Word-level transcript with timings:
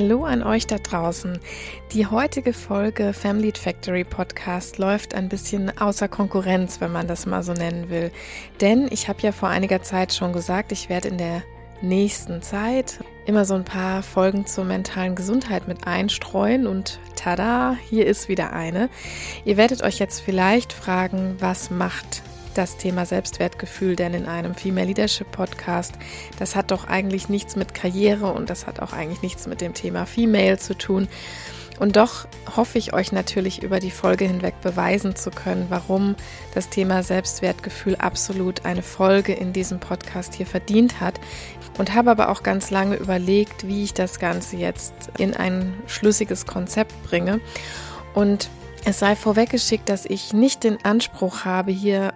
Hallo 0.00 0.24
an 0.24 0.44
euch 0.44 0.64
da 0.64 0.78
draußen. 0.78 1.40
Die 1.90 2.06
heutige 2.06 2.52
Folge 2.52 3.12
Family 3.12 3.52
Factory 3.52 4.04
Podcast 4.04 4.78
läuft 4.78 5.12
ein 5.12 5.28
bisschen 5.28 5.76
außer 5.76 6.06
Konkurrenz, 6.06 6.80
wenn 6.80 6.92
man 6.92 7.08
das 7.08 7.26
mal 7.26 7.42
so 7.42 7.52
nennen 7.52 7.90
will. 7.90 8.12
Denn 8.60 8.86
ich 8.92 9.08
habe 9.08 9.20
ja 9.22 9.32
vor 9.32 9.48
einiger 9.48 9.82
Zeit 9.82 10.14
schon 10.14 10.32
gesagt, 10.32 10.70
ich 10.70 10.88
werde 10.88 11.08
in 11.08 11.18
der 11.18 11.42
nächsten 11.82 12.42
Zeit 12.42 13.00
immer 13.26 13.44
so 13.44 13.54
ein 13.54 13.64
paar 13.64 14.04
Folgen 14.04 14.46
zur 14.46 14.64
mentalen 14.64 15.16
Gesundheit 15.16 15.66
mit 15.66 15.88
einstreuen 15.88 16.68
und 16.68 17.00
tada, 17.16 17.76
hier 17.90 18.06
ist 18.06 18.28
wieder 18.28 18.52
eine. 18.52 18.90
Ihr 19.44 19.56
werdet 19.56 19.82
euch 19.82 19.98
jetzt 19.98 20.20
vielleicht 20.20 20.72
fragen, 20.72 21.34
was 21.40 21.72
macht 21.72 22.22
das 22.54 22.76
Thema 22.76 23.06
Selbstwertgefühl 23.06 23.96
denn 23.96 24.14
in 24.14 24.26
einem 24.26 24.54
Female 24.54 24.86
Leadership 24.86 25.30
Podcast? 25.30 25.94
Das 26.38 26.56
hat 26.56 26.70
doch 26.70 26.86
eigentlich 26.86 27.28
nichts 27.28 27.56
mit 27.56 27.74
Karriere 27.74 28.32
und 28.32 28.50
das 28.50 28.66
hat 28.66 28.80
auch 28.80 28.92
eigentlich 28.92 29.22
nichts 29.22 29.46
mit 29.46 29.60
dem 29.60 29.74
Thema 29.74 30.06
Female 30.06 30.58
zu 30.58 30.76
tun. 30.76 31.08
Und 31.78 31.96
doch 31.96 32.26
hoffe 32.56 32.78
ich 32.78 32.92
euch 32.92 33.12
natürlich 33.12 33.62
über 33.62 33.78
die 33.78 33.90
Folge 33.90 34.24
hinweg 34.24 34.60
beweisen 34.60 35.14
zu 35.14 35.30
können, 35.30 35.66
warum 35.68 36.16
das 36.54 36.68
Thema 36.68 37.02
Selbstwertgefühl 37.02 37.96
absolut 37.96 38.64
eine 38.64 38.82
Folge 38.82 39.32
in 39.32 39.52
diesem 39.52 39.78
Podcast 39.78 40.34
hier 40.34 40.46
verdient 40.46 41.00
hat. 41.00 41.20
Und 41.78 41.94
habe 41.94 42.10
aber 42.10 42.30
auch 42.30 42.42
ganz 42.42 42.70
lange 42.70 42.96
überlegt, 42.96 43.68
wie 43.68 43.84
ich 43.84 43.94
das 43.94 44.18
Ganze 44.18 44.56
jetzt 44.56 44.92
in 45.18 45.34
ein 45.34 45.72
schlüssiges 45.86 46.46
Konzept 46.46 46.92
bringe. 47.04 47.40
Und 48.14 48.50
es 48.84 48.98
sei 48.98 49.14
vorweggeschickt, 49.14 49.88
dass 49.88 50.04
ich 50.04 50.32
nicht 50.32 50.64
den 50.64 50.84
Anspruch 50.84 51.44
habe, 51.44 51.70
hier 51.70 52.14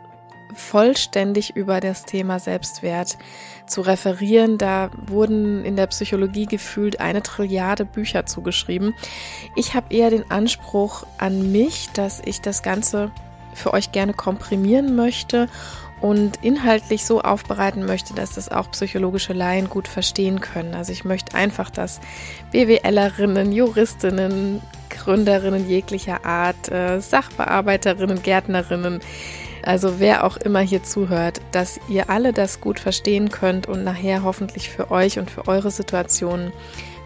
vollständig 0.55 1.57
über 1.57 1.81
das 1.81 2.05
Thema 2.05 2.39
Selbstwert 2.39 3.19
zu 3.67 3.81
referieren. 3.81 4.59
Da 4.59 4.91
wurden 5.07 5.65
in 5.65 5.77
der 5.77 5.87
Psychologie 5.89 6.47
gefühlt 6.47 7.01
eine 7.01 7.23
Trilliarde 7.23 7.85
Bücher 7.85 8.27
zugeschrieben. 8.27 8.95
Ich 9.57 9.75
habe 9.75 9.95
eher 9.95 10.11
den 10.11 10.31
Anspruch 10.31 11.05
an 11.19 11.53
mich, 11.53 11.91
dass 11.95 12.21
ich 12.25 12.41
das 12.41 12.63
Ganze 12.63 13.11
für 13.55 13.73
euch 13.73 13.93
gerne 13.93 14.15
komprimieren 14.15 14.97
möchte 14.97 15.49
und 16.03 16.39
inhaltlich 16.43 17.05
so 17.05 17.21
aufbereiten 17.21 17.87
möchte, 17.87 18.13
dass 18.13 18.35
das 18.35 18.51
auch 18.51 18.71
psychologische 18.73 19.33
Laien 19.33 19.71
gut 19.71 19.87
verstehen 19.87 20.41
können. 20.41 20.75
Also 20.75 20.91
ich 20.91 21.05
möchte 21.05 21.37
einfach, 21.37 21.71
dass 21.71 22.01
BWLerinnen, 22.51 23.53
Juristinnen, 23.53 24.61
Gründerinnen 24.91 25.69
jeglicher 25.69 26.25
Art, 26.25 26.71
äh, 26.71 27.01
Sachbearbeiterinnen, 27.01 28.21
Gärtnerinnen, 28.21 29.01
also 29.67 30.01
wer 30.01 30.25
auch 30.25 30.37
immer 30.37 30.61
hier 30.61 30.83
zuhört, 30.83 31.41
dass 31.53 31.81
ihr 31.89 32.11
alle 32.11 32.33
das 32.33 32.61
gut 32.61 32.81
verstehen 32.81 33.31
könnt 33.31 33.67
und 33.67 33.85
nachher 33.85 34.23
hoffentlich 34.23 34.71
für 34.71 34.91
euch 34.91 35.19
und 35.19 35.31
für 35.31 35.49
eure 35.49 35.71
Situation 35.71 36.53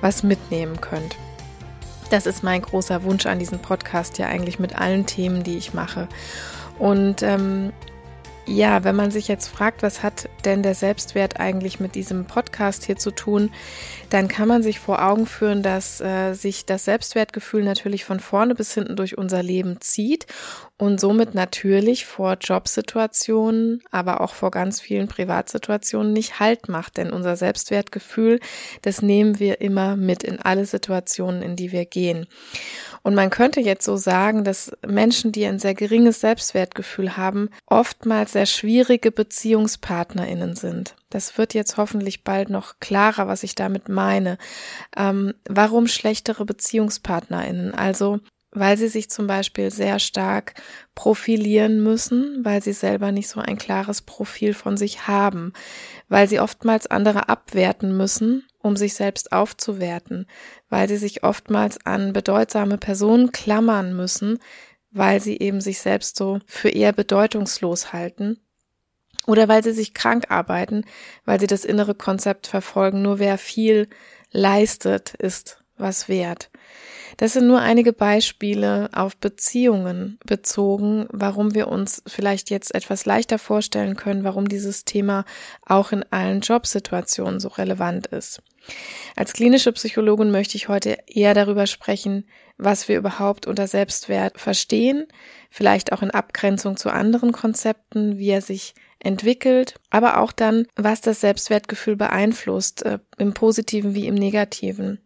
was 0.01 0.23
mitnehmen 0.23 0.81
könnt. 0.81 1.17
Das 2.11 2.27
ist 2.27 2.43
mein 2.43 2.63
großer 2.63 3.03
Wunsch 3.03 3.27
an 3.27 3.39
diesem 3.39 3.59
Podcast 3.59 4.19
ja 4.19 4.27
eigentlich 4.27 4.59
mit 4.59 4.79
allen 4.79 5.07
Themen, 5.07 5.43
die 5.43 5.57
ich 5.57 5.75
mache. 5.75 6.09
Und 6.79 7.23
ähm, 7.23 7.73
ja, 8.47 8.85
wenn 8.85 8.95
man 8.95 9.11
sich 9.11 9.27
jetzt 9.29 9.49
fragt, 9.49 9.83
was 9.83 10.03
hat 10.03 10.29
denn 10.45 10.63
der 10.63 10.75
Selbstwert 10.75 11.41
eigentlich 11.41 11.81
mit 11.81 11.95
diesem 11.95 12.27
Podcast 12.27 12.85
hier 12.85 12.97
zu 12.97 13.11
tun, 13.11 13.51
dann 14.11 14.29
kann 14.29 14.47
man 14.47 14.63
sich 14.63 14.79
vor 14.79 15.05
Augen 15.05 15.27
führen, 15.27 15.63
dass 15.63 16.01
äh, 16.01 16.33
sich 16.35 16.65
das 16.65 16.85
Selbstwertgefühl 16.85 17.65
natürlich 17.65 18.05
von 18.05 18.21
vorne 18.21 18.55
bis 18.55 18.73
hinten 18.73 18.95
durch 18.95 19.19
unser 19.19 19.43
Leben 19.43 19.81
zieht 19.81 20.27
und 20.79 21.01
somit 21.01 21.35
natürlich 21.35 22.07
vor 22.07 22.37
Jobsituationen, 22.41 23.83
aber 23.91 24.21
auch 24.21 24.35
vor 24.35 24.51
ganz 24.51 24.81
vielen 24.81 25.09
Privatsituationen 25.09 26.13
nicht 26.13 26.39
Halt 26.39 26.69
macht. 26.69 26.99
Denn 26.99 27.13
unser 27.13 27.37
Selbstwertgefühl, 27.37 28.41
das 28.83 29.03
nehmen 29.03 29.41
wir 29.41 29.61
immer 29.61 29.97
mit 29.97 30.23
in 30.23 30.39
alle 30.39 30.67
Situationen, 30.67 31.43
in 31.43 31.57
die 31.57 31.73
wir 31.73 31.87
gehen. 31.87 32.27
Und 33.07 33.15
man 33.15 33.31
könnte 33.31 33.61
jetzt 33.61 33.85
so 33.85 33.97
sagen, 33.97 34.43
dass 34.43 34.73
Menschen, 34.85 35.31
die 35.31 35.47
ein 35.47 35.61
sehr 35.61 35.75
geringes 35.75 36.21
Selbstwertgefühl 36.21 37.17
haben, 37.17 37.51
oftmals 37.67 38.33
sehr 38.33 38.47
schwierige 38.47 39.13
Beziehungspartnerinnen 39.13 40.57
sind. 40.57 40.97
Das 41.09 41.39
wird 41.39 41.55
jetzt 41.55 41.77
hoffentlich 41.77 42.25
bald 42.25 42.51
noch 42.51 42.81
klarer, 42.81 43.29
was 43.29 43.45
ich 43.45 43.55
damit 43.55 43.89
meine. 43.89 44.39
Ähm, 44.97 45.35
warum 45.49 45.87
schlechtere 45.87 46.45
Beziehungspartnerinnen? 46.45 47.77
Also 47.77 48.19
weil 48.51 48.79
sie 48.79 48.89
sich 48.89 49.11
zum 49.11 49.27
Beispiel 49.27 49.71
sehr 49.71 49.99
stark 49.99 50.55
profilieren 50.95 51.83
müssen, 51.83 52.43
weil 52.43 52.63
sie 52.63 52.73
selber 52.73 53.13
nicht 53.13 53.29
so 53.29 53.39
ein 53.39 53.59
klares 53.59 54.01
Profil 54.01 54.55
von 54.55 54.77
sich 54.79 55.07
haben, 55.07 55.53
weil 56.09 56.27
sie 56.27 56.41
oftmals 56.41 56.87
andere 56.87 57.29
abwerten 57.29 57.97
müssen, 57.97 58.45
um 58.63 58.77
sich 58.77 58.95
selbst 58.95 59.31
aufzuwerten, 59.33 60.27
weil 60.69 60.89
sie 60.89 60.97
sich 60.97 61.23
oftmals 61.23 61.85
an 61.87 62.13
bedeutsame 62.13 62.79
Personen 62.79 63.33
klammern 63.33 63.95
müssen, 63.95 64.39
weil 64.91 65.21
sie 65.21 65.39
eben 65.39 65.61
sich 65.61 65.79
selbst 65.79 66.17
so 66.17 66.41
für 66.47 66.71
eher 66.71 66.93
bedeutungslos 66.93 67.93
halten. 67.93 68.39
Oder 69.27 69.49
weil 69.49 69.63
sie 69.63 69.73
sich 69.73 69.93
krank 69.93 70.27
arbeiten, 70.31 70.85
weil 71.25 71.41
sie 71.41 71.49
das 71.49 71.65
innere 71.65 71.95
Konzept 71.95 72.47
verfolgen, 72.47 73.03
nur 73.03 73.19
wer 73.19 73.39
viel 73.39 73.89
leistet, 74.31 75.15
ist 75.15 75.63
was 75.77 76.09
wert. 76.09 76.51
Das 77.17 77.33
sind 77.33 77.47
nur 77.47 77.61
einige 77.61 77.93
Beispiele 77.93 78.91
auf 78.93 79.17
Beziehungen 79.17 80.19
bezogen, 80.25 81.07
warum 81.11 81.55
wir 81.55 81.69
uns 81.69 82.03
vielleicht 82.07 82.51
jetzt 82.51 82.75
etwas 82.75 83.07
leichter 83.07 83.39
vorstellen 83.39 83.97
können, 83.97 84.25
warum 84.25 84.49
dieses 84.49 84.85
Thema 84.85 85.25
auch 85.65 85.93
in 85.93 86.05
allen 86.11 86.41
Jobsituationen 86.41 87.41
so 87.41 87.49
relevant 87.49 88.07
ist. 88.09 88.43
Als 89.15 89.33
klinische 89.33 89.73
Psychologin 89.73 90.31
möchte 90.31 90.57
ich 90.57 90.69
heute 90.69 90.99
eher 91.07 91.35
darüber 91.35 91.67
sprechen, 91.67 92.29
was 92.59 92.89
wir 92.89 92.99
überhaupt 92.99 93.47
unter 93.47 93.67
Selbstwert 93.67 94.39
verstehen, 94.39 95.07
vielleicht 95.51 95.93
auch 95.93 96.03
in 96.03 96.11
Abgrenzung 96.11 96.77
zu 96.77 96.91
anderen 96.91 97.33
Konzepten, 97.33 98.19
wie 98.19 98.29
er 98.29 98.43
sich 98.43 98.75
entwickelt, 98.99 99.75
aber 99.91 100.21
auch 100.21 100.33
dann, 100.33 100.67
was 100.75 101.01
das 101.01 101.21
Selbstwertgefühl 101.21 101.97
beeinflusst, 101.97 102.83
äh, 102.83 102.99
im 103.19 103.35
positiven 103.35 103.95
wie 103.95 104.07
im 104.07 104.15
negativen. 104.15 105.06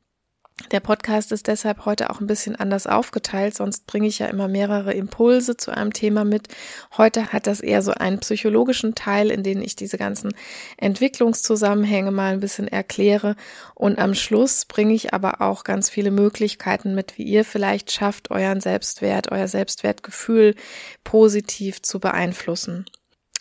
Der 0.70 0.80
Podcast 0.80 1.32
ist 1.32 1.48
deshalb 1.48 1.84
heute 1.84 2.10
auch 2.10 2.20
ein 2.20 2.28
bisschen 2.28 2.54
anders 2.54 2.86
aufgeteilt, 2.86 3.56
sonst 3.56 3.86
bringe 3.86 4.06
ich 4.06 4.20
ja 4.20 4.26
immer 4.26 4.46
mehrere 4.46 4.92
Impulse 4.92 5.56
zu 5.56 5.72
einem 5.72 5.92
Thema 5.92 6.24
mit. 6.24 6.48
Heute 6.96 7.32
hat 7.32 7.48
das 7.48 7.60
eher 7.60 7.82
so 7.82 7.92
einen 7.92 8.20
psychologischen 8.20 8.94
Teil, 8.94 9.30
in 9.30 9.42
dem 9.42 9.62
ich 9.62 9.74
diese 9.74 9.98
ganzen 9.98 10.32
Entwicklungszusammenhänge 10.76 12.12
mal 12.12 12.32
ein 12.32 12.40
bisschen 12.40 12.68
erkläre. 12.68 13.34
Und 13.74 13.98
am 13.98 14.14
Schluss 14.14 14.64
bringe 14.64 14.94
ich 14.94 15.12
aber 15.12 15.40
auch 15.40 15.64
ganz 15.64 15.90
viele 15.90 16.12
Möglichkeiten 16.12 16.94
mit, 16.94 17.18
wie 17.18 17.24
ihr 17.24 17.44
vielleicht 17.44 17.90
schafft, 17.90 18.30
euren 18.30 18.60
Selbstwert, 18.60 19.32
euer 19.32 19.48
Selbstwertgefühl 19.48 20.54
positiv 21.02 21.82
zu 21.82 21.98
beeinflussen. 21.98 22.84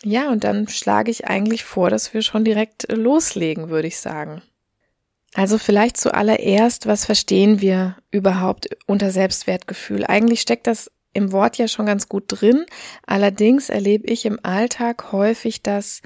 Ja, 0.02 0.30
und 0.30 0.44
dann 0.44 0.66
schlage 0.66 1.10
ich 1.10 1.26
eigentlich 1.26 1.64
vor, 1.64 1.90
dass 1.90 2.12
wir 2.14 2.22
schon 2.22 2.44
direkt 2.44 2.90
loslegen, 2.90 3.68
würde 3.68 3.88
ich 3.88 3.98
sagen. 4.00 4.42
Also 5.34 5.58
vielleicht 5.58 5.96
zuallererst, 5.96 6.86
was 6.86 7.04
verstehen 7.04 7.60
wir 7.60 7.96
überhaupt 8.10 8.68
unter 8.86 9.10
Selbstwertgefühl? 9.10 10.04
Eigentlich 10.04 10.40
steckt 10.40 10.66
das 10.66 10.90
im 11.12 11.32
Wort 11.32 11.58
ja 11.58 11.68
schon 11.68 11.86
ganz 11.86 12.08
gut 12.08 12.24
drin. 12.28 12.66
Allerdings 13.06 13.68
erlebe 13.68 14.08
ich 14.08 14.26
im 14.26 14.38
Alltag 14.42 15.12
häufig, 15.12 15.62
dass 15.62 16.02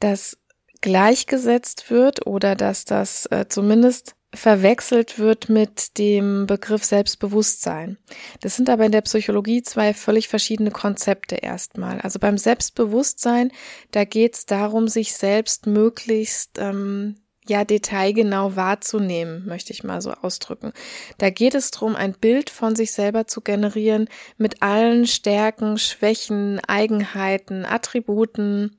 das 0.00 0.38
gleichgesetzt 0.80 1.90
wird 1.90 2.26
oder 2.26 2.54
dass 2.54 2.84
das 2.84 3.26
äh, 3.26 3.46
zumindest 3.48 4.14
verwechselt 4.34 5.18
wird 5.18 5.48
mit 5.48 5.96
dem 5.98 6.46
Begriff 6.46 6.84
Selbstbewusstsein. 6.84 7.96
Das 8.40 8.56
sind 8.56 8.68
aber 8.68 8.84
in 8.84 8.92
der 8.92 9.00
Psychologie 9.00 9.62
zwei 9.62 9.94
völlig 9.94 10.28
verschiedene 10.28 10.70
Konzepte 10.70 11.36
erstmal. 11.36 12.00
Also 12.00 12.18
beim 12.18 12.36
Selbstbewusstsein, 12.36 13.50
da 13.92 14.04
geht 14.04 14.34
es 14.34 14.46
darum, 14.46 14.88
sich 14.88 15.14
selbst 15.14 15.66
möglichst 15.66 16.58
ähm, 16.58 17.16
ja 17.50 17.64
detailgenau 17.64 18.56
wahrzunehmen, 18.56 19.46
möchte 19.46 19.72
ich 19.72 19.84
mal 19.84 20.00
so 20.00 20.12
ausdrücken. 20.12 20.72
Da 21.18 21.30
geht 21.30 21.54
es 21.54 21.70
darum, 21.70 21.96
ein 21.96 22.12
Bild 22.12 22.50
von 22.50 22.76
sich 22.76 22.92
selber 22.92 23.26
zu 23.26 23.40
generieren 23.40 24.08
mit 24.36 24.62
allen 24.62 25.06
Stärken, 25.06 25.78
Schwächen, 25.78 26.60
Eigenheiten, 26.66 27.64
Attributen, 27.64 28.76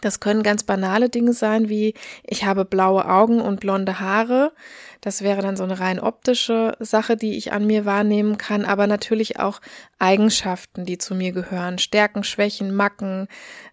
Das 0.00 0.20
können 0.20 0.44
ganz 0.44 0.62
banale 0.62 1.08
Dinge 1.08 1.32
sein, 1.32 1.68
wie 1.68 1.94
ich 2.22 2.44
habe 2.44 2.64
blaue 2.64 3.06
Augen 3.06 3.40
und 3.40 3.58
blonde 3.58 3.98
Haare. 3.98 4.52
Das 5.00 5.22
wäre 5.22 5.42
dann 5.42 5.56
so 5.56 5.64
eine 5.64 5.80
rein 5.80 5.98
optische 5.98 6.76
Sache, 6.78 7.16
die 7.16 7.36
ich 7.36 7.52
an 7.52 7.66
mir 7.66 7.84
wahrnehmen 7.84 8.38
kann, 8.38 8.64
aber 8.64 8.86
natürlich 8.86 9.40
auch 9.40 9.60
Eigenschaften, 9.98 10.84
die 10.84 10.98
zu 10.98 11.16
mir 11.16 11.32
gehören, 11.32 11.78
Stärken, 11.78 12.22
Schwächen, 12.22 12.72
Macken, 12.72 13.26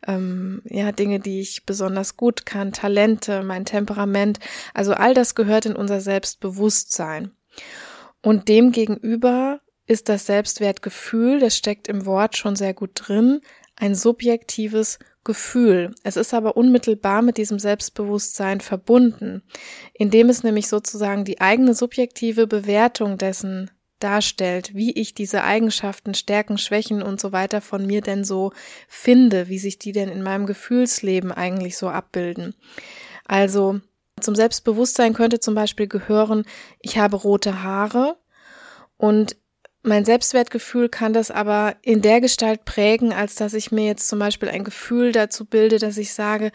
ähm, 0.07 0.63
ja, 0.65 0.91
Dinge, 0.91 1.19
die 1.19 1.39
ich 1.39 1.65
besonders 1.65 2.17
gut 2.17 2.47
kann, 2.47 2.73
Talente, 2.73 3.43
mein 3.43 3.65
Temperament. 3.65 4.39
Also 4.73 4.93
all 4.93 5.13
das 5.13 5.35
gehört 5.35 5.67
in 5.67 5.75
unser 5.75 6.01
Selbstbewusstsein. 6.01 7.31
Und 8.23 8.47
dem 8.49 8.71
gegenüber 8.71 9.61
ist 9.85 10.09
das 10.09 10.25
Selbstwertgefühl, 10.25 11.39
das 11.39 11.55
steckt 11.55 11.87
im 11.87 12.05
Wort 12.05 12.35
schon 12.37 12.55
sehr 12.55 12.73
gut 12.73 12.91
drin, 12.95 13.41
ein 13.75 13.95
subjektives 13.95 14.99
Gefühl. 15.27 15.93
Es 16.03 16.15
ist 16.15 16.33
aber 16.33 16.55
unmittelbar 16.55 17.21
mit 17.21 17.37
diesem 17.37 17.59
Selbstbewusstsein 17.59 18.61
verbunden, 18.61 19.43
indem 19.93 20.29
es 20.29 20.41
nämlich 20.41 20.69
sozusagen 20.69 21.25
die 21.25 21.41
eigene 21.41 21.73
subjektive 21.73 22.47
Bewertung 22.47 23.17
dessen 23.17 23.69
darstellt, 23.99 24.73
wie 24.73 24.93
ich 24.93 25.15
diese 25.15 25.43
Eigenschaften, 25.43 26.13
Stärken, 26.13 26.57
Schwächen 26.57 27.01
und 27.01 27.19
so 27.19 27.33
weiter 27.33 27.59
von 27.59 27.85
mir 27.85 27.99
denn 27.99 28.23
so 28.23 28.53
finde, 28.87 29.49
wie 29.49 29.59
sich 29.59 29.77
die 29.79 29.91
denn 29.91 30.07
in 30.07 30.23
meinem 30.23 30.45
Gefühlsleben 30.45 31.33
eigentlich 31.33 31.77
so 31.77 31.89
abbilden. 31.89 32.55
Also 33.25 33.81
zum 34.21 34.33
Selbstbewusstsein 34.33 35.13
könnte 35.13 35.41
zum 35.41 35.55
Beispiel 35.55 35.87
gehören, 35.87 36.45
ich 36.79 36.97
habe 36.97 37.17
rote 37.17 37.63
Haare 37.63 38.15
und 38.95 39.35
mein 39.87 40.05
Selbstwertgefühl 40.05 40.89
kann 40.89 41.13
das 41.13 41.31
aber 41.31 41.75
in 41.81 42.01
der 42.01 42.21
Gestalt 42.21 42.65
prägen, 42.65 43.13
als 43.13 43.35
dass 43.35 43.53
ich 43.53 43.71
mir 43.71 43.85
jetzt 43.85 44.07
zum 44.07 44.19
Beispiel 44.19 44.49
ein 44.49 44.63
Gefühl 44.63 45.11
dazu 45.11 45.45
bilde, 45.45 45.79
dass 45.79 45.97
ich 45.97 46.13
sage, 46.13 46.51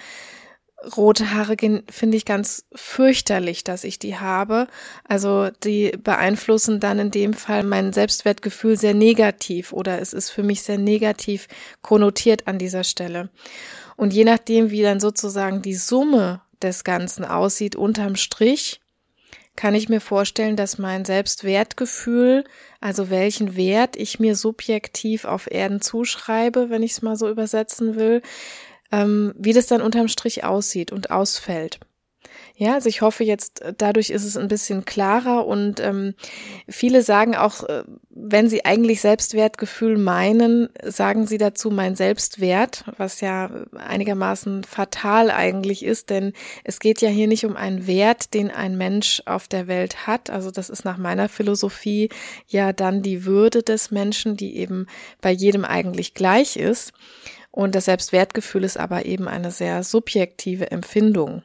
rote 0.96 1.32
Haare 1.32 1.56
finde 1.90 2.16
ich 2.16 2.24
ganz 2.24 2.66
fürchterlich, 2.74 3.64
dass 3.64 3.84
ich 3.84 3.98
die 3.98 4.16
habe. 4.16 4.66
Also 5.04 5.50
die 5.64 5.92
beeinflussen 5.92 6.80
dann 6.80 6.98
in 6.98 7.10
dem 7.10 7.34
Fall 7.34 7.62
mein 7.62 7.92
Selbstwertgefühl 7.92 8.76
sehr 8.76 8.94
negativ 8.94 9.72
oder 9.72 10.00
es 10.00 10.12
ist 10.12 10.30
für 10.30 10.42
mich 10.42 10.62
sehr 10.62 10.78
negativ 10.78 11.48
konnotiert 11.82 12.46
an 12.48 12.58
dieser 12.58 12.84
Stelle. 12.84 13.30
Und 13.96 14.12
je 14.12 14.24
nachdem, 14.24 14.70
wie 14.70 14.82
dann 14.82 15.00
sozusagen 15.00 15.62
die 15.62 15.74
Summe 15.74 16.42
des 16.60 16.84
Ganzen 16.84 17.24
aussieht 17.24 17.76
unterm 17.76 18.16
Strich, 18.16 18.81
kann 19.56 19.74
ich 19.74 19.88
mir 19.88 20.00
vorstellen, 20.00 20.56
dass 20.56 20.78
mein 20.78 21.04
Selbstwertgefühl, 21.04 22.44
also 22.80 23.10
welchen 23.10 23.56
Wert 23.56 23.96
ich 23.96 24.18
mir 24.18 24.34
subjektiv 24.34 25.24
auf 25.24 25.50
Erden 25.50 25.80
zuschreibe, 25.80 26.70
wenn 26.70 26.82
ich 26.82 26.92
es 26.92 27.02
mal 27.02 27.16
so 27.16 27.28
übersetzen 27.28 27.96
will, 27.96 28.22
ähm, 28.90 29.34
wie 29.36 29.52
das 29.52 29.66
dann 29.66 29.82
unterm 29.82 30.08
Strich 30.08 30.44
aussieht 30.44 30.92
und 30.92 31.10
ausfällt. 31.10 31.80
Ja, 32.62 32.74
also 32.74 32.88
ich 32.88 33.02
hoffe 33.02 33.24
jetzt, 33.24 33.60
äh, 33.62 33.74
dadurch 33.76 34.10
ist 34.10 34.24
es 34.24 34.36
ein 34.36 34.46
bisschen 34.46 34.84
klarer 34.84 35.48
und 35.48 35.80
ähm, 35.80 36.14
viele 36.68 37.02
sagen 37.02 37.34
auch, 37.34 37.64
äh, 37.64 37.82
wenn 38.08 38.48
sie 38.48 38.64
eigentlich 38.64 39.00
Selbstwertgefühl 39.00 39.98
meinen, 39.98 40.68
sagen 40.84 41.26
sie 41.26 41.38
dazu 41.38 41.72
mein 41.72 41.96
Selbstwert, 41.96 42.84
was 42.98 43.20
ja 43.20 43.50
einigermaßen 43.76 44.62
fatal 44.62 45.32
eigentlich 45.32 45.84
ist, 45.84 46.10
denn 46.10 46.34
es 46.62 46.78
geht 46.78 47.00
ja 47.00 47.08
hier 47.08 47.26
nicht 47.26 47.44
um 47.44 47.56
einen 47.56 47.88
Wert, 47.88 48.32
den 48.32 48.52
ein 48.52 48.78
Mensch 48.78 49.24
auf 49.26 49.48
der 49.48 49.66
Welt 49.66 50.06
hat. 50.06 50.30
Also 50.30 50.52
das 50.52 50.70
ist 50.70 50.84
nach 50.84 50.98
meiner 50.98 51.28
Philosophie 51.28 52.10
ja 52.46 52.72
dann 52.72 53.02
die 53.02 53.24
Würde 53.24 53.64
des 53.64 53.90
Menschen, 53.90 54.36
die 54.36 54.56
eben 54.56 54.86
bei 55.20 55.32
jedem 55.32 55.64
eigentlich 55.64 56.14
gleich 56.14 56.56
ist. 56.56 56.92
Und 57.50 57.74
das 57.74 57.86
Selbstwertgefühl 57.86 58.62
ist 58.62 58.78
aber 58.78 59.04
eben 59.04 59.26
eine 59.26 59.50
sehr 59.50 59.82
subjektive 59.82 60.70
Empfindung. 60.70 61.42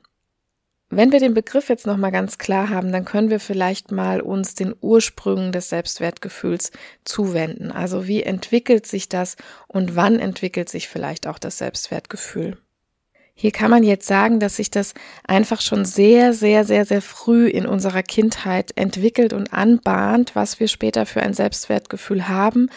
Wenn 0.89 1.11
wir 1.11 1.19
den 1.19 1.33
Begriff 1.33 1.67
jetzt 1.67 1.85
nochmal 1.85 2.13
ganz 2.13 2.37
klar 2.37 2.69
haben, 2.69 2.93
dann 2.93 3.03
können 3.03 3.29
wir 3.29 3.41
vielleicht 3.41 3.91
mal 3.91 4.21
uns 4.21 4.55
den 4.55 4.73
Ursprüngen 4.79 5.51
des 5.51 5.67
Selbstwertgefühls 5.67 6.71
zuwenden. 7.03 7.71
Also 7.71 8.07
wie 8.07 8.23
entwickelt 8.23 8.87
sich 8.87 9.09
das 9.09 9.35
und 9.67 9.97
wann 9.97 10.17
entwickelt 10.17 10.69
sich 10.69 10.87
vielleicht 10.87 11.27
auch 11.27 11.39
das 11.39 11.57
Selbstwertgefühl? 11.57 12.57
Hier 13.39 13.51
kann 13.51 13.69
man 13.69 13.83
jetzt 13.83 14.07
sagen, 14.07 14.39
dass 14.39 14.55
sich 14.55 14.71
das 14.71 14.95
einfach 15.23 15.61
schon 15.61 15.85
sehr, 15.85 16.33
sehr, 16.33 16.63
sehr, 16.63 16.85
sehr 16.85 17.03
früh 17.03 17.47
in 17.47 17.67
unserer 17.67 18.01
Kindheit 18.01 18.71
entwickelt 18.75 19.31
und 19.33 19.53
anbahnt, 19.53 20.35
was 20.35 20.59
wir 20.59 20.67
später 20.67 21.05
für 21.05 21.21
ein 21.21 21.33
Selbstwertgefühl 21.33 22.29
haben 22.29 22.69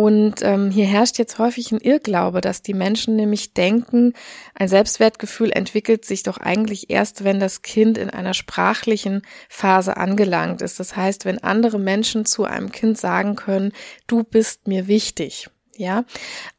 und 0.00 0.40
ähm, 0.40 0.70
hier 0.70 0.86
herrscht 0.86 1.18
jetzt 1.18 1.38
häufig 1.38 1.72
ein 1.72 1.78
Irrglaube, 1.78 2.40
dass 2.40 2.62
die 2.62 2.72
Menschen 2.72 3.16
nämlich 3.16 3.52
denken, 3.52 4.14
ein 4.54 4.66
Selbstwertgefühl 4.66 5.52
entwickelt 5.52 6.06
sich 6.06 6.22
doch 6.22 6.38
eigentlich 6.38 6.88
erst, 6.88 7.22
wenn 7.22 7.38
das 7.38 7.60
Kind 7.60 7.98
in 7.98 8.08
einer 8.08 8.32
sprachlichen 8.32 9.20
Phase 9.50 9.98
angelangt 9.98 10.62
ist. 10.62 10.80
Das 10.80 10.96
heißt, 10.96 11.26
wenn 11.26 11.44
andere 11.44 11.78
Menschen 11.78 12.24
zu 12.24 12.44
einem 12.44 12.72
Kind 12.72 12.96
sagen 12.96 13.36
können, 13.36 13.72
du 14.06 14.24
bist 14.24 14.68
mir 14.68 14.88
wichtig. 14.88 15.50
Ja, 15.76 16.06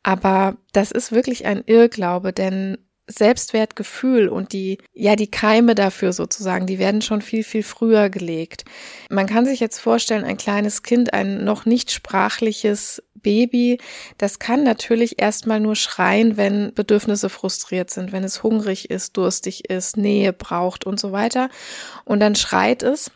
aber 0.04 0.58
das 0.72 0.92
ist 0.92 1.12
wirklich 1.12 1.48
ein 1.48 1.64
Irrglaube, 1.66 2.34
denn 2.34 2.78
Selbstwertgefühl 3.08 4.28
und 4.30 4.54
die, 4.54 4.78
ja, 4.94 5.16
die 5.16 5.30
Keime 5.30 5.76
dafür 5.76 6.14
sozusagen, 6.14 6.66
die 6.66 6.80
werden 6.80 7.02
schon 7.02 7.22
viel, 7.22 7.44
viel 7.44 7.64
früher 7.64 8.10
gelegt. 8.10 8.66
Man 9.10 9.28
kann 9.28 9.46
sich 9.46 9.60
jetzt 9.60 9.80
vorstellen, 9.80 10.24
ein 10.24 10.38
kleines 10.38 10.84
Kind, 10.84 11.14
ein 11.14 11.44
noch 11.44 11.66
nicht 11.66 11.92
sprachliches 11.92 13.04
Baby, 13.22 13.80
das 14.18 14.40
kann 14.40 14.64
natürlich 14.64 15.22
erstmal 15.22 15.60
nur 15.60 15.76
schreien, 15.76 16.38
wenn 16.38 16.74
Bedürfnisse 16.74 17.30
frustriert 17.30 17.90
sind, 17.90 18.12
wenn 18.12 18.24
es 18.24 18.44
hungrig 18.44 18.90
ist, 18.90 19.18
durstig 19.18 19.70
ist, 19.70 19.98
Nähe 19.98 20.34
braucht 20.34 20.86
und 20.86 21.00
so 21.00 21.12
weiter. 21.12 21.50
Und 22.06 22.20
dann 22.20 22.36
schreit 22.36 22.84
es. 22.84 23.12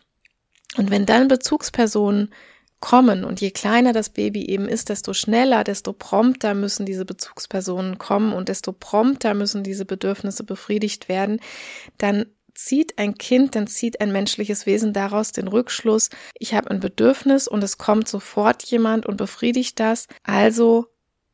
Und 0.78 0.92
wenn 0.92 1.06
dann 1.06 1.28
Bezugspersonen 1.28 2.32
kommen. 2.80 3.24
Und 3.24 3.42
je 3.42 3.50
kleiner 3.52 3.94
das 3.94 4.10
Baby 4.10 4.46
eben 4.46 4.68
ist, 4.68 4.90
desto 4.90 5.14
schneller, 5.14 5.64
desto 5.64 5.92
prompter 5.92 6.54
müssen 6.54 6.86
diese 6.86 7.04
Bezugspersonen 7.04 7.98
kommen 7.98 8.32
und 8.32 8.48
desto 8.48 8.74
prompter 8.74 9.34
müssen 9.34 9.64
diese 9.64 9.86
Bedürfnisse 9.86 10.44
befriedigt 10.44 11.10
werden. 11.10 11.40
Dann 11.98 12.28
zieht 12.56 12.98
ein 12.98 13.18
Kind, 13.18 13.56
dann 13.56 13.68
zieht 13.68 14.02
ein 14.02 14.12
menschliches 14.12 14.66
Wesen 14.66 14.94
daraus 14.94 15.32
den 15.32 15.48
Rückschluss, 15.48 16.10
ich 16.40 16.54
habe 16.54 16.72
ein 16.72 16.80
Bedürfnis 16.80 17.48
und 17.48 17.64
es 17.64 17.78
kommt 17.78 18.08
sofort 18.08 18.64
jemand 18.64 19.06
und 19.06 19.18
befriedigt 19.18 19.80
das, 19.80 20.08
also 20.24 20.88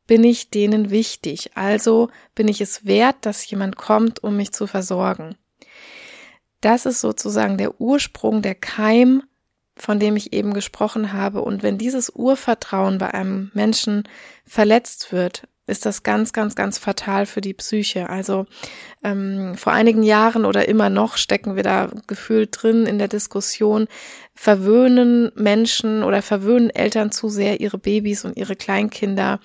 bin 0.06 0.24
ich 0.24 0.50
denen 0.50 0.90
wichtig, 0.90 1.52
also 1.54 2.10
bin 2.34 2.48
ich 2.48 2.60
es 2.60 2.84
wert, 2.84 3.16
dass 3.22 3.48
jemand 3.48 3.76
kommt, 3.76 4.22
um 4.22 4.36
mich 4.36 4.52
zu 4.52 4.66
versorgen. 4.66 5.36
Das 6.60 6.86
ist 6.86 7.00
sozusagen 7.00 7.56
der 7.56 7.80
Ursprung, 7.80 8.42
der 8.42 8.54
Keim 8.54 9.22
von 9.76 9.98
dem 9.98 10.16
ich 10.16 10.32
eben 10.32 10.52
gesprochen 10.54 11.12
habe. 11.12 11.42
Und 11.42 11.62
wenn 11.62 11.78
dieses 11.78 12.10
Urvertrauen 12.10 12.98
bei 12.98 13.12
einem 13.12 13.50
Menschen 13.54 14.04
verletzt 14.46 15.12
wird, 15.12 15.48
ist 15.66 15.86
das 15.86 16.02
ganz, 16.02 16.32
ganz, 16.32 16.54
ganz 16.54 16.78
fatal 16.78 17.26
für 17.26 17.40
die 17.40 17.54
Psyche. 17.54 18.08
Also 18.10 18.46
ähm, 19.04 19.54
vor 19.56 19.72
einigen 19.72 20.02
Jahren 20.02 20.44
oder 20.44 20.68
immer 20.68 20.90
noch 20.90 21.16
stecken 21.16 21.56
wir 21.56 21.62
da 21.62 21.90
gefühlt 22.06 22.50
drin 22.62 22.86
in 22.86 22.98
der 22.98 23.08
Diskussion, 23.08 23.88
verwöhnen 24.34 25.30
Menschen 25.34 26.02
oder 26.02 26.22
verwöhnen 26.22 26.70
Eltern 26.70 27.12
zu 27.12 27.28
sehr 27.28 27.60
ihre 27.60 27.78
Babys 27.78 28.24
und 28.24 28.36
ihre 28.36 28.56
Kleinkinder. 28.56 29.40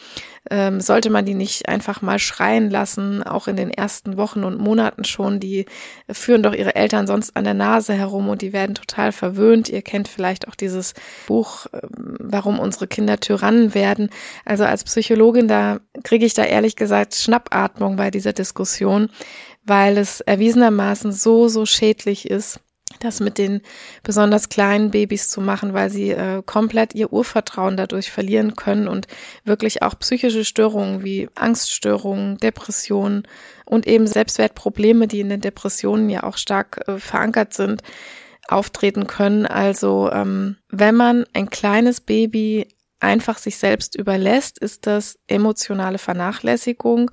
Ähm, 0.49 0.79
sollte 0.79 1.09
man 1.09 1.25
die 1.25 1.33
nicht 1.33 1.67
einfach 1.67 2.01
mal 2.01 2.19
schreien 2.19 2.69
lassen, 2.69 3.21
auch 3.21 3.49
in 3.49 3.57
den 3.57 3.69
ersten 3.69 4.15
Wochen 4.15 4.45
und 4.45 4.59
Monaten 4.59 5.03
schon? 5.03 5.41
Die 5.41 5.65
führen 6.09 6.41
doch 6.41 6.53
ihre 6.53 6.75
Eltern 6.75 7.05
sonst 7.05 7.35
an 7.35 7.43
der 7.43 7.53
Nase 7.53 7.93
herum 7.93 8.29
und 8.29 8.41
die 8.41 8.53
werden 8.53 8.75
total 8.75 9.11
verwöhnt. 9.11 9.67
Ihr 9.67 9.81
kennt 9.81 10.07
vielleicht 10.07 10.47
auch 10.47 10.55
dieses 10.55 10.93
Buch, 11.27 11.65
ähm, 11.73 12.15
warum 12.19 12.59
unsere 12.59 12.87
Kinder 12.87 13.19
Tyrannen 13.19 13.73
werden. 13.73 14.09
Also 14.45 14.63
als 14.63 14.85
Psychologin, 14.85 15.49
da 15.49 15.79
kriege 16.03 16.25
ich 16.25 16.33
da 16.33 16.43
ehrlich 16.45 16.77
gesagt 16.77 17.15
Schnappatmung 17.15 17.97
bei 17.97 18.09
dieser 18.09 18.31
Diskussion, 18.31 19.09
weil 19.67 19.97
es 19.97 20.21
erwiesenermaßen 20.21 21.11
so, 21.11 21.47
so 21.47 21.65
schädlich 21.65 22.29
ist 22.29 22.59
das 22.99 23.19
mit 23.19 23.37
den 23.37 23.61
besonders 24.01 24.49
kleinen 24.49 24.91
Babys 24.91 25.29
zu 25.29 25.41
machen, 25.41 25.73
weil 25.73 25.89
sie 25.89 26.11
äh, 26.11 26.41
komplett 26.45 26.95
ihr 26.95 27.11
Urvertrauen 27.11 27.77
dadurch 27.77 28.11
verlieren 28.11 28.55
können 28.55 28.87
und 28.87 29.07
wirklich 29.43 29.83
auch 29.83 29.99
psychische 29.99 30.45
Störungen 30.45 31.03
wie 31.03 31.29
Angststörungen, 31.35 32.37
Depressionen 32.37 33.23
und 33.65 33.85
eben 33.87 34.07
Selbstwertprobleme, 34.07 35.07
die 35.07 35.19
in 35.19 35.29
den 35.29 35.41
Depressionen 35.41 36.09
ja 36.09 36.23
auch 36.23 36.37
stark 36.37 36.87
äh, 36.87 36.97
verankert 36.97 37.53
sind, 37.53 37.83
auftreten 38.47 39.05
können. 39.05 39.45
Also 39.45 40.09
ähm, 40.11 40.57
wenn 40.69 40.95
man 40.95 41.25
ein 41.33 41.49
kleines 41.49 42.01
Baby 42.01 42.67
einfach 42.99 43.37
sich 43.37 43.57
selbst 43.57 43.95
überlässt, 43.95 44.57
ist 44.57 44.87
das 44.87 45.19
emotionale 45.27 45.97
Vernachlässigung 45.97 47.11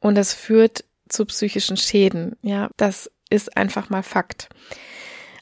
und 0.00 0.16
das 0.16 0.34
führt 0.34 0.84
zu 1.10 1.26
psychischen 1.26 1.76
Schäden. 1.76 2.36
Ja, 2.42 2.70
das 2.76 3.10
ist 3.28 3.56
einfach 3.56 3.90
mal 3.90 4.02
Fakt. 4.02 4.48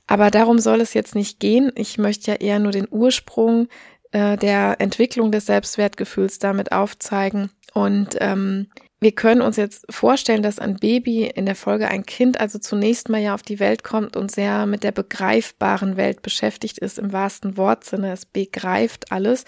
Aber 0.06 0.30
darum 0.30 0.58
soll 0.58 0.80
es 0.80 0.94
jetzt 0.94 1.14
nicht 1.14 1.38
gehen. 1.38 1.70
Ich 1.74 1.98
möchte 1.98 2.30
ja 2.30 2.36
eher 2.38 2.58
nur 2.58 2.72
den 2.72 2.88
Ursprung 2.90 3.68
äh, 4.12 4.36
der 4.36 4.80
Entwicklung 4.80 5.30
des 5.30 5.46
Selbstwertgefühls 5.46 6.38
damit 6.38 6.72
aufzeigen. 6.72 7.50
Und 7.74 8.16
ähm, 8.20 8.68
wir 9.00 9.12
können 9.12 9.42
uns 9.42 9.56
jetzt 9.56 9.86
vorstellen, 9.90 10.42
dass 10.42 10.58
ein 10.58 10.76
Baby 10.76 11.24
in 11.26 11.46
der 11.46 11.54
Folge 11.54 11.86
ein 11.86 12.04
Kind 12.04 12.40
also 12.40 12.58
zunächst 12.58 13.08
mal 13.08 13.20
ja 13.20 13.34
auf 13.34 13.42
die 13.42 13.60
Welt 13.60 13.84
kommt 13.84 14.16
und 14.16 14.32
sehr 14.32 14.66
mit 14.66 14.82
der 14.82 14.90
begreifbaren 14.90 15.96
Welt 15.96 16.20
beschäftigt 16.22 16.78
ist 16.78 16.98
im 16.98 17.12
wahrsten 17.12 17.56
Wortsinne. 17.56 18.12
Es 18.12 18.26
begreift 18.26 19.12
alles. 19.12 19.44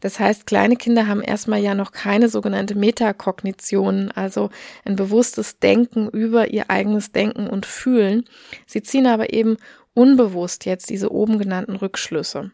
Das 0.00 0.20
heißt, 0.20 0.46
kleine 0.46 0.76
Kinder 0.76 1.08
haben 1.08 1.20
erstmal 1.20 1.60
ja 1.60 1.74
noch 1.74 1.90
keine 1.90 2.28
sogenannte 2.28 2.76
Metakognition, 2.76 4.12
also 4.12 4.50
ein 4.84 4.94
bewusstes 4.94 5.58
Denken 5.58 6.08
über 6.08 6.52
ihr 6.52 6.70
eigenes 6.70 7.10
Denken 7.10 7.48
und 7.48 7.66
Fühlen. 7.66 8.24
Sie 8.66 8.82
ziehen 8.82 9.08
aber 9.08 9.32
eben 9.32 9.56
unbewusst 9.94 10.64
jetzt 10.64 10.90
diese 10.90 11.10
oben 11.10 11.38
genannten 11.38 11.74
Rückschlüsse. 11.74 12.52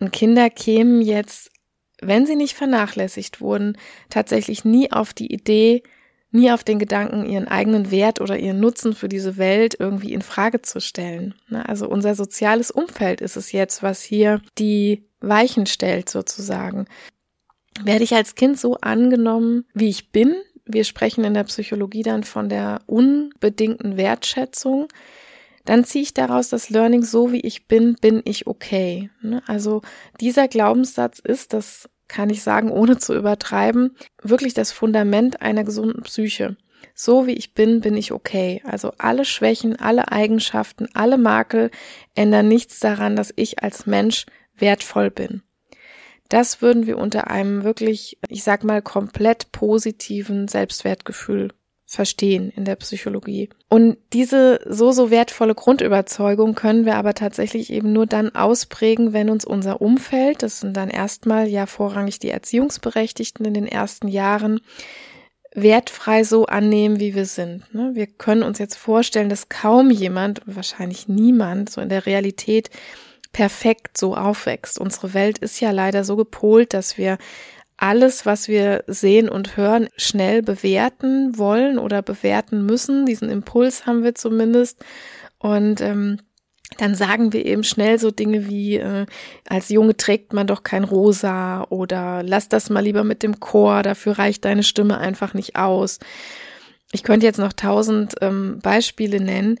Und 0.00 0.12
Kinder 0.12 0.50
kämen 0.50 1.02
jetzt 1.02 1.51
wenn 2.02 2.26
sie 2.26 2.36
nicht 2.36 2.54
vernachlässigt 2.54 3.40
wurden, 3.40 3.78
tatsächlich 4.10 4.64
nie 4.64 4.92
auf 4.92 5.12
die 5.12 5.32
Idee, 5.32 5.82
nie 6.30 6.50
auf 6.50 6.64
den 6.64 6.78
Gedanken, 6.78 7.24
ihren 7.26 7.48
eigenen 7.48 7.90
Wert 7.90 8.20
oder 8.20 8.38
ihren 8.38 8.60
Nutzen 8.60 8.94
für 8.94 9.08
diese 9.08 9.36
Welt 9.36 9.76
irgendwie 9.78 10.12
in 10.12 10.22
Frage 10.22 10.62
zu 10.62 10.80
stellen. 10.80 11.34
Ne, 11.48 11.68
also 11.68 11.88
unser 11.88 12.14
soziales 12.14 12.70
Umfeld 12.70 13.20
ist 13.20 13.36
es 13.36 13.52
jetzt, 13.52 13.82
was 13.82 14.02
hier 14.02 14.40
die 14.58 15.04
Weichen 15.20 15.66
stellt 15.66 16.08
sozusagen. 16.08 16.86
Werde 17.82 18.04
ich 18.04 18.14
als 18.14 18.34
Kind 18.34 18.58
so 18.58 18.76
angenommen, 18.76 19.64
wie 19.72 19.88
ich 19.88 20.10
bin? 20.10 20.34
Wir 20.64 20.84
sprechen 20.84 21.24
in 21.24 21.34
der 21.34 21.44
Psychologie 21.44 22.02
dann 22.02 22.24
von 22.24 22.48
der 22.48 22.80
unbedingten 22.86 23.96
Wertschätzung 23.96 24.88
dann 25.64 25.84
ziehe 25.84 26.02
ich 26.02 26.14
daraus 26.14 26.48
das 26.48 26.70
Learning, 26.70 27.02
so 27.02 27.32
wie 27.32 27.40
ich 27.40 27.68
bin, 27.68 27.94
bin 28.00 28.22
ich 28.24 28.46
okay. 28.46 29.10
Ne, 29.20 29.42
also 29.46 29.82
dieser 30.20 30.48
Glaubenssatz 30.48 31.18
ist, 31.20 31.52
das 31.52 31.88
kann 32.12 32.28
ich 32.28 32.42
sagen, 32.42 32.70
ohne 32.70 32.98
zu 32.98 33.14
übertreiben, 33.14 33.96
wirklich 34.22 34.52
das 34.52 34.70
Fundament 34.70 35.40
einer 35.40 35.64
gesunden 35.64 36.02
Psyche. 36.02 36.58
So 36.94 37.26
wie 37.26 37.32
ich 37.32 37.54
bin, 37.54 37.80
bin 37.80 37.96
ich 37.96 38.12
okay. 38.12 38.60
Also 38.64 38.92
alle 38.98 39.24
Schwächen, 39.24 39.76
alle 39.76 40.12
Eigenschaften, 40.12 40.88
alle 40.92 41.16
Makel 41.16 41.70
ändern 42.14 42.48
nichts 42.48 42.80
daran, 42.80 43.16
dass 43.16 43.32
ich 43.34 43.62
als 43.62 43.86
Mensch 43.86 44.26
wertvoll 44.54 45.10
bin. 45.10 45.42
Das 46.28 46.60
würden 46.60 46.86
wir 46.86 46.98
unter 46.98 47.30
einem 47.30 47.64
wirklich, 47.64 48.18
ich 48.28 48.44
sag 48.44 48.62
mal, 48.62 48.82
komplett 48.82 49.50
positiven 49.50 50.48
Selbstwertgefühl 50.48 51.48
verstehen 51.92 52.50
in 52.56 52.64
der 52.64 52.76
Psychologie. 52.76 53.50
Und 53.68 53.98
diese 54.14 54.60
so, 54.66 54.92
so 54.92 55.10
wertvolle 55.10 55.54
Grundüberzeugung 55.54 56.54
können 56.54 56.86
wir 56.86 56.96
aber 56.96 57.12
tatsächlich 57.12 57.70
eben 57.70 57.92
nur 57.92 58.06
dann 58.06 58.34
ausprägen, 58.34 59.12
wenn 59.12 59.28
uns 59.28 59.44
unser 59.44 59.82
Umfeld, 59.82 60.42
das 60.42 60.60
sind 60.60 60.74
dann 60.74 60.88
erstmal 60.88 61.48
ja 61.48 61.66
vorrangig 61.66 62.18
die 62.18 62.30
Erziehungsberechtigten 62.30 63.44
in 63.44 63.52
den 63.52 63.66
ersten 63.66 64.08
Jahren, 64.08 64.62
wertfrei 65.54 66.24
so 66.24 66.46
annehmen, 66.46 66.98
wie 66.98 67.14
wir 67.14 67.26
sind. 67.26 67.74
Ne? 67.74 67.90
Wir 67.92 68.06
können 68.06 68.42
uns 68.42 68.58
jetzt 68.58 68.76
vorstellen, 68.76 69.28
dass 69.28 69.50
kaum 69.50 69.90
jemand, 69.90 70.40
wahrscheinlich 70.46 71.08
niemand, 71.08 71.68
so 71.68 71.82
in 71.82 71.90
der 71.90 72.06
Realität 72.06 72.70
perfekt 73.34 73.98
so 73.98 74.16
aufwächst. 74.16 74.78
Unsere 74.78 75.12
Welt 75.12 75.36
ist 75.36 75.60
ja 75.60 75.72
leider 75.72 76.04
so 76.04 76.16
gepolt, 76.16 76.72
dass 76.72 76.96
wir 76.96 77.18
alles, 77.82 78.24
was 78.24 78.46
wir 78.46 78.84
sehen 78.86 79.28
und 79.28 79.56
hören, 79.56 79.88
schnell 79.96 80.40
bewerten 80.40 81.36
wollen 81.36 81.80
oder 81.80 82.00
bewerten 82.00 82.64
müssen. 82.64 83.06
Diesen 83.06 83.28
Impuls 83.28 83.86
haben 83.86 84.04
wir 84.04 84.14
zumindest. 84.14 84.84
Und 85.38 85.80
ähm, 85.80 86.20
dann 86.78 86.94
sagen 86.94 87.32
wir 87.32 87.44
eben 87.44 87.64
schnell 87.64 87.98
so 87.98 88.12
Dinge 88.12 88.48
wie, 88.48 88.76
äh, 88.76 89.06
als 89.48 89.68
Junge 89.68 89.96
trägt 89.96 90.32
man 90.32 90.46
doch 90.46 90.62
kein 90.62 90.84
Rosa 90.84 91.64
oder 91.70 92.22
lass 92.22 92.48
das 92.48 92.70
mal 92.70 92.84
lieber 92.84 93.02
mit 93.02 93.24
dem 93.24 93.40
Chor, 93.40 93.82
dafür 93.82 94.16
reicht 94.16 94.44
deine 94.44 94.62
Stimme 94.62 94.98
einfach 94.98 95.34
nicht 95.34 95.56
aus. 95.56 95.98
Ich 96.92 97.02
könnte 97.02 97.26
jetzt 97.26 97.38
noch 97.38 97.52
tausend 97.52 98.14
ähm, 98.20 98.60
Beispiele 98.62 99.20
nennen, 99.20 99.58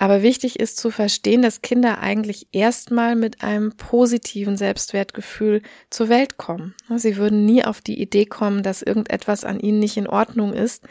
aber 0.00 0.22
wichtig 0.22 0.58
ist 0.58 0.78
zu 0.78 0.90
verstehen, 0.90 1.42
dass 1.42 1.60
Kinder 1.60 1.98
eigentlich 1.98 2.48
erstmal 2.52 3.16
mit 3.16 3.42
einem 3.44 3.76
positiven 3.76 4.56
Selbstwertgefühl 4.56 5.60
zur 5.90 6.08
Welt 6.08 6.38
kommen. 6.38 6.74
Sie 6.96 7.18
würden 7.18 7.44
nie 7.44 7.66
auf 7.66 7.82
die 7.82 8.00
Idee 8.00 8.24
kommen, 8.24 8.62
dass 8.62 8.80
irgendetwas 8.80 9.44
an 9.44 9.60
ihnen 9.60 9.78
nicht 9.78 9.98
in 9.98 10.06
Ordnung 10.06 10.54
ist, 10.54 10.88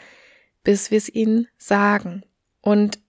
bis 0.62 0.92
wir 0.92 0.98
es 0.98 1.12
ihnen 1.12 1.48
sagen. 1.58 2.22
Und 2.60 3.00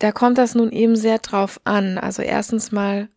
da 0.00 0.10
kommt 0.10 0.36
das 0.36 0.56
nun 0.56 0.72
eben 0.72 0.96
sehr 0.96 1.18
drauf 1.18 1.60
an. 1.62 1.96
Also 1.96 2.22
erstens 2.22 2.72
mal, 2.72 3.08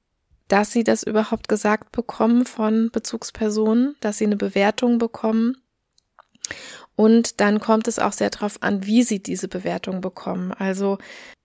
dass 0.47 0.71
sie 0.71 0.83
das 0.83 1.01
überhaupt 1.01 1.47
gesagt 1.47 1.91
bekommen 1.91 2.45
von 2.45 2.91
Bezugspersonen, 2.91 3.95
dass 4.01 4.19
sie 4.19 4.25
eine 4.25 4.37
Bewertung 4.37 4.99
bekommen 4.99 5.57
und 6.95 7.39
dann 7.39 7.61
kommt 7.61 7.87
es 7.87 7.97
auch 7.97 8.11
sehr 8.11 8.29
darauf 8.29 8.61
an, 8.61 8.85
wie 8.85 9.03
sie 9.03 9.23
diese 9.23 9.47
Bewertung 9.47 10.01
bekommen. 10.01 10.51
Also 10.51 10.97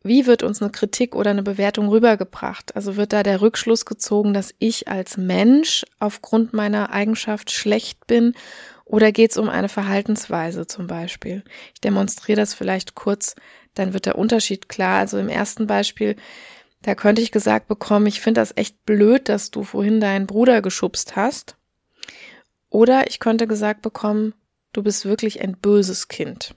wie 0.04 0.26
wird 0.26 0.42
uns 0.42 0.60
eine 0.60 0.70
Kritik 0.70 1.14
oder 1.14 1.30
eine 1.30 1.42
Bewertung 1.42 1.88
rübergebracht? 1.88 2.76
Also 2.76 2.96
wird 2.96 3.14
da 3.14 3.22
der 3.22 3.40
Rückschluss 3.40 3.86
gezogen, 3.86 4.34
dass 4.34 4.54
ich 4.58 4.86
als 4.86 5.16
Mensch 5.16 5.84
aufgrund 5.98 6.52
meiner 6.52 6.92
Eigenschaft 6.92 7.50
schlecht 7.50 8.06
bin? 8.06 8.34
Oder 8.84 9.12
geht 9.12 9.30
es 9.30 9.38
um 9.38 9.48
eine 9.48 9.70
Verhaltensweise 9.70 10.66
zum 10.66 10.86
Beispiel? 10.86 11.42
Ich 11.72 11.80
demonstriere 11.80 12.38
das 12.38 12.52
vielleicht 12.52 12.94
kurz, 12.94 13.34
dann 13.72 13.94
wird 13.94 14.04
der 14.04 14.18
Unterschied 14.18 14.68
klar. 14.68 14.98
Also 14.98 15.18
im 15.18 15.30
ersten 15.30 15.66
Beispiel, 15.66 16.16
da 16.82 16.94
könnte 16.94 17.22
ich 17.22 17.32
gesagt 17.32 17.66
bekommen, 17.66 18.06
ich 18.06 18.20
finde 18.20 18.42
das 18.42 18.52
echt 18.56 18.84
blöd, 18.84 19.30
dass 19.30 19.50
du 19.50 19.64
vorhin 19.64 20.00
deinen 20.00 20.26
Bruder 20.26 20.60
geschubst 20.60 21.16
hast. 21.16 21.56
Oder 22.68 23.06
ich 23.08 23.20
könnte 23.20 23.46
gesagt 23.46 23.80
bekommen, 23.80 24.34
du 24.74 24.82
bist 24.82 25.06
wirklich 25.06 25.40
ein 25.40 25.56
böses 25.56 26.08
Kind. 26.08 26.54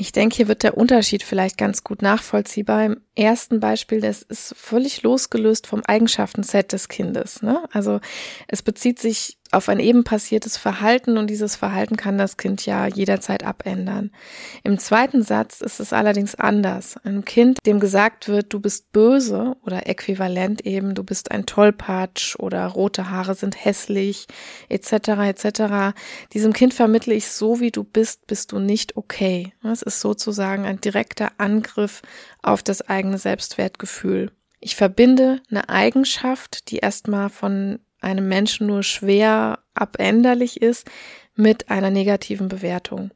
Ich 0.00 0.12
denke, 0.12 0.36
hier 0.36 0.48
wird 0.48 0.62
der 0.62 0.78
Unterschied 0.78 1.22
vielleicht 1.22 1.58
ganz 1.58 1.84
gut 1.84 2.00
nachvollziehbar. 2.00 2.96
Ersten 3.20 3.60
Beispiel, 3.60 4.00
das 4.00 4.22
ist 4.22 4.54
völlig 4.56 5.02
losgelöst 5.02 5.66
vom 5.66 5.82
Eigenschaftenset 5.84 6.72
des 6.72 6.88
Kindes. 6.88 7.42
Ne? 7.42 7.62
Also 7.70 8.00
es 8.48 8.62
bezieht 8.62 8.98
sich 8.98 9.36
auf 9.52 9.68
ein 9.68 9.80
eben 9.80 10.04
passiertes 10.04 10.56
Verhalten 10.56 11.18
und 11.18 11.28
dieses 11.28 11.56
Verhalten 11.56 11.96
kann 11.96 12.18
das 12.18 12.36
Kind 12.36 12.64
ja 12.66 12.86
jederzeit 12.86 13.44
abändern. 13.44 14.10
Im 14.62 14.78
zweiten 14.78 15.22
Satz 15.22 15.60
ist 15.60 15.80
es 15.80 15.92
allerdings 15.92 16.34
anders. 16.36 16.96
Einem 17.04 17.24
Kind, 17.24 17.58
dem 17.66 17.80
gesagt 17.80 18.28
wird, 18.28 18.52
du 18.52 18.60
bist 18.60 18.92
böse 18.92 19.56
oder 19.64 19.88
äquivalent 19.88 20.64
eben, 20.66 20.94
du 20.94 21.02
bist 21.02 21.30
ein 21.32 21.46
Tollpatsch 21.46 22.36
oder 22.38 22.64
rote 22.66 23.10
Haare 23.10 23.34
sind 23.34 23.64
hässlich 23.64 24.28
etc. 24.68 24.92
etc. 24.92 25.98
Diesem 26.32 26.52
Kind 26.52 26.72
vermittle 26.72 27.14
ich, 27.14 27.28
so 27.28 27.60
wie 27.60 27.72
du 27.72 27.82
bist, 27.82 28.26
bist 28.26 28.52
du 28.52 28.60
nicht 28.60 28.96
okay. 28.96 29.52
Das 29.62 29.82
ist 29.82 30.00
sozusagen 30.00 30.64
ein 30.64 30.80
direkter 30.80 31.32
Angriff 31.38 32.02
auf 32.42 32.62
das 32.62 32.82
eigene 32.88 33.09
Selbstwertgefühl. 33.18 34.30
Ich 34.60 34.76
verbinde 34.76 35.40
eine 35.50 35.68
Eigenschaft, 35.68 36.70
die 36.70 36.78
erstmal 36.78 37.30
von 37.30 37.80
einem 38.00 38.28
Menschen 38.28 38.66
nur 38.66 38.82
schwer 38.82 39.60
abänderlich 39.74 40.60
ist, 40.60 40.86
mit 41.34 41.70
einer 41.70 41.90
negativen 41.90 42.48
Bewertung. 42.48 43.10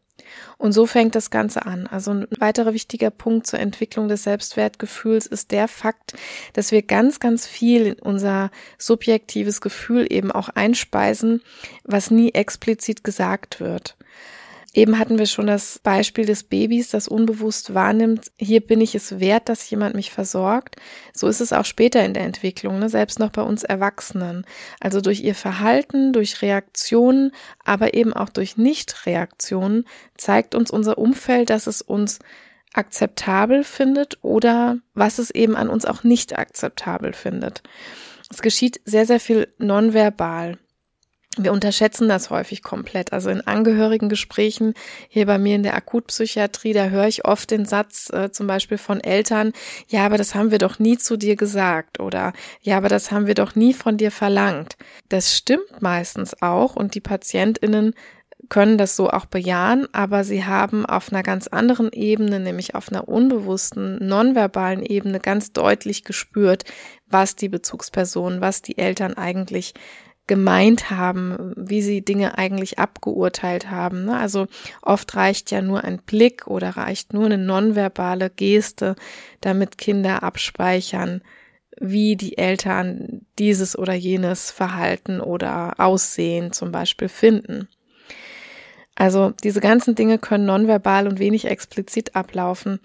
Und 0.56 0.72
so 0.72 0.86
fängt 0.86 1.14
das 1.14 1.30
Ganze 1.30 1.66
an. 1.66 1.86
Also 1.86 2.12
ein 2.12 2.26
weiterer 2.38 2.72
wichtiger 2.72 3.10
Punkt 3.10 3.46
zur 3.46 3.58
Entwicklung 3.58 4.08
des 4.08 4.24
Selbstwertgefühls 4.24 5.26
ist 5.26 5.50
der 5.50 5.68
Fakt, 5.68 6.14
dass 6.54 6.72
wir 6.72 6.82
ganz, 6.82 7.20
ganz 7.20 7.46
viel 7.46 7.86
in 7.86 7.94
unser 7.94 8.50
subjektives 8.78 9.60
Gefühl 9.60 10.06
eben 10.08 10.32
auch 10.32 10.48
einspeisen, 10.48 11.42
was 11.84 12.10
nie 12.10 12.32
explizit 12.32 13.04
gesagt 13.04 13.60
wird. 13.60 13.96
Eben 14.75 14.99
hatten 14.99 15.21
wir 15.21 15.26
schon 15.26 15.47
das 15.47 15.78
Beispiel 15.78 16.26
des 16.26 16.43
Babys, 16.43 16.88
das 16.90 17.07
unbewusst 17.07 17.75
wahrnimmt, 17.75 18.33
hier 18.37 18.61
bin 18.61 18.81
ich 18.81 18.97
es 18.97 19.21
wert, 19.21 19.49
dass 19.49 19.71
jemand 19.71 19.95
mich 19.95 20.11
versorgt. 20.11 20.75
So 21.12 21.28
ist 21.28 21.40
es 21.40 21.52
auch 21.52 21.64
später 21.64 22.04
in 22.04 22.12
der 22.12 22.25
Entwicklung, 22.25 22.81
ne? 22.81 22.88
selbst 22.88 23.21
noch 23.21 23.31
bei 23.31 23.43
uns 23.43 23.62
Erwachsenen. 23.62 24.45
Also 24.81 25.00
durch 25.00 25.21
ihr 25.21 25.37
Verhalten, 25.37 26.12
durch 26.12 26.43
Reaktionen, 26.43 27.31
aber 27.64 27.95
eben 27.95 28.12
auch 28.12 28.28
durch 28.28 28.57
Nichtreaktionen 28.57 29.85
zeigt 30.16 30.57
uns 30.57 30.73
unser 30.73 30.99
Umfeld, 30.99 31.50
dass 31.50 31.69
es 31.69 31.81
uns 31.81 32.19
akzeptabel 32.73 33.62
findet 33.62 34.19
oder 34.23 34.78
was 34.93 35.21
es 35.21 35.31
eben 35.31 35.54
an 35.54 35.69
uns 35.69 35.85
auch 35.85 36.02
nicht 36.02 36.37
akzeptabel 36.37 37.12
findet. 37.12 37.62
Es 38.28 38.43
geschieht 38.43 38.81
sehr, 38.85 39.07
sehr 39.07 39.21
viel 39.21 39.54
nonverbal 39.59 40.59
wir 41.38 41.53
unterschätzen 41.53 42.09
das 42.09 42.31
häufig 42.31 42.62
komplett. 42.62 43.12
Also 43.12 43.31
in 43.31 43.41
Angehörigengesprächen 43.41 44.75
hier 45.09 45.26
bei 45.26 45.38
mir 45.38 45.57
in 45.57 45.62
der 45.62 45.75
Akutpsychiatrie, 45.75 46.73
da 46.73 46.88
höre 46.88 47.07
ich 47.07 47.25
oft 47.25 47.50
den 47.50 47.64
Satz 47.64 48.11
äh, 48.11 48.31
zum 48.31 48.47
Beispiel 48.47 48.79
von 48.79 49.00
Eltern, 49.00 49.53
ja, 49.88 50.07
aber 50.07 50.19
das 50.19 50.35
haben 50.35 50.50
wir 50.50 50.59
doch 50.59 50.79
nie 50.79 50.99
zu 50.99 51.17
dir 51.17 51.37
gesagt 51.37 52.00
oder 52.00 52.33
ja, 52.61 52.76
aber 52.76 52.88
das 52.88 53.11
haben 53.11 53.26
wir 53.26 53.35
doch 53.35 53.55
nie 53.55 53.75
von 53.75 53.97
dir 53.97 54.11
verlangt. 54.11 54.76
Das 55.09 55.37
stimmt 55.37 55.81
meistens 55.81 56.41
auch 56.43 56.76
und 56.76 56.95
die 56.95 57.00
Patientinnen 57.00 57.95
können 58.49 58.79
das 58.79 58.97
so 58.97 59.11
auch 59.11 59.26
bejahen, 59.26 59.88
aber 59.93 60.25
sie 60.25 60.45
haben 60.45 60.87
auf 60.87 61.12
einer 61.12 61.23
ganz 61.23 61.47
anderen 61.47 61.93
Ebene, 61.93 62.41
nämlich 62.41 62.75
auf 62.75 62.91
einer 62.91 63.09
unbewussten, 63.09 64.07
nonverbalen 64.07 64.83
Ebene 64.83 65.21
ganz 65.21 65.53
deutlich 65.53 66.05
gespürt, 66.05 66.64
was 67.09 67.37
die 67.37 67.49
Bezugspersonen, 67.49 68.41
was 68.41 68.62
die 68.62 68.79
Eltern 68.79 69.14
eigentlich 69.14 69.75
gemeint 70.26 70.90
haben, 70.90 71.52
wie 71.57 71.83
sie 71.83 72.02
Dinge 72.02 72.38
eigentlich 72.38 72.78
abgeurteilt 72.78 73.71
haben. 73.71 74.07
Ne? 74.07 74.16
Also 74.16 74.47
oft 74.81 75.14
reicht 75.16 75.50
ja 75.50 75.61
nur 75.61 75.85
ein 75.85 75.99
Blick 75.99 76.47
oder 76.47 76.71
reicht 76.71 77.12
nur 77.12 77.26
eine 77.26 77.38
nonverbale 77.38 78.31
Geste, 78.31 78.97
damit 79.40 79.76
Kinder 79.76 80.23
abspeichern, 80.23 81.23
wie 81.78 82.16
die 82.16 82.38
Eltern 82.38 83.26
dieses 83.38 83.76
oder 83.76 83.95
jenes 83.95 84.50
Verhalten 84.50 85.21
oder 85.21 85.75
Aussehen 85.78 86.52
zum 86.52 86.73
Beispiel 86.73 87.09
finden. 87.09 87.69
Also 88.95 89.33
diese 89.43 89.61
ganzen 89.61 89.95
Dinge 89.95 90.19
können 90.19 90.47
nonverbal 90.47 91.09
und 91.09 91.19
wenig 91.19 91.47
explizit 91.47 92.14
ablaufen. 92.14 92.78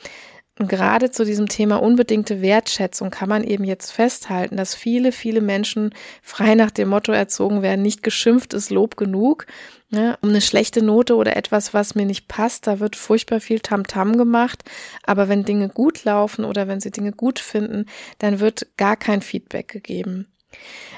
Und 0.60 0.68
gerade 0.68 1.10
zu 1.10 1.24
diesem 1.24 1.48
Thema 1.48 1.82
unbedingte 1.82 2.42
Wertschätzung 2.42 3.12
kann 3.12 3.30
man 3.30 3.46
eben 3.46 3.64
jetzt 3.64 3.92
festhalten, 3.92 4.58
dass 4.58 4.76
viele, 4.76 5.14
viele 5.14 5.40
Menschen 5.40 5.96
frei 6.22 6.54
nach 6.54 6.70
dem 6.70 6.90
Motto 6.90 7.14
erzogen 7.14 7.62
werden, 7.62 7.82
nicht 7.82 8.04
geschimpft 8.04 8.54
ist 8.54 8.70
Lob 8.70 8.98
genug. 8.98 9.48
Ne? 9.90 10.18
Um 10.22 10.30
eine 10.30 10.42
schlechte 10.42 10.84
Note 10.84 11.16
oder 11.16 11.38
etwas, 11.38 11.74
was 11.74 11.96
mir 11.96 12.06
nicht 12.06 12.28
passt, 12.28 12.68
da 12.68 12.82
wird 12.82 12.98
furchtbar 12.98 13.40
viel 13.40 13.62
Tamtam 13.62 14.12
-Tam 14.12 14.18
gemacht. 14.18 14.66
Aber 15.04 15.30
wenn 15.30 15.46
Dinge 15.46 15.70
gut 15.70 16.04
laufen 16.04 16.44
oder 16.44 16.68
wenn 16.68 16.82
sie 16.82 16.92
Dinge 16.92 17.14
gut 17.14 17.40
finden, 17.40 17.86
dann 18.18 18.42
wird 18.42 18.68
gar 18.76 18.98
kein 18.98 19.22
Feedback 19.22 19.70
gegeben. 19.70 20.28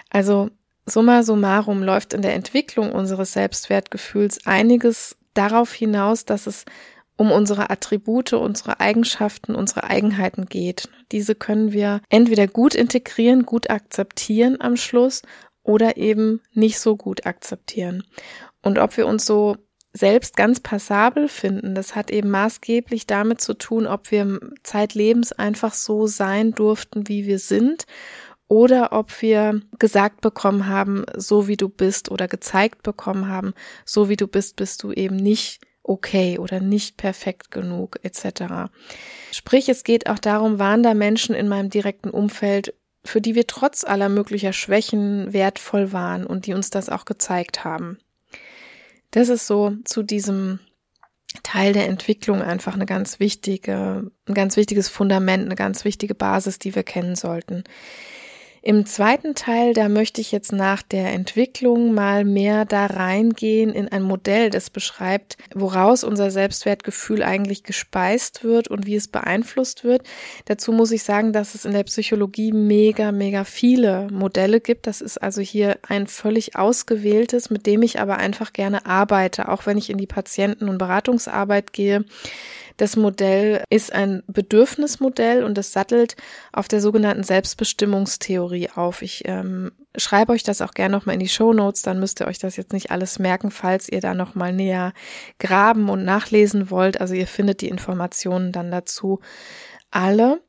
Also 0.09 0.49
summa 0.87 1.21
summarum 1.21 1.83
läuft 1.83 2.15
in 2.15 2.23
der 2.23 2.33
Entwicklung 2.33 2.91
unseres 2.91 3.33
Selbstwertgefühls 3.33 4.47
einiges 4.47 5.17
darauf 5.35 5.71
hinaus, 5.71 6.25
dass 6.25 6.47
es 6.47 6.65
um 7.21 7.31
unsere 7.31 7.69
Attribute, 7.69 8.33
unsere 8.33 8.79
Eigenschaften, 8.79 9.53
unsere 9.53 9.83
Eigenheiten 9.83 10.47
geht. 10.47 10.89
Diese 11.11 11.35
können 11.35 11.71
wir 11.71 12.01
entweder 12.09 12.47
gut 12.47 12.73
integrieren, 12.73 13.45
gut 13.45 13.69
akzeptieren 13.69 14.59
am 14.59 14.75
Schluss 14.75 15.21
oder 15.61 15.97
eben 15.97 16.41
nicht 16.53 16.79
so 16.79 16.97
gut 16.97 17.27
akzeptieren. 17.27 18.03
Und 18.63 18.79
ob 18.79 18.97
wir 18.97 19.05
uns 19.05 19.27
so 19.27 19.55
selbst 19.93 20.35
ganz 20.35 20.61
passabel 20.61 21.27
finden, 21.27 21.75
das 21.75 21.95
hat 21.95 22.09
eben 22.09 22.31
maßgeblich 22.31 23.05
damit 23.05 23.39
zu 23.39 23.53
tun, 23.53 23.85
ob 23.85 24.09
wir 24.09 24.39
zeitlebens 24.63 25.31
einfach 25.31 25.75
so 25.75 26.07
sein 26.07 26.53
durften, 26.53 27.07
wie 27.07 27.27
wir 27.27 27.37
sind 27.37 27.85
oder 28.47 28.93
ob 28.93 29.21
wir 29.21 29.61
gesagt 29.77 30.21
bekommen 30.21 30.65
haben, 30.65 31.05
so 31.15 31.47
wie 31.47 31.57
du 31.57 31.69
bist 31.69 32.09
oder 32.09 32.27
gezeigt 32.27 32.81
bekommen 32.81 33.27
haben, 33.27 33.53
so 33.85 34.09
wie 34.09 34.17
du 34.17 34.25
bist, 34.25 34.55
bist 34.55 34.81
du 34.81 34.91
eben 34.91 35.17
nicht 35.17 35.61
okay 35.83 36.37
oder 36.37 36.59
nicht 36.59 36.97
perfekt 36.97 37.51
genug 37.51 37.99
etc. 38.03 38.71
Sprich, 39.31 39.69
es 39.69 39.83
geht 39.83 40.09
auch 40.09 40.19
darum, 40.19 40.59
waren 40.59 40.83
da 40.83 40.93
Menschen 40.93 41.35
in 41.35 41.47
meinem 41.47 41.69
direkten 41.69 42.09
Umfeld, 42.09 42.73
für 43.03 43.21
die 43.21 43.35
wir 43.35 43.47
trotz 43.47 43.83
aller 43.83 44.09
möglicher 44.09 44.53
Schwächen 44.53 45.33
wertvoll 45.33 45.91
waren 45.91 46.25
und 46.25 46.45
die 46.45 46.53
uns 46.53 46.69
das 46.69 46.89
auch 46.89 47.05
gezeigt 47.05 47.63
haben. 47.63 47.97
Das 49.09 49.29
ist 49.29 49.47
so 49.47 49.75
zu 49.83 50.03
diesem 50.03 50.59
Teil 51.43 51.73
der 51.73 51.87
Entwicklung 51.87 52.41
einfach 52.41 52.73
eine 52.73 52.85
ganz 52.85 53.19
wichtige, 53.19 54.11
ein 54.25 54.33
ganz 54.33 54.57
wichtiges 54.57 54.89
Fundament, 54.89 55.45
eine 55.45 55.55
ganz 55.55 55.85
wichtige 55.85 56.13
Basis, 56.13 56.59
die 56.59 56.75
wir 56.75 56.83
kennen 56.83 57.15
sollten. 57.15 57.63
Im 58.63 58.85
zweiten 58.85 59.33
Teil, 59.33 59.73
da 59.73 59.89
möchte 59.89 60.21
ich 60.21 60.31
jetzt 60.31 60.51
nach 60.51 60.83
der 60.83 61.11
Entwicklung 61.13 61.95
mal 61.95 62.23
mehr 62.23 62.63
da 62.65 62.85
reingehen 62.85 63.71
in 63.71 63.87
ein 63.87 64.03
Modell, 64.03 64.51
das 64.51 64.69
beschreibt, 64.69 65.35
woraus 65.55 66.03
unser 66.03 66.29
Selbstwertgefühl 66.29 67.23
eigentlich 67.23 67.63
gespeist 67.63 68.43
wird 68.43 68.67
und 68.67 68.85
wie 68.85 68.95
es 68.95 69.07
beeinflusst 69.07 69.83
wird. 69.83 70.03
Dazu 70.45 70.73
muss 70.73 70.91
ich 70.91 71.01
sagen, 71.01 71.33
dass 71.33 71.55
es 71.55 71.65
in 71.65 71.73
der 71.73 71.85
Psychologie 71.85 72.51
mega, 72.51 73.11
mega 73.11 73.45
viele 73.45 74.07
Modelle 74.11 74.61
gibt. 74.61 74.85
Das 74.85 75.01
ist 75.01 75.17
also 75.17 75.41
hier 75.41 75.79
ein 75.87 76.05
völlig 76.05 76.55
ausgewähltes, 76.55 77.49
mit 77.49 77.65
dem 77.65 77.81
ich 77.81 77.99
aber 77.99 78.17
einfach 78.17 78.53
gerne 78.53 78.85
arbeite, 78.85 79.49
auch 79.49 79.65
wenn 79.65 79.79
ich 79.79 79.89
in 79.89 79.97
die 79.97 80.05
Patienten- 80.05 80.69
und 80.69 80.77
Beratungsarbeit 80.77 81.73
gehe 81.73 82.05
das 82.77 82.95
Modell 82.95 83.63
ist 83.69 83.93
ein 83.93 84.23
Bedürfnismodell 84.27 85.43
und 85.43 85.57
es 85.57 85.73
sattelt 85.73 86.15
auf 86.51 86.67
der 86.67 86.81
sogenannten 86.81 87.23
Selbstbestimmungstheorie 87.23 88.69
auf. 88.75 89.01
Ich 89.01 89.23
ähm, 89.25 89.71
schreibe 89.97 90.33
euch 90.33 90.43
das 90.43 90.61
auch 90.61 90.71
gerne 90.71 90.95
nochmal 90.95 91.15
in 91.15 91.19
die 91.19 91.29
Show 91.29 91.53
Notes, 91.53 91.81
dann 91.81 91.99
müsst 91.99 92.21
ihr 92.21 92.27
euch 92.27 92.39
das 92.39 92.55
jetzt 92.55 92.73
nicht 92.73 92.91
alles 92.91 93.19
merken, 93.19 93.51
falls 93.51 93.89
ihr 93.89 94.01
da 94.01 94.13
nochmal 94.13 94.53
näher 94.53 94.93
graben 95.39 95.89
und 95.89 96.05
nachlesen 96.05 96.69
wollt. 96.69 96.99
Also 96.99 97.13
ihr 97.13 97.27
findet 97.27 97.61
die 97.61 97.69
Informationen 97.69 98.51
dann 98.51 98.71
dazu 98.71 99.19
alle. 99.91 100.41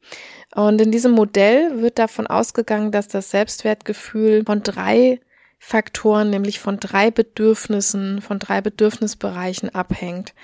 Und 0.55 0.81
in 0.81 0.92
diesem 0.92 1.12
Modell 1.12 1.83
wird 1.83 1.99
davon 1.99 2.27
ausgegangen, 2.27 2.92
dass 2.92 3.09
das 3.09 3.31
Selbstwertgefühl 3.31 4.44
von 4.44 4.62
drei 4.62 5.20
Faktoren, 5.59 6.31
nämlich 6.31 6.59
von 6.59 6.79
drei 6.79 7.11
Bedürfnissen, 7.11 8.20
von 8.20 8.38
drei 8.38 8.61
Bedürfnisbereichen 8.61 9.75
abhängt. 9.75 10.35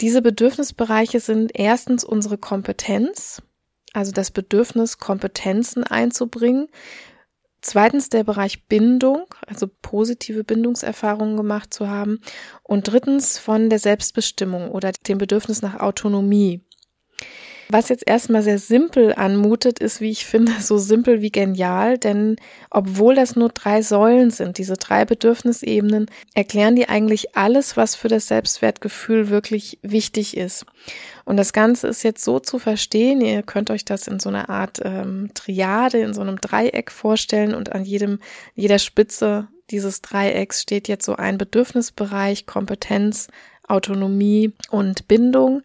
Diese 0.00 0.22
Bedürfnisbereiche 0.22 1.18
sind 1.18 1.50
erstens 1.54 2.04
unsere 2.04 2.38
Kompetenz, 2.38 3.42
also 3.92 4.12
das 4.12 4.30
Bedürfnis, 4.30 4.98
Kompetenzen 4.98 5.82
einzubringen. 5.82 6.68
Zweitens 7.60 8.08
der 8.08 8.22
Bereich 8.22 8.66
Bindung, 8.68 9.24
also 9.44 9.66
positive 9.82 10.44
Bindungserfahrungen 10.44 11.36
gemacht 11.36 11.74
zu 11.74 11.88
haben. 11.88 12.20
Und 12.62 12.86
drittens 12.86 13.38
von 13.38 13.70
der 13.70 13.80
Selbstbestimmung 13.80 14.70
oder 14.70 14.92
dem 15.08 15.18
Bedürfnis 15.18 15.62
nach 15.62 15.80
Autonomie. 15.80 16.64
Was 17.70 17.90
jetzt 17.90 18.04
erstmal 18.06 18.42
sehr 18.42 18.58
simpel 18.58 19.12
anmutet, 19.14 19.78
ist, 19.78 20.00
wie 20.00 20.10
ich 20.10 20.24
finde, 20.24 20.52
so 20.60 20.78
simpel 20.78 21.20
wie 21.20 21.30
genial, 21.30 21.98
denn 21.98 22.36
obwohl 22.70 23.14
das 23.14 23.36
nur 23.36 23.50
drei 23.50 23.82
Säulen 23.82 24.30
sind, 24.30 24.56
diese 24.56 24.74
drei 24.74 25.04
Bedürfnisebenen, 25.04 26.06
erklären 26.34 26.76
die 26.76 26.88
eigentlich 26.88 27.36
alles, 27.36 27.76
was 27.76 27.94
für 27.94 28.08
das 28.08 28.28
Selbstwertgefühl 28.28 29.28
wirklich 29.28 29.78
wichtig 29.82 30.36
ist. 30.36 30.64
Und 31.26 31.36
das 31.36 31.52
Ganze 31.52 31.88
ist 31.88 32.04
jetzt 32.04 32.24
so 32.24 32.40
zu 32.40 32.58
verstehen, 32.58 33.20
ihr 33.20 33.42
könnt 33.42 33.70
euch 33.70 33.84
das 33.84 34.08
in 34.08 34.18
so 34.18 34.30
einer 34.30 34.48
Art 34.48 34.80
ähm, 34.82 35.30
Triade, 35.34 35.98
in 35.98 36.14
so 36.14 36.22
einem 36.22 36.40
Dreieck 36.40 36.90
vorstellen 36.90 37.54
und 37.54 37.72
an 37.72 37.84
jedem, 37.84 38.18
jeder 38.54 38.78
Spitze 38.78 39.48
dieses 39.70 40.00
Dreiecks 40.00 40.62
steht 40.62 40.88
jetzt 40.88 41.04
so 41.04 41.16
ein 41.16 41.36
Bedürfnisbereich, 41.36 42.46
Kompetenz, 42.46 43.28
Autonomie 43.66 44.54
und 44.70 45.06
Bindung. 45.06 45.60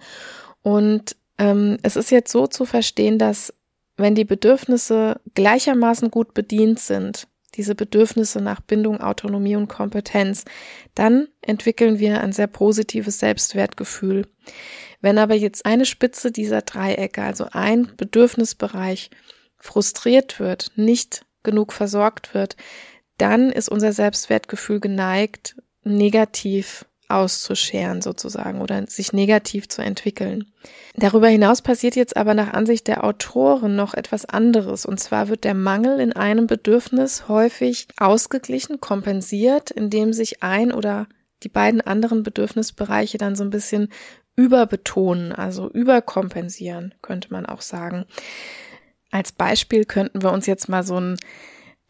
Und 0.62 1.16
ähm, 1.44 1.78
es 1.84 1.98
ist 1.98 2.10
jetzt 2.10 2.32
so 2.32 2.48
zu 2.48 2.66
verstehen, 2.66 3.20
dass 3.20 3.54
wenn 3.98 4.16
die 4.16 4.26
Bedürfnisse 4.26 5.20
gleichermaßen 5.36 6.10
gut 6.10 6.34
bedient 6.34 6.80
sind, 6.80 7.28
diese 7.56 7.76
Bedürfnisse 7.76 8.42
nach 8.42 8.62
Bindung, 8.62 9.02
Autonomie 9.02 9.56
und 9.56 9.68
Kompetenz, 9.68 10.46
dann 10.96 11.28
entwickeln 11.42 12.00
wir 12.00 12.22
ein 12.22 12.32
sehr 12.32 12.48
positives 12.48 13.20
Selbstwertgefühl. 13.20 14.26
Wenn 15.02 15.18
aber 15.18 15.36
jetzt 15.36 15.66
eine 15.66 15.86
Spitze 15.86 16.32
dieser 16.32 16.62
Dreiecke, 16.62 17.22
also 17.22 17.48
ein 17.52 17.92
Bedürfnisbereich, 17.98 19.12
frustriert 19.58 20.40
wird, 20.40 20.72
nicht 20.76 21.26
genug 21.44 21.74
versorgt 21.74 22.34
wird, 22.34 22.56
dann 23.18 23.52
ist 23.52 23.70
unser 23.70 23.94
Selbstwertgefühl 23.94 24.80
geneigt, 24.80 25.56
negativ 25.84 26.86
auszuscheren 27.14 28.02
sozusagen 28.02 28.62
oder 28.62 28.86
sich 28.88 29.14
negativ 29.14 29.70
zu 29.70 29.82
entwickeln. 29.82 30.46
Darüber 30.96 31.28
hinaus 31.28 31.62
passiert 31.62 31.96
jetzt 31.96 32.18
aber 32.18 32.34
nach 32.34 32.54
Ansicht 32.54 32.88
der 32.88 33.04
Autoren 33.04 33.76
noch 33.76 33.94
etwas 33.94 34.26
anderes. 34.26 34.86
Und 34.86 35.00
zwar 35.00 35.30
wird 35.30 35.44
der 35.44 35.54
Mangel 35.54 36.00
in 36.00 36.14
einem 36.14 36.48
Bedürfnis 36.48 37.28
häufig 37.28 37.88
ausgeglichen, 37.98 38.80
kompensiert, 38.80 39.72
indem 39.72 40.14
sich 40.14 40.44
ein 40.44 40.72
oder 40.72 41.08
die 41.44 41.50
beiden 41.50 41.82
anderen 41.82 42.24
Bedürfnisbereiche 42.24 43.18
dann 43.18 43.36
so 43.36 43.44
ein 43.44 43.50
bisschen 43.50 43.90
überbetonen, 44.36 45.32
also 45.32 45.70
überkompensieren, 45.70 46.96
könnte 47.02 47.32
man 47.32 47.46
auch 47.46 47.62
sagen. 47.62 48.06
Als 49.12 49.32
Beispiel 49.32 49.86
könnten 49.86 50.24
wir 50.24 50.32
uns 50.32 50.48
jetzt 50.48 50.70
mal 50.70 50.84
so 50.84 51.00
ein 51.00 51.18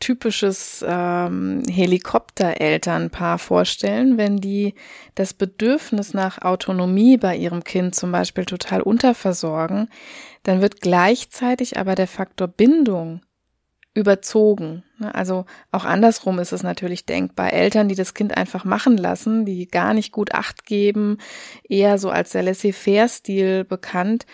typisches 0.04 0.84
ähm, 0.86 1.64
Helikopterelternpaar 1.70 3.40
vorstellen, 3.40 4.18
wenn 4.18 4.36
die 4.38 4.76
das 5.16 5.34
Bedürfnis 5.34 6.14
nach 6.14 6.42
Autonomie 6.42 7.16
bei 7.16 7.38
ihrem 7.38 7.64
Kind 7.64 7.96
zum 7.96 8.12
Beispiel 8.12 8.44
total 8.44 8.82
unterversorgen, 8.82 9.88
dann 10.44 10.62
wird 10.62 10.82
gleichzeitig 10.82 11.78
aber 11.78 11.96
der 11.96 12.08
Faktor 12.08 12.50
Bindung 12.50 13.22
überzogen. 13.94 14.84
Ne? 14.98 15.16
Also 15.16 15.46
auch 15.72 15.86
andersrum 15.86 16.38
ist 16.40 16.52
es 16.52 16.64
natürlich 16.64 17.06
denkbar. 17.06 17.54
Eltern, 17.54 17.88
die 17.88 17.96
das 17.96 18.14
Kind 18.14 18.36
einfach 18.36 18.66
machen 18.66 18.98
lassen, 18.98 19.46
die 19.46 19.70
gar 19.70 19.94
nicht 19.94 20.12
gut 20.12 20.34
Acht 20.34 20.66
geben, 20.66 21.18
eher 21.70 21.98
so 21.98 22.10
als 22.10 22.32
der 22.32 22.44
Laissez-faire-Stil 22.44 23.64
bekannt, 23.64 24.26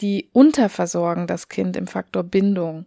die 0.00 0.30
unterversorgen 0.32 1.26
das 1.26 1.50
Kind 1.50 1.76
im 1.76 1.86
Faktor 1.86 2.22
Bindung. 2.22 2.86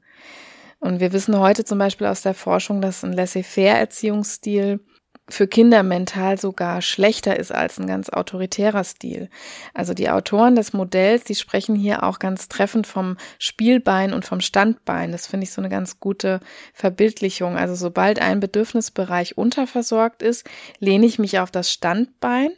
Und 0.84 1.00
wir 1.00 1.13
wissen 1.13 1.39
heute 1.39 1.63
zum 1.63 1.80
Beispiel 1.80 2.08
aus 2.08 2.24
der 2.24 2.34
Forschung, 2.34 2.82
dass 2.82 3.06
ein 3.06 3.13
Laissez-faire-Erziehungsstil 3.13 4.82
für 5.30 5.48
Kinder 5.48 5.82
mental 5.82 6.38
sogar 6.38 6.82
schlechter 6.82 7.39
ist 7.39 7.54
als 7.54 7.80
ein 7.80 7.88
ganz 7.88 8.10
autoritärer 8.10 8.84
Stil. 8.84 9.30
Also 9.74 9.93
die 9.93 10.10
Autoren 10.10 10.56
des 10.56 10.74
Modells, 10.74 11.24
die 11.24 11.36
sprechen 11.36 11.76
hier 11.76 12.04
auch 12.04 12.19
ganz 12.19 12.50
treffend 12.50 12.86
vom 12.86 13.15
Spielbein 13.39 14.13
und 14.13 14.26
vom 14.26 14.41
Standbein. 14.41 15.13
Das 15.13 15.26
finde 15.26 15.46
ich 15.46 15.54
so 15.54 15.62
eine 15.62 15.69
ganz 15.69 16.02
gute 16.02 16.41
Verbildlichung. 16.74 17.56
Also 17.56 17.76
sobald 17.76 18.22
ein 18.22 18.41
Bedürfnisbereich 18.41 19.38
unterversorgt 19.38 20.22
ist, 20.22 20.46
lehne 20.80 21.06
ich 21.06 21.17
mich 21.17 21.39
auf 21.39 21.50
das 21.50 21.72
Standbein 21.72 22.52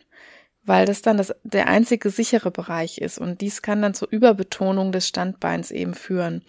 weil 0.66 0.86
das 0.86 1.02
dann 1.02 1.18
das, 1.18 1.34
der 1.44 1.68
einzige 1.68 2.10
sichere 2.10 2.52
Bereich 2.52 2.98
ist 2.98 3.18
und 3.18 3.42
dies 3.42 3.62
kann 3.62 3.82
dann 3.82 3.94
zur 3.94 4.12
Überbetonung 4.12 4.92
des 4.92 5.08
Standbeins 5.08 5.72
eben 5.72 5.94
führen. 5.94 6.44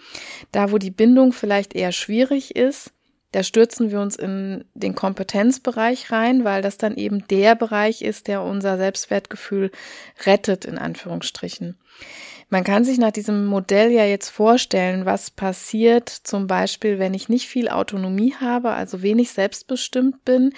Da, 0.52 0.72
wo 0.72 0.78
die 0.78 0.90
Bindung 0.90 1.32
vielleicht 1.32 1.74
eher 1.74 1.92
schwierig 1.92 2.56
ist, 2.56 2.92
da 3.32 3.42
stürzen 3.42 3.90
wir 3.90 4.00
uns 4.00 4.16
in 4.16 4.64
den 4.74 4.94
Kompetenzbereich 4.94 6.10
rein, 6.10 6.44
weil 6.44 6.62
das 6.62 6.78
dann 6.78 6.96
eben 6.96 7.26
der 7.28 7.54
Bereich 7.54 8.00
ist, 8.00 8.28
der 8.28 8.42
unser 8.42 8.78
Selbstwertgefühl 8.78 9.70
rettet, 10.24 10.64
in 10.64 10.78
Anführungsstrichen. 10.78 11.76
Man 12.48 12.62
kann 12.62 12.84
sich 12.84 12.96
nach 12.98 13.10
diesem 13.10 13.44
Modell 13.44 13.90
ja 13.90 14.04
jetzt 14.04 14.28
vorstellen, 14.28 15.04
was 15.04 15.30
passiert 15.32 16.08
zum 16.08 16.46
Beispiel, 16.46 17.00
wenn 17.00 17.12
ich 17.12 17.28
nicht 17.28 17.48
viel 17.48 17.68
Autonomie 17.68 18.34
habe, 18.40 18.70
also 18.70 19.02
wenig 19.02 19.32
selbstbestimmt 19.32 20.24
bin 20.24 20.54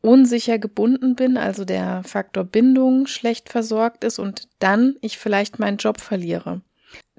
unsicher 0.00 0.58
gebunden 0.58 1.16
bin, 1.16 1.36
also 1.36 1.64
der 1.64 2.02
Faktor 2.04 2.44
Bindung 2.44 3.06
schlecht 3.06 3.48
versorgt 3.48 4.04
ist 4.04 4.18
und 4.18 4.48
dann 4.58 4.96
ich 5.00 5.18
vielleicht 5.18 5.58
meinen 5.58 5.78
Job 5.78 6.00
verliere. 6.00 6.62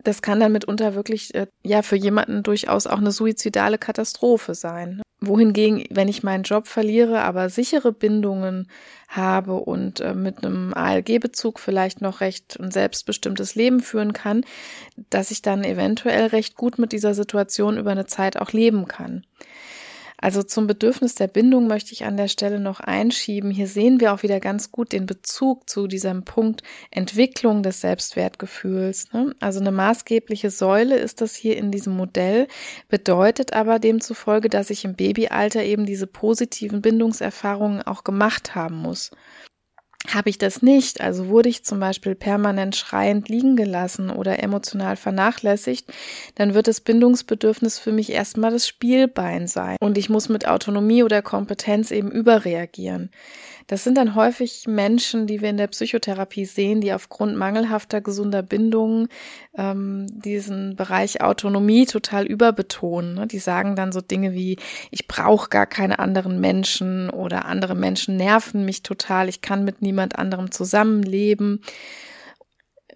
Das 0.04 0.22
kann 0.22 0.40
dann 0.40 0.52
mitunter 0.52 0.96
wirklich 0.96 1.34
äh, 1.36 1.48
ja 1.64 1.82
für 1.82 1.96
jemanden 1.96 2.44
durchaus 2.44 2.88
auch 2.88 3.00
eine 3.00 3.12
suizidale 3.12 3.78
Katastrophe 3.78 4.56
sein. 4.56 5.02
Wohingegen, 5.20 5.84
wenn 5.90 6.08
ich 6.08 6.22
meinen 6.22 6.44
Job 6.44 6.68
verliere, 6.68 7.22
aber 7.22 7.50
sichere 7.50 7.92
Bindungen 7.92 8.70
habe 9.08 9.56
und 9.56 10.00
äh, 10.00 10.14
mit 10.14 10.46
einem 10.46 10.74
ALG-Bezug 10.76 11.60
vielleicht 11.60 12.02
noch 12.02 12.22
recht 12.22 12.60
ein 12.60 12.70
selbstbestimmtes 12.70 13.56
Leben 13.56 13.80
führen 13.80 14.14
kann, 14.14 14.46
dass 15.10 15.32
ich 15.32 15.42
dann 15.42 15.64
eventuell 15.64 16.28
recht 16.28 16.56
gut 16.56 16.78
mit 16.78 16.92
dieser 16.92 17.16
Situation 17.16 17.78
über 17.78 17.92
eine 17.92 18.06
Zeit 18.06 18.38
auch 18.38 18.52
leben 18.52 18.88
kann. 18.88 19.26
Also 20.20 20.42
zum 20.42 20.66
Bedürfnis 20.66 21.14
der 21.14 21.28
Bindung 21.28 21.68
möchte 21.68 21.94
ich 21.94 22.06
an 22.06 22.18
der 22.18 22.28
Stelle 22.28 22.60
noch 22.60 22.80
einschieben. 22.80 23.52
Hier 23.52 23.68
sehen 23.68 24.00
wir 24.00 24.14
auch 24.14 24.24
wieder 24.24 24.40
ganz 24.40 24.72
gut 24.72 24.92
den 24.92 25.06
Bezug 25.06 25.70
zu 25.70 25.86
diesem 25.86 26.24
Punkt 26.24 26.64
Entwicklung 26.90 27.62
des 27.62 27.82
Selbstwertgefühls. 27.82 29.14
Ne? 29.14 29.36
Also 29.40 29.60
eine 29.60 29.72
maßgebliche 29.72 30.50
Säule 30.50 30.98
ist 30.98 31.22
das 31.22 31.36
hier 31.36 31.56
in 31.58 31.72
diesem 31.72 31.96
Modell, 31.96 32.48
bedeutet 32.90 33.54
aber 33.54 33.78
demzufolge, 33.78 34.50
dass 34.50 34.72
ich 34.72 34.86
im 34.86 34.96
Babyalter 34.96 35.64
eben 35.64 35.86
diese 35.86 36.08
positiven 36.08 36.82
Bindungserfahrungen 36.82 37.84
auch 37.84 38.04
gemacht 38.04 38.56
haben 38.56 38.78
muss. 38.78 39.12
Habe 40.08 40.30
ich 40.30 40.38
das 40.38 40.62
nicht, 40.62 41.02
also 41.02 41.28
wurde 41.28 41.50
ich 41.50 41.66
zum 41.66 41.82
Beispiel 41.82 42.16
permanent 42.16 42.78
schreiend 42.78 43.28
liegen 43.28 43.58
gelassen 43.58 44.10
oder 44.10 44.42
emotional 44.42 44.96
vernachlässigt, 44.96 45.92
dann 46.36 46.54
wird 46.54 46.68
das 46.68 46.80
Bindungsbedürfnis 46.80 47.78
für 47.78 47.92
mich 47.92 48.12
erstmal 48.12 48.52
das 48.52 48.68
Spielbein 48.68 49.48
sein 49.48 49.76
und 49.82 49.98
ich 49.98 50.10
muss 50.10 50.30
mit 50.30 50.48
Autonomie 50.48 51.04
oder 51.04 51.22
Kompetenz 51.22 51.92
eben 51.92 52.10
überreagieren. 52.10 53.12
Das 53.68 53.84
sind 53.84 53.98
dann 53.98 54.16
häufig 54.16 54.66
Menschen, 54.66 55.28
die 55.28 55.42
wir 55.42 55.50
in 55.50 55.58
der 55.58 55.68
Psychotherapie 55.68 56.46
sehen, 56.46 56.80
die 56.80 56.94
aufgrund 56.94 57.36
mangelhafter 57.36 58.00
gesunder 58.00 58.42
Bindungen 58.42 59.10
ähm, 59.58 60.08
diesen 60.10 60.78
Bereich 60.78 61.22
Autonomie 61.22 61.86
total 61.86 62.26
überbetonen. 62.26 63.16
Ne? 63.16 63.28
Die 63.28 63.40
sagen 63.40 63.76
dann 63.76 63.92
so 63.92 64.00
Dinge 64.00 64.34
wie, 64.34 64.58
ich 64.90 65.08
brauche 65.08 65.50
gar 65.50 65.66
keine 65.66 66.00
anderen 66.00 66.40
Menschen 66.40 67.10
oder 67.10 67.46
andere 67.46 67.76
Menschen 67.76 68.16
nerven 68.16 68.64
mich 68.64 68.84
total, 68.84 69.28
ich 69.28 69.42
kann 69.42 69.66
mit 69.66 69.82
niemand 69.82 70.18
anderem 70.18 70.50
zusammenleben. 70.50 71.62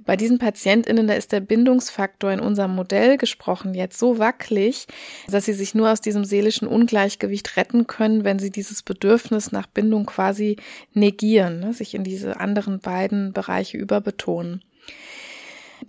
Bei 0.05 0.15
diesen 0.15 0.39
PatientInnen, 0.39 1.07
da 1.07 1.13
ist 1.13 1.31
der 1.31 1.41
Bindungsfaktor 1.41 2.31
in 2.31 2.39
unserem 2.39 2.75
Modell 2.75 3.17
gesprochen 3.17 3.73
jetzt 3.73 3.99
so 3.99 4.17
wackelig, 4.17 4.87
dass 5.29 5.45
sie 5.45 5.53
sich 5.53 5.75
nur 5.75 5.91
aus 5.91 6.01
diesem 6.01 6.25
seelischen 6.25 6.67
Ungleichgewicht 6.67 7.55
retten 7.57 7.85
können, 7.87 8.23
wenn 8.23 8.39
sie 8.39 8.49
dieses 8.49 8.81
Bedürfnis 8.81 9.51
nach 9.51 9.67
Bindung 9.67 10.05
quasi 10.05 10.57
negieren, 10.93 11.59
ne, 11.59 11.73
sich 11.73 11.93
in 11.93 12.03
diese 12.03 12.39
anderen 12.39 12.79
beiden 12.79 13.31
Bereiche 13.33 13.77
überbetonen. 13.77 14.63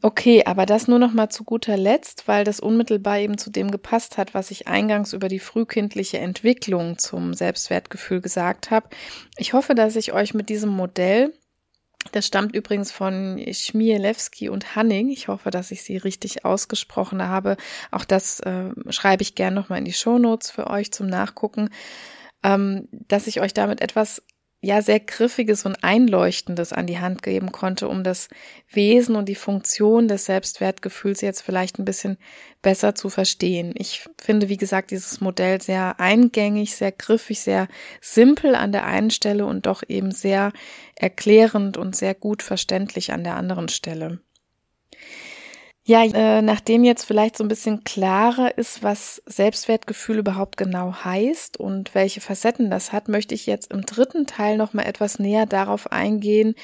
Okay, 0.01 0.45
aber 0.47 0.65
das 0.65 0.89
nur 0.89 0.99
noch 0.99 1.13
mal 1.13 1.29
zu 1.29 1.45
guter 1.45 1.77
Letzt, 1.77 2.27
weil 2.27 2.45
das 2.45 2.61
unmittelbar 2.61 3.19
eben 3.19 3.37
zu 3.37 3.51
dem 3.51 3.71
gepasst 3.71 4.17
hat, 4.17 4.33
was 4.33 4.51
ich 4.51 4.67
eingangs 4.67 5.13
über 5.13 5.29
die 5.29 5.39
frühkindliche 5.39 6.19
Entwicklung 6.19 6.99
zum 6.99 7.35
Selbstwertgefühl 7.35 8.21
gesagt 8.21 8.71
habe. 8.71 8.89
Ich 9.37 9.53
hoffe, 9.53 9.75
dass 9.75 9.97
ich 9.97 10.13
euch 10.13 10.33
mit 10.33 10.49
diesem 10.49 10.71
Modell 10.71 11.35
das 12.11 12.27
stammt 12.27 12.55
übrigens 12.55 12.91
von 12.91 13.41
Schmielewski 13.53 14.49
und 14.49 14.75
Hanning. 14.75 15.09
Ich 15.09 15.29
hoffe, 15.29 15.51
dass 15.51 15.71
ich 15.71 15.83
sie 15.83 15.97
richtig 15.97 16.45
ausgesprochen 16.45 17.23
habe. 17.23 17.57
Auch 17.91 18.05
das 18.05 18.41
äh, 18.41 18.71
schreibe 18.91 19.23
ich 19.23 19.35
gerne 19.35 19.55
nochmal 19.55 19.79
in 19.79 19.85
die 19.85 19.93
Show 19.93 20.19
Notes 20.19 20.51
für 20.51 20.67
euch 20.69 20.93
zum 20.93 21.07
Nachgucken, 21.07 21.71
ähm, 22.43 22.89
dass 22.91 23.29
ich 23.29 23.41
euch 23.41 23.55
damit 23.55 23.81
etwas 23.81 24.23
ja 24.63 24.81
sehr 24.81 25.01
griffiges 25.01 25.67
und 25.67 25.83
einleuchtendes 25.83 26.73
an 26.73 26.87
die 26.87 27.01
Hand 27.01 27.23
geben 27.23 27.51
konnte, 27.51 27.89
um 27.89 28.05
das 28.05 28.29
Wesen 28.71 29.17
und 29.17 29.29
die 29.29 29.35
Funktion 29.35 30.07
des 30.07 30.25
Selbstwertgefühls 30.25 31.21
jetzt 31.21 31.43
vielleicht 31.43 31.79
ein 31.79 31.85
bisschen 31.85 32.17
besser 32.63 32.95
zu 32.95 33.11
verstehen. 33.11 33.75
Ich 33.77 34.07
finde, 34.21 34.49
wie 34.49 34.57
gesagt, 34.57 34.93
dieses 34.93 35.21
Modell 35.21 35.61
sehr 35.61 35.99
eingängig, 35.99 36.77
sehr 36.77 36.93
griffig, 36.93 37.41
sehr 37.41 37.67
simpel 38.01 38.55
an 38.55 38.71
der 38.71 38.87
einen 38.87 39.11
Stelle 39.11 39.47
und 39.47 39.67
doch 39.67 39.83
eben 39.89 40.13
sehr 40.13 40.53
erklärend 40.95 41.77
und 41.77 41.97
sehr 41.97 42.15
gut 42.15 42.43
verständlich 42.45 43.13
an 43.13 43.25
der 43.25 43.37
anderen 43.37 43.69
Stelle. 43.69 44.21
Ja, 45.85 46.05
äh, 46.05 46.43
nachdem 46.43 46.85
jetzt 46.85 47.05
vielleicht 47.05 47.37
so 47.37 47.43
ein 47.43 47.49
bisschen 47.49 47.83
klarer 47.83 48.57
ist, 48.57 48.85
was 48.85 49.21
Selbstwertgefühl 49.27 50.19
überhaupt 50.19 50.57
genau 50.57 50.95
heißt 50.95 51.57
und 51.57 51.93
welche 51.97 52.21
Facetten 52.21 52.71
das 52.71 52.93
hat, 52.93 53.09
möchte 53.09 53.35
ich 53.35 53.47
jetzt 53.47 53.73
im 53.73 53.85
dritten 53.85 54.27
Teil 54.27 54.57
noch 54.57 54.75
mal 54.75 54.85
etwas 54.85 55.19
näher 55.19 55.45
darauf 55.45 55.91
eingehen, 55.91 56.55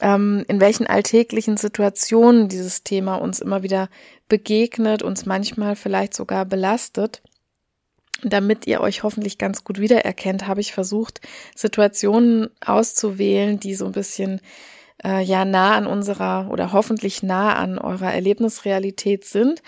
ähm, 0.00 0.44
in 0.46 0.60
welchen 0.60 0.86
alltäglichen 0.86 1.56
Situationen 1.56 2.48
dieses 2.48 2.84
Thema 2.84 3.16
uns 3.16 3.40
immer 3.40 3.64
wieder 3.64 3.88
begegnet, 4.28 5.02
uns 5.02 5.26
manchmal 5.26 5.74
vielleicht 5.74 6.14
sogar 6.14 6.44
belastet. 6.44 7.22
Damit 8.22 8.68
ihr 8.68 8.80
euch 8.80 9.02
hoffentlich 9.02 9.36
ganz 9.36 9.64
gut 9.64 9.80
wiedererkennt, 9.80 10.46
habe 10.46 10.60
ich 10.60 10.72
versucht, 10.72 11.20
Situationen 11.56 12.50
auszuwählen, 12.64 13.58
die 13.58 13.74
so 13.74 13.86
ein 13.86 13.92
bisschen 13.92 14.40
äh, 15.04 15.22
ja 15.22 15.44
nah 15.44 15.76
an 15.76 15.86
unserer 15.86 16.48
oder 16.50 16.72
hoffentlich 16.72 17.22
nah 17.22 17.54
an 17.54 17.78
eurer 17.78 18.12
Erlebnisrealität 18.12 19.24
sind. 19.24 19.62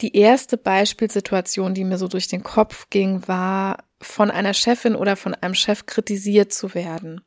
Die 0.00 0.16
erste 0.16 0.56
Beispielsituation, 0.56 1.72
die 1.72 1.84
mir 1.84 1.98
so 1.98 2.08
durch 2.08 2.26
den 2.26 2.42
Kopf 2.42 2.90
ging, 2.90 3.26
war 3.28 3.84
von 4.00 4.30
einer 4.30 4.52
Chefin 4.52 4.96
oder 4.96 5.16
von 5.16 5.34
einem 5.34 5.54
Chef 5.54 5.86
kritisiert 5.86 6.52
zu 6.52 6.74
werden. 6.74 7.20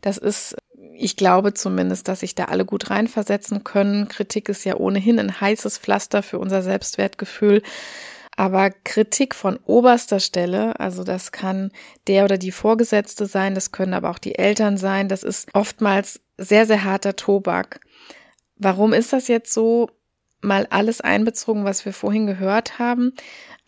Das 0.00 0.18
ist, 0.18 0.56
ich 0.94 1.16
glaube 1.16 1.54
zumindest, 1.54 2.08
dass 2.08 2.20
sich 2.20 2.34
da 2.34 2.46
alle 2.46 2.64
gut 2.64 2.90
reinversetzen 2.90 3.64
können. 3.64 4.08
Kritik 4.08 4.48
ist 4.48 4.64
ja 4.64 4.76
ohnehin 4.76 5.18
ein 5.18 5.40
heißes 5.40 5.78
Pflaster 5.78 6.22
für 6.22 6.38
unser 6.38 6.62
Selbstwertgefühl. 6.62 7.62
Aber 8.38 8.70
Kritik 8.70 9.34
von 9.34 9.58
oberster 9.66 10.20
Stelle, 10.20 10.78
also 10.78 11.02
das 11.02 11.32
kann 11.32 11.72
der 12.06 12.22
oder 12.22 12.38
die 12.38 12.52
Vorgesetzte 12.52 13.26
sein, 13.26 13.56
das 13.56 13.72
können 13.72 13.94
aber 13.94 14.10
auch 14.10 14.20
die 14.20 14.38
Eltern 14.38 14.76
sein, 14.76 15.08
das 15.08 15.24
ist 15.24 15.48
oftmals 15.54 16.20
sehr, 16.36 16.64
sehr 16.64 16.84
harter 16.84 17.16
Tobak. 17.16 17.80
Warum 18.54 18.92
ist 18.92 19.12
das 19.12 19.26
jetzt 19.26 19.52
so? 19.52 19.90
Mal 20.40 20.66
alles 20.70 21.00
einbezogen, 21.00 21.64
was 21.64 21.84
wir 21.84 21.92
vorhin 21.92 22.26
gehört 22.26 22.78
haben. 22.78 23.12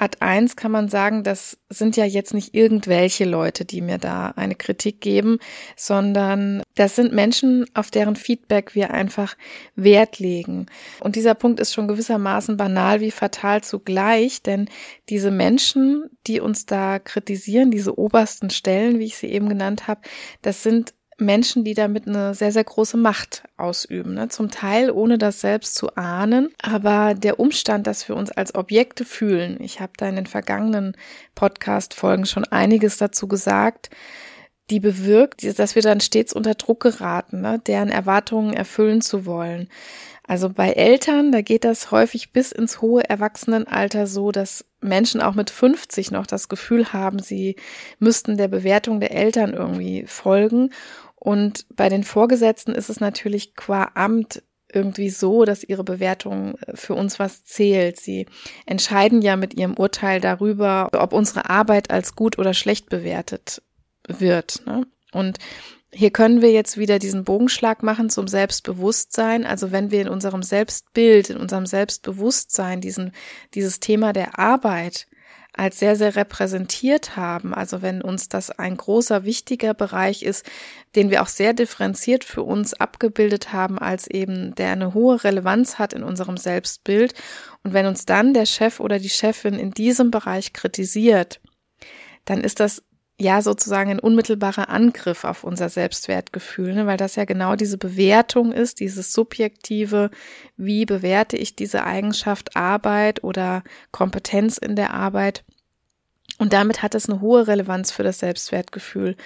Ad 0.01 0.17
1 0.21 0.57
kann 0.57 0.73
man 0.73 0.89
sagen, 0.89 1.25
das 1.25 1.59
sind 1.69 1.95
ja 1.95 2.07
jetzt 2.07 2.33
nicht 2.33 2.55
irgendwelche 2.55 3.27
Leute, 3.27 3.67
die 3.67 3.83
mir 3.83 3.99
da 3.99 4.29
eine 4.29 4.55
Kritik 4.55 5.03
geben, 5.03 5.39
sondern 5.77 6.63
das 6.75 6.97
sind 6.97 7.13
Menschen, 7.13 7.67
auf 7.75 7.91
deren 7.91 8.17
Feedback 8.17 8.75
wir 8.75 8.93
einfach 8.93 9.37
Wert 9.77 10.19
legen. 10.19 10.67
Und 11.01 11.17
dieser 11.17 11.35
Punkt 11.35 11.61
ist 11.61 11.75
schon 11.75 11.87
gewissermaßen 11.87 12.57
banal 12.57 13.01
wie 13.01 13.11
fatal 13.11 13.63
zugleich, 13.63 14.43
denn 14.43 14.71
diese 15.11 15.31
Menschen, 15.31 16.09
die 16.27 16.41
uns 16.41 16.65
da 16.65 16.99
kritisieren, 16.99 17.71
diese 17.71 17.99
obersten 17.99 18.49
Stellen, 18.49 19.01
wie 19.01 19.07
ich 19.07 19.19
sie 19.19 19.29
eben 19.29 19.51
genannt 19.51 19.87
habe, 19.87 20.01
das 20.41 20.63
sind 20.63 20.95
Menschen, 21.21 21.65
die 21.65 21.75
damit 21.75 22.07
eine 22.07 22.35
sehr, 22.35 22.53
sehr 22.53 22.65
große 22.65 22.97
Macht 22.97 23.45
ausüben. 23.57 24.15
Ne? 24.15 24.29
Zum 24.29 24.51
Teil 24.51 24.91
ohne 24.91 25.19
das 25.19 25.41
selbst 25.41 25.75
zu 25.75 25.95
ahnen. 25.97 26.51
Aber 26.61 27.15
der 27.15 27.39
Umstand, 27.39 27.87
dass 27.87 28.09
wir 28.09 28.17
uns 28.17 28.31
als 28.31 28.55
Objekte 28.55 29.05
fühlen, 29.05 29.59
ich 29.61 29.81
habe 29.81 29.93
da 29.97 30.09
in 30.09 30.17
den 30.17 30.27
vergangenen 30.27 30.97
Podcast-Folgen 31.35 32.27
schon 32.27 32.45
einiges 32.45 32.97
dazu 32.97 33.29
gesagt, 33.29 33.91
die 34.71 34.81
bewirkt, 34.81 35.59
dass 35.59 35.75
wir 35.75 35.83
dann 35.83 36.01
stets 36.01 36.33
unter 36.33 36.55
Druck 36.55 36.81
geraten, 36.81 37.41
ne? 37.41 37.59
deren 37.59 37.91
Erwartungen 37.91 38.55
erfüllen 38.55 39.01
zu 39.01 39.27
wollen. 39.27 39.69
Also 40.31 40.49
bei 40.49 40.71
Eltern, 40.71 41.33
da 41.33 41.41
geht 41.41 41.65
das 41.65 41.91
häufig 41.91 42.33
bis 42.33 42.53
ins 42.53 42.81
hohe 42.81 43.03
Erwachsenenalter 43.03 44.07
so, 44.07 44.31
dass 44.31 44.65
Menschen 44.81 45.21
auch 45.21 45.35
mit 45.35 45.51
50 45.51 46.13
noch 46.13 46.25
das 46.25 46.49
Gefühl 46.49 46.93
haben, 46.93 47.19
sie 47.19 47.57
müssten 47.99 48.37
der 48.37 48.47
Bewertung 48.47 49.01
der 49.01 49.11
Eltern 49.11 49.53
irgendwie 49.53 50.05
folgen. 50.07 50.71
Und 51.21 51.67
bei 51.77 51.91
den 51.91 52.03
Vorgesetzten 52.03 52.73
ist 52.73 52.89
es 52.89 52.99
natürlich 52.99 53.55
qua 53.55 53.93
Amt 53.95 54.43
irgendwie 54.73 55.11
so, 55.11 55.45
dass 55.45 55.65
ihre 55.65 55.85
Bewertung 55.85 56.57
für 56.75 56.95
uns 56.95 57.19
was 57.19 57.45
zählt. 57.45 58.01
Sie 58.01 58.27
entscheiden 58.67 59.21
ja 59.21 59.37
mit 59.37 59.55
ihrem 59.55 59.75
Urteil 59.75 60.21
darüber, 60.21 60.89
ob 60.93 61.13
unsere 61.13 61.51
Arbeit 61.51 61.91
als 61.91 62.17
gut 62.17 62.39
oder 62.39 62.55
schlecht 62.55 62.89
bewertet 62.89 63.63
wird. 64.09 64.63
Ne? 64.67 64.87
Und 65.13 65.39
hier 65.93 66.11
können 66.11 66.41
wir 66.41 66.53
jetzt 66.53 66.79
wieder 66.79 66.99
diesen 66.99 67.25
Bogenschlag 67.25 67.83
machen 67.83 68.11
zum 68.11 68.29
Selbstbewusstsein. 68.29 69.45
Also 69.45 69.73
wenn 69.73 69.91
wir 69.91 70.01
in 70.01 70.09
unserem 70.09 70.43
Selbstbild, 70.43 71.31
in 71.31 71.37
unserem 71.37 71.67
Selbstbewusstsein 71.67 72.81
diesen, 72.81 73.13
dieses 73.55 73.81
Thema 73.81 74.13
der 74.13 74.39
Arbeit 74.39 75.07
als 75.53 75.79
sehr, 75.79 75.97
sehr 75.97 76.17
repräsentiert 76.17 77.17
haben. 77.17 77.55
Also 77.55 77.83
wenn 77.83 78.03
uns 78.03 78.29
das 78.29 78.51
ein 78.51 78.77
großer, 78.77 79.25
wichtiger 79.25 79.75
Bereich 79.75 80.23
ist, 80.23 80.45
den 80.97 81.11
wir 81.11 81.23
auch 81.23 81.29
sehr 81.29 81.53
differenziert 81.53 82.25
für 82.25 82.43
uns 82.43 82.75
abgebildet 82.75 83.53
haben, 83.53 83.79
als 83.79 84.07
eben 84.07 84.55
der 84.55 84.73
eine 84.73 84.95
hohe 84.95 85.23
Relevanz 85.23 85.79
hat 85.79 85.93
in 85.93 86.03
unserem 86.03 86.37
Selbstbild. 86.37 87.15
Und 87.63 87.73
wenn 87.73 87.87
uns 87.87 88.07
dann 88.07 88.35
der 88.35 88.47
Chef 88.47 88.81
oder 88.81 88.99
die 88.99 89.09
Chefin 89.09 89.55
in 89.55 89.71
diesem 89.71 90.11
Bereich 90.11 90.53
kritisiert, 90.53 91.41
dann 92.25 92.41
ist 92.43 92.61
das 92.61 92.83
ja 93.21 93.43
sozusagen 93.43 93.91
ein 93.91 94.01
unmittelbarer 94.01 94.71
Angriff 94.71 95.25
auf 95.25 95.45
unser 95.45 95.69
Selbstwertgefühl, 95.69 96.75
ne? 96.75 96.87
weil 96.87 96.97
das 96.97 97.17
ja 97.17 97.27
genau 97.27 97.55
diese 97.55 97.77
Bewertung 97.77 98.51
ist, 98.51 98.81
dieses 98.81 99.13
subjektive, 99.13 100.11
wie 100.57 100.87
bewerte 100.87 101.37
ich 101.37 101.55
diese 101.55 101.85
Eigenschaft 101.85 102.57
Arbeit 102.57 103.23
oder 103.23 103.63
Kompetenz 103.93 104.57
in 104.57 104.75
der 104.75 104.95
Arbeit. 104.95 105.45
Und 106.39 106.55
damit 106.55 106.83
hat 106.83 106.95
es 106.95 107.11
eine 107.11 107.21
hohe 107.21 107.47
Relevanz 107.47 107.93
für 107.93 108.03
das 108.03 108.21
Selbstwertgefühl. 108.21 109.17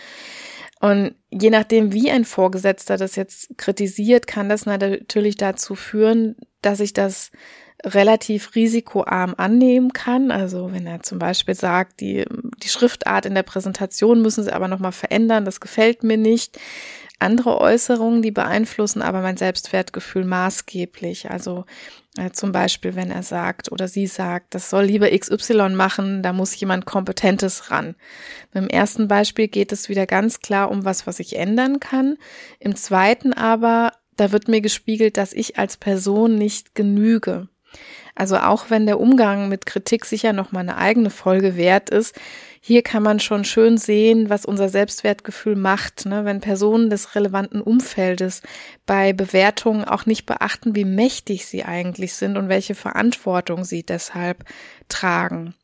Und 0.81 1.15
je 1.31 1.51
nachdem, 1.51 1.93
wie 1.93 2.11
ein 2.11 2.25
Vorgesetzter 2.25 2.97
das 2.97 3.15
jetzt 3.15 3.57
kritisiert, 3.57 4.27
kann 4.27 4.49
das 4.49 4.67
natürlich 4.67 5.37
dazu 5.37 5.77
führen, 5.77 6.35
dass 6.63 6.81
ich 6.81 6.93
das 6.93 7.31
relativ 7.85 8.55
risikoarm 8.55 9.35
annehmen 9.37 9.93
kann. 9.93 10.31
Also 10.31 10.73
wenn 10.73 10.87
er 10.87 11.03
zum 11.03 11.19
Beispiel 11.19 11.55
sagt, 11.55 12.01
die, 12.01 12.25
die 12.63 12.69
Schriftart 12.69 13.27
in 13.27 13.35
der 13.35 13.43
Präsentation 13.43 14.23
müssen 14.23 14.45
Sie 14.45 14.53
aber 14.53 14.69
nochmal 14.69 14.93
verändern, 14.93 15.45
das 15.45 15.61
gefällt 15.61 16.03
mir 16.03 16.17
nicht. 16.17 16.59
Andere 17.21 17.61
Äußerungen, 17.61 18.23
die 18.23 18.33
beeinflussen 18.33 19.01
aber 19.01 19.21
mein 19.21 19.37
Selbstwertgefühl 19.37 20.25
maßgeblich. 20.25 21.31
Also 21.31 21.65
äh, 22.17 22.31
zum 22.31 22.53
Beispiel, 22.53 22.97
wenn 22.97 23.11
er 23.11 23.23
sagt 23.23 23.71
oder 23.71 23.89
sie 23.89 24.07
sagt, 24.07 24.55
das 24.55 24.69
soll 24.69 24.85
lieber 24.85 25.11
XY 25.11 25.71
machen, 25.71 26.23
da 26.23 26.33
muss 26.33 26.59
jemand 26.59 26.87
Kompetentes 26.87 27.71
ran. 27.71 27.95
Beim 28.53 28.69
ersten 28.69 29.09
Beispiel 29.09 29.49
geht 29.49 29.73
es 29.73 29.89
wieder 29.89 30.07
ganz 30.07 30.41
klar 30.41 30.71
um 30.71 30.85
was, 30.85 31.07
was 31.07 31.21
ich 31.21 31.37
ändern 31.37 31.81
kann. 31.81 32.17
Im 32.59 32.77
zweiten 32.77 33.33
aber, 33.33 33.93
da 34.17 34.33
wird 34.33 34.49
mir 34.49 34.61
gespiegelt, 34.61 35.17
dass 35.17 35.33
ich 35.33 35.59
als 35.59 35.77
Person 35.77 36.37
nicht 36.37 36.75
genüge. 36.75 37.49
Also 38.15 38.37
auch 38.37 38.71
wenn 38.71 38.87
der 38.87 39.01
Umgang 39.01 39.49
mit 39.49 39.67
Kritik 39.67 40.05
sicher 40.05 40.33
noch 40.33 40.53
mal 40.53 40.61
eine 40.61 40.77
eigene 40.77 41.11
Folge 41.11 41.57
wert 41.57 41.91
ist, 41.91 42.15
hier 42.61 42.83
kann 42.83 43.03
man 43.03 43.21
schon 43.21 43.45
schön 43.45 43.77
sehen, 43.77 44.31
was 44.31 44.47
unser 44.47 44.71
Selbstwertgefühl 44.71 45.55
macht, 45.55 46.07
ne? 46.07 46.25
wenn 46.25 46.41
Personen 46.41 46.89
des 46.89 47.15
relevanten 47.15 47.61
Umfeldes 47.61 48.41
bei 48.87 49.13
Bewertungen 49.13 49.85
auch 49.85 50.07
nicht 50.07 50.25
beachten, 50.25 50.75
wie 50.75 50.87
mächtig 50.87 51.45
sie 51.45 51.65
eigentlich 51.65 52.15
sind 52.15 52.39
und 52.39 52.49
welche 52.49 52.75
Verantwortung 52.75 53.65
sie 53.65 53.83
deshalb 53.83 54.45
tragen. 54.89 55.55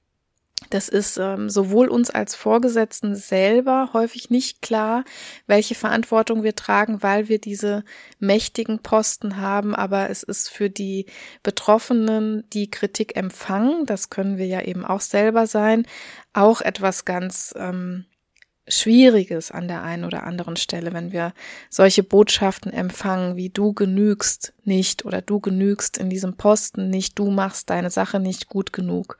Das 0.68 0.88
ist 0.88 1.16
ähm, 1.16 1.48
sowohl 1.48 1.88
uns 1.88 2.10
als 2.10 2.34
Vorgesetzten 2.34 3.14
selber 3.14 3.90
häufig 3.94 4.28
nicht 4.28 4.60
klar, 4.60 5.04
welche 5.46 5.74
Verantwortung 5.74 6.42
wir 6.42 6.54
tragen, 6.54 7.02
weil 7.02 7.28
wir 7.28 7.40
diese 7.40 7.82
mächtigen 8.18 8.80
Posten 8.80 9.38
haben, 9.38 9.74
aber 9.74 10.10
es 10.10 10.22
ist 10.22 10.50
für 10.50 10.68
die 10.68 11.06
Betroffenen, 11.42 12.44
die 12.50 12.70
Kritik 12.70 13.16
empfangen, 13.16 13.86
das 13.86 14.10
können 14.10 14.36
wir 14.36 14.46
ja 14.46 14.60
eben 14.60 14.84
auch 14.84 15.00
selber 15.00 15.46
sein, 15.46 15.86
auch 16.34 16.60
etwas 16.60 17.04
ganz 17.06 17.54
ähm, 17.56 18.04
Schwieriges 18.70 19.50
an 19.50 19.68
der 19.68 19.82
einen 19.82 20.04
oder 20.04 20.24
anderen 20.24 20.56
Stelle, 20.56 20.92
wenn 20.92 21.12
wir 21.12 21.32
solche 21.68 22.02
Botschaften 22.02 22.72
empfangen, 22.72 23.36
wie 23.36 23.50
du 23.50 23.72
genügst 23.72 24.54
nicht 24.64 25.04
oder 25.04 25.20
du 25.20 25.40
genügst 25.40 25.98
in 25.98 26.10
diesem 26.10 26.36
Posten 26.36 26.88
nicht, 26.88 27.18
du 27.18 27.30
machst 27.30 27.70
deine 27.70 27.90
Sache 27.90 28.20
nicht 28.20 28.48
gut 28.48 28.72
genug. 28.72 29.18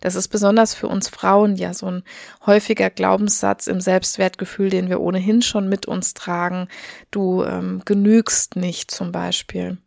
Das 0.00 0.14
ist 0.14 0.28
besonders 0.28 0.74
für 0.74 0.88
uns 0.88 1.08
Frauen 1.08 1.56
ja 1.56 1.74
so 1.74 1.86
ein 1.86 2.02
häufiger 2.44 2.90
Glaubenssatz 2.90 3.66
im 3.66 3.80
Selbstwertgefühl, 3.80 4.70
den 4.70 4.88
wir 4.88 5.00
ohnehin 5.00 5.42
schon 5.42 5.68
mit 5.68 5.86
uns 5.86 6.14
tragen. 6.14 6.68
Du 7.10 7.44
ähm, 7.44 7.82
genügst 7.84 8.56
nicht 8.56 8.90
zum 8.90 9.12
Beispiel. 9.12 9.78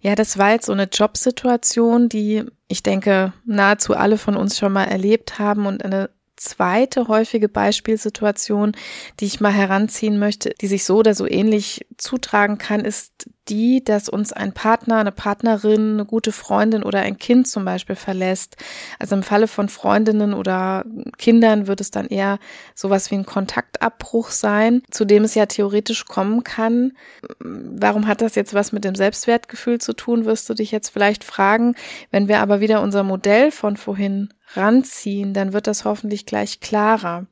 Ja, 0.00 0.14
das 0.14 0.38
war 0.38 0.52
jetzt 0.52 0.66
so 0.66 0.72
eine 0.72 0.84
Jobsituation, 0.84 2.08
die 2.08 2.44
ich 2.68 2.82
denke, 2.82 3.32
nahezu 3.44 3.94
alle 3.94 4.18
von 4.18 4.36
uns 4.36 4.58
schon 4.58 4.72
mal 4.72 4.84
erlebt 4.84 5.38
haben 5.38 5.66
und 5.66 5.84
eine 5.84 6.10
zweite 6.36 7.08
häufige 7.08 7.48
Beispielsituation, 7.48 8.72
die 9.20 9.26
ich 9.26 9.40
mal 9.40 9.52
heranziehen 9.52 10.18
möchte, 10.18 10.50
die 10.60 10.66
sich 10.66 10.84
so 10.84 10.96
oder 10.96 11.14
so 11.14 11.26
ähnlich 11.26 11.86
zutragen 11.96 12.58
kann, 12.58 12.84
ist 12.84 13.28
die, 13.48 13.82
dass 13.84 14.08
uns 14.08 14.32
ein 14.32 14.52
Partner, 14.52 14.98
eine 14.98 15.12
Partnerin, 15.12 15.94
eine 15.94 16.04
gute 16.04 16.32
Freundin 16.32 16.82
oder 16.82 17.00
ein 17.00 17.18
Kind 17.18 17.46
zum 17.46 17.64
Beispiel 17.64 17.96
verlässt. 17.96 18.56
Also 18.98 19.14
im 19.14 19.22
Falle 19.22 19.48
von 19.48 19.68
Freundinnen 19.68 20.34
oder 20.34 20.84
Kindern 21.16 21.66
wird 21.66 21.80
es 21.80 21.90
dann 21.90 22.06
eher 22.06 22.38
sowas 22.74 23.10
wie 23.10 23.16
ein 23.16 23.26
Kontaktabbruch 23.26 24.30
sein, 24.30 24.82
zu 24.90 25.04
dem 25.04 25.24
es 25.24 25.34
ja 25.34 25.46
theoretisch 25.46 26.06
kommen 26.06 26.44
kann. 26.44 26.92
Warum 27.38 28.06
hat 28.06 28.20
das 28.20 28.34
jetzt 28.34 28.54
was 28.54 28.72
mit 28.72 28.84
dem 28.84 28.94
Selbstwertgefühl 28.94 29.80
zu 29.80 29.92
tun, 29.92 30.24
wirst 30.24 30.48
du 30.48 30.54
dich 30.54 30.72
jetzt 30.72 30.90
vielleicht 30.90 31.24
fragen. 31.24 31.76
Wenn 32.10 32.28
wir 32.28 32.40
aber 32.40 32.60
wieder 32.60 32.82
unser 32.82 33.04
Modell 33.04 33.50
von 33.50 33.76
vorhin 33.76 34.30
ranziehen, 34.54 35.34
dann 35.34 35.52
wird 35.52 35.66
das 35.66 35.84
hoffentlich 35.84 36.26
gleich 36.26 36.60
klarer. 36.60 37.26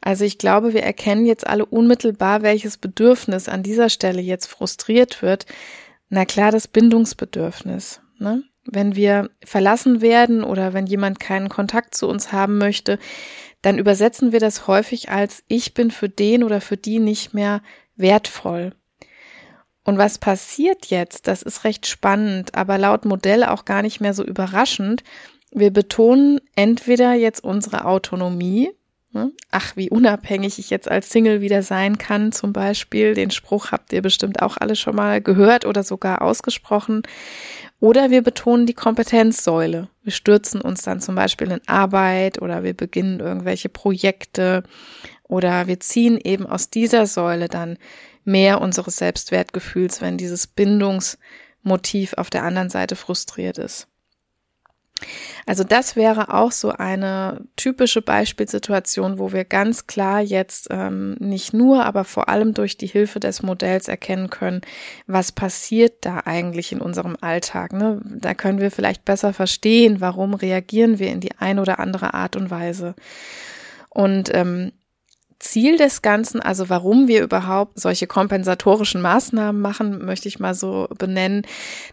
Also 0.00 0.24
ich 0.24 0.38
glaube, 0.38 0.72
wir 0.72 0.82
erkennen 0.82 1.26
jetzt 1.26 1.46
alle 1.46 1.66
unmittelbar, 1.66 2.42
welches 2.42 2.76
Bedürfnis 2.78 3.48
an 3.48 3.62
dieser 3.62 3.88
Stelle 3.88 4.20
jetzt 4.20 4.46
frustriert 4.46 5.22
wird. 5.22 5.46
Na 6.08 6.24
klar, 6.24 6.50
das 6.52 6.68
Bindungsbedürfnis. 6.68 8.00
Ne? 8.18 8.42
Wenn 8.64 8.96
wir 8.96 9.30
verlassen 9.44 10.00
werden 10.00 10.44
oder 10.44 10.72
wenn 10.72 10.86
jemand 10.86 11.20
keinen 11.20 11.48
Kontakt 11.48 11.94
zu 11.94 12.08
uns 12.08 12.32
haben 12.32 12.58
möchte, 12.58 12.98
dann 13.62 13.78
übersetzen 13.78 14.32
wir 14.32 14.40
das 14.40 14.66
häufig 14.66 15.10
als 15.10 15.42
ich 15.48 15.74
bin 15.74 15.90
für 15.90 16.08
den 16.08 16.42
oder 16.44 16.60
für 16.60 16.76
die 16.76 16.98
nicht 16.98 17.34
mehr 17.34 17.62
wertvoll. 17.96 18.74
Und 19.84 19.98
was 19.98 20.18
passiert 20.18 20.86
jetzt? 20.86 21.26
Das 21.26 21.42
ist 21.42 21.64
recht 21.64 21.86
spannend, 21.86 22.54
aber 22.54 22.78
laut 22.78 23.04
Modell 23.04 23.44
auch 23.44 23.64
gar 23.64 23.82
nicht 23.82 24.00
mehr 24.00 24.14
so 24.14 24.24
überraschend. 24.24 25.02
Wir 25.52 25.72
betonen 25.72 26.40
entweder 26.54 27.12
jetzt 27.14 27.42
unsere 27.42 27.84
Autonomie, 27.84 28.70
ne? 29.12 29.32
ach, 29.50 29.76
wie 29.76 29.90
unabhängig 29.90 30.60
ich 30.60 30.70
jetzt 30.70 30.88
als 30.88 31.10
Single 31.10 31.40
wieder 31.40 31.62
sein 31.62 31.98
kann, 31.98 32.30
zum 32.30 32.52
Beispiel. 32.52 33.14
Den 33.14 33.32
Spruch 33.32 33.72
habt 33.72 33.92
ihr 33.92 34.00
bestimmt 34.00 34.42
auch 34.42 34.56
alle 34.56 34.76
schon 34.76 34.94
mal 34.94 35.20
gehört 35.20 35.66
oder 35.66 35.82
sogar 35.82 36.22
ausgesprochen. 36.22 37.02
Oder 37.80 38.10
wir 38.10 38.22
betonen 38.22 38.66
die 38.66 38.74
Kompetenzsäule. 38.74 39.88
Wir 40.02 40.12
stürzen 40.12 40.60
uns 40.60 40.82
dann 40.82 41.00
zum 41.00 41.16
Beispiel 41.16 41.50
in 41.50 41.66
Arbeit 41.66 42.40
oder 42.40 42.62
wir 42.62 42.74
beginnen 42.74 43.18
irgendwelche 43.18 43.68
Projekte 43.68 44.62
oder 45.24 45.66
wir 45.66 45.80
ziehen 45.80 46.18
eben 46.22 46.46
aus 46.46 46.70
dieser 46.70 47.06
Säule 47.06 47.48
dann 47.48 47.76
mehr 48.24 48.60
unseres 48.60 48.96
Selbstwertgefühls, 48.96 50.00
wenn 50.00 50.18
dieses 50.18 50.46
Bindungsmotiv 50.46 52.14
auf 52.14 52.30
der 52.30 52.44
anderen 52.44 52.70
Seite 52.70 52.96
frustriert 52.96 53.58
ist. 53.58 53.89
Also 55.46 55.64
das 55.64 55.96
wäre 55.96 56.32
auch 56.32 56.52
so 56.52 56.70
eine 56.70 57.40
typische 57.56 58.02
Beispielsituation, 58.02 59.18
wo 59.18 59.32
wir 59.32 59.44
ganz 59.44 59.86
klar 59.86 60.20
jetzt 60.20 60.68
ähm, 60.70 61.14
nicht 61.18 61.52
nur, 61.52 61.84
aber 61.84 62.04
vor 62.04 62.28
allem 62.28 62.54
durch 62.54 62.76
die 62.76 62.86
Hilfe 62.86 63.20
des 63.20 63.42
Modells 63.42 63.88
erkennen 63.88 64.30
können, 64.30 64.60
was 65.06 65.32
passiert 65.32 66.04
da 66.04 66.22
eigentlich 66.24 66.72
in 66.72 66.80
unserem 66.80 67.16
Alltag. 67.20 67.72
Ne? 67.72 68.00
Da 68.04 68.34
können 68.34 68.60
wir 68.60 68.70
vielleicht 68.70 69.04
besser 69.04 69.32
verstehen, 69.32 70.00
warum 70.00 70.34
reagieren 70.34 70.98
wir 70.98 71.08
in 71.08 71.20
die 71.20 71.36
ein 71.38 71.58
oder 71.58 71.78
andere 71.78 72.14
Art 72.14 72.36
und 72.36 72.50
Weise. 72.50 72.94
Und 73.88 74.30
ähm, 74.34 74.72
Ziel 75.40 75.78
des 75.78 76.02
Ganzen, 76.02 76.40
also 76.40 76.68
warum 76.68 77.08
wir 77.08 77.22
überhaupt 77.22 77.80
solche 77.80 78.06
kompensatorischen 78.06 79.00
Maßnahmen 79.00 79.60
machen, 79.60 80.04
möchte 80.04 80.28
ich 80.28 80.38
mal 80.38 80.54
so 80.54 80.86
benennen. 80.98 81.46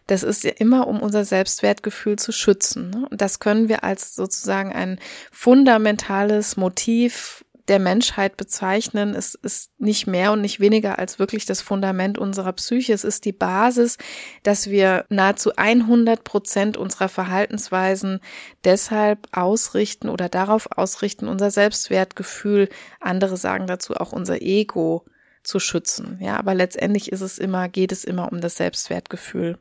Das 0.05 0.21
ist 0.21 0.43
ja 0.43 0.51
immer, 0.51 0.87
um 0.87 1.01
unser 1.01 1.23
Selbstwertgefühl 1.23 2.17
zu 2.17 2.33
schützen. 2.33 2.89
Ne? 2.89 3.07
Und 3.09 3.21
das 3.21 3.39
können 3.39 3.69
wir 3.69 3.85
als 3.85 4.15
sozusagen 4.15 4.73
ein 4.73 4.99
fundamentales 5.31 6.57
Motiv 6.57 7.45
der 7.67 7.79
Menschheit 7.79 8.37
bezeichnen. 8.37 9.13
Es 9.13 9.35
ist 9.35 9.71
nicht 9.77 10.07
mehr 10.07 10.31
und 10.31 10.41
nicht 10.41 10.59
weniger 10.59 10.99
als 10.99 11.19
wirklich 11.19 11.45
das 11.45 11.61
Fundament 11.61 12.17
unserer 12.17 12.53
Psyche. 12.53 12.93
Es 12.93 13.03
ist 13.03 13.25
die 13.25 13.33
Basis, 13.33 13.97
dass 14.43 14.69
wir 14.69 15.05
nahezu 15.09 15.51
100 15.55 16.23
Prozent 16.23 16.77
unserer 16.77 17.09
Verhaltensweisen 17.09 18.19
deshalb 18.63 19.27
ausrichten 19.31 20.09
oder 20.09 20.29
darauf 20.29 20.69
ausrichten, 20.77 21.27
unser 21.27 21.51
Selbstwertgefühl, 21.51 22.69
andere 22.99 23.37
sagen 23.37 23.67
dazu 23.67 23.95
auch 23.95 24.11
unser 24.11 24.41
Ego 24.41 25.05
zu 25.43 25.59
schützen. 25.59 26.19
Ja, 26.21 26.37
aber 26.37 26.53
letztendlich 26.53 27.11
ist 27.11 27.21
es 27.21 27.37
immer, 27.37 27.69
geht 27.69 27.91
es 27.91 28.03
immer 28.03 28.31
um 28.31 28.41
das 28.41 28.57
Selbstwertgefühl. 28.57 29.57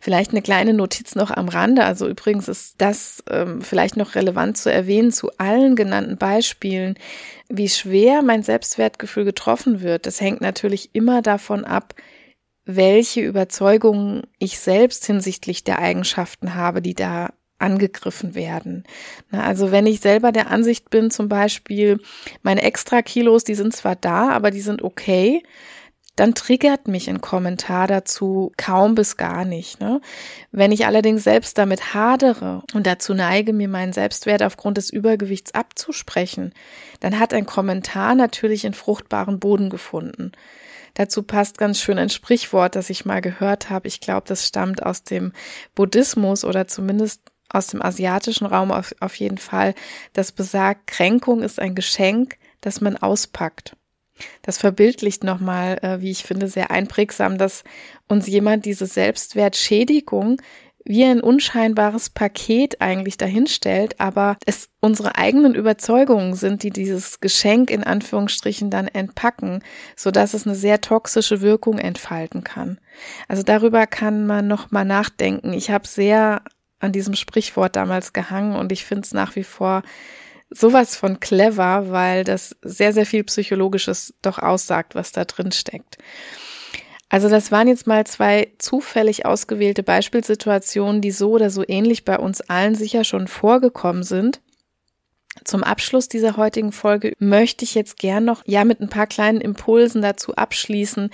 Vielleicht 0.00 0.32
eine 0.32 0.42
kleine 0.42 0.74
Notiz 0.74 1.14
noch 1.14 1.30
am 1.30 1.48
Rande. 1.48 1.84
Also 1.84 2.08
übrigens 2.08 2.48
ist 2.48 2.74
das 2.78 3.22
ähm, 3.30 3.62
vielleicht 3.62 3.96
noch 3.96 4.14
relevant 4.14 4.56
zu 4.56 4.72
erwähnen 4.72 5.12
zu 5.12 5.30
allen 5.38 5.76
genannten 5.76 6.16
Beispielen. 6.16 6.98
Wie 7.48 7.68
schwer 7.68 8.22
mein 8.22 8.42
Selbstwertgefühl 8.42 9.24
getroffen 9.24 9.80
wird, 9.80 10.06
das 10.06 10.20
hängt 10.20 10.40
natürlich 10.40 10.94
immer 10.94 11.22
davon 11.22 11.64
ab, 11.64 11.94
welche 12.64 13.20
Überzeugungen 13.20 14.22
ich 14.38 14.58
selbst 14.58 15.04
hinsichtlich 15.06 15.64
der 15.64 15.78
Eigenschaften 15.78 16.54
habe, 16.54 16.80
die 16.80 16.94
da 16.94 17.30
angegriffen 17.58 18.34
werden. 18.34 18.82
also 19.30 19.70
wenn 19.70 19.86
ich 19.86 20.00
selber 20.00 20.32
der 20.32 20.50
Ansicht 20.50 20.90
bin, 20.90 21.12
zum 21.12 21.28
Beispiel, 21.28 22.00
meine 22.42 22.62
Extra-Kilos, 22.62 23.44
die 23.44 23.54
sind 23.54 23.72
zwar 23.74 23.94
da, 23.94 24.30
aber 24.30 24.50
die 24.50 24.60
sind 24.60 24.82
okay, 24.82 25.44
dann 26.16 26.34
triggert 26.34 26.88
mich 26.88 27.08
ein 27.08 27.22
Kommentar 27.22 27.86
dazu 27.86 28.52
kaum 28.56 28.94
bis 28.94 29.16
gar 29.16 29.44
nicht. 29.44 29.80
Ne? 29.80 30.00
Wenn 30.50 30.72
ich 30.72 30.86
allerdings 30.86 31.24
selbst 31.24 31.56
damit 31.56 31.94
hadere 31.94 32.62
und 32.74 32.86
dazu 32.86 33.14
neige, 33.14 33.52
mir 33.52 33.68
meinen 33.68 33.94
Selbstwert 33.94 34.42
aufgrund 34.42 34.76
des 34.76 34.90
Übergewichts 34.90 35.54
abzusprechen, 35.54 36.52
dann 37.00 37.18
hat 37.18 37.32
ein 37.32 37.46
Kommentar 37.46 38.14
natürlich 38.14 38.64
in 38.64 38.74
fruchtbaren 38.74 39.40
Boden 39.40 39.70
gefunden. 39.70 40.32
Dazu 40.94 41.22
passt 41.22 41.56
ganz 41.56 41.80
schön 41.80 41.98
ein 41.98 42.10
Sprichwort, 42.10 42.76
das 42.76 42.90
ich 42.90 43.06
mal 43.06 43.22
gehört 43.22 43.70
habe. 43.70 43.88
Ich 43.88 44.00
glaube, 44.00 44.24
das 44.26 44.46
stammt 44.46 44.82
aus 44.82 45.04
dem 45.04 45.32
Buddhismus 45.74 46.44
oder 46.44 46.66
zumindest 46.66 47.22
aus 47.48 47.68
dem 47.68 47.82
asiatischen 47.82 48.46
Raum 48.46 48.70
auf, 48.70 48.94
auf 49.00 49.14
jeden 49.14 49.38
Fall. 49.38 49.74
Das 50.12 50.32
besagt, 50.32 50.86
Kränkung 50.86 51.42
ist 51.42 51.58
ein 51.58 51.74
Geschenk, 51.74 52.36
das 52.60 52.82
man 52.82 52.98
auspackt. 52.98 53.76
Das 54.42 54.58
verbildlicht 54.58 55.24
nochmal, 55.24 55.78
äh, 55.82 56.00
wie 56.00 56.10
ich 56.10 56.24
finde, 56.24 56.48
sehr 56.48 56.70
einprägsam, 56.70 57.38
dass 57.38 57.64
uns 58.08 58.26
jemand 58.26 58.64
diese 58.64 58.86
Selbstwertschädigung 58.86 60.40
wie 60.84 61.04
ein 61.04 61.20
unscheinbares 61.20 62.10
Paket 62.10 62.80
eigentlich 62.80 63.16
dahinstellt, 63.16 64.00
aber 64.00 64.36
es 64.46 64.68
unsere 64.80 65.16
eigenen 65.16 65.54
Überzeugungen 65.54 66.34
sind, 66.34 66.62
die 66.62 66.70
dieses 66.70 67.20
Geschenk 67.20 67.70
in 67.70 67.84
Anführungsstrichen 67.84 68.70
dann 68.70 68.88
entpacken, 68.88 69.62
so 69.96 70.10
dass 70.10 70.34
es 70.34 70.46
eine 70.46 70.56
sehr 70.56 70.80
toxische 70.80 71.40
Wirkung 71.40 71.78
entfalten 71.78 72.42
kann. 72.42 72.78
Also 73.28 73.42
darüber 73.42 73.86
kann 73.86 74.26
man 74.26 74.48
noch 74.48 74.70
mal 74.70 74.84
nachdenken. 74.84 75.52
Ich 75.52 75.70
habe 75.70 75.86
sehr 75.86 76.42
an 76.80 76.92
diesem 76.92 77.14
Sprichwort 77.14 77.76
damals 77.76 78.12
gehangen 78.12 78.56
und 78.56 78.72
ich 78.72 78.84
finde 78.84 79.02
es 79.02 79.14
nach 79.14 79.36
wie 79.36 79.44
vor 79.44 79.82
sowas 80.54 80.96
von 80.96 81.20
clever, 81.20 81.90
weil 81.90 82.24
das 82.24 82.56
sehr, 82.62 82.92
sehr 82.92 83.06
viel 83.06 83.24
Psychologisches 83.24 84.14
doch 84.22 84.38
aussagt, 84.38 84.94
was 84.94 85.12
da 85.12 85.24
drin 85.24 85.52
steckt. 85.52 85.98
Also 87.08 87.28
das 87.28 87.52
waren 87.52 87.68
jetzt 87.68 87.86
mal 87.86 88.06
zwei 88.06 88.52
zufällig 88.56 89.26
ausgewählte 89.26 89.82
Beispielsituationen, 89.82 91.02
die 91.02 91.10
so 91.10 91.32
oder 91.32 91.50
so 91.50 91.62
ähnlich 91.66 92.06
bei 92.06 92.18
uns 92.18 92.40
allen 92.40 92.74
sicher 92.74 93.04
schon 93.04 93.28
vorgekommen 93.28 94.02
sind. 94.02 94.40
Zum 95.44 95.62
Abschluss 95.62 96.08
dieser 96.08 96.36
heutigen 96.36 96.72
Folge 96.72 97.12
möchte 97.18 97.64
ich 97.64 97.74
jetzt 97.74 97.98
gern 97.98 98.24
noch 98.24 98.42
ja 98.46 98.64
mit 98.64 98.80
ein 98.80 98.88
paar 98.88 99.06
kleinen 99.06 99.40
Impulsen 99.40 100.02
dazu 100.02 100.34
abschließen, 100.36 101.10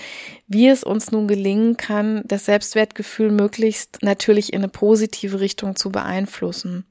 wie 0.47 0.69
es 0.69 0.85
uns 0.85 1.13
nun 1.13 1.29
gelingen 1.29 1.77
kann, 1.77 2.23
das 2.25 2.45
Selbstwertgefühl 2.45 3.31
möglichst 3.31 3.99
natürlich 4.03 4.53
in 4.53 4.61
eine 4.61 4.69
positive 4.69 5.41
Richtung 5.41 5.77
zu 5.77 5.91
beeinflussen. 5.91 6.85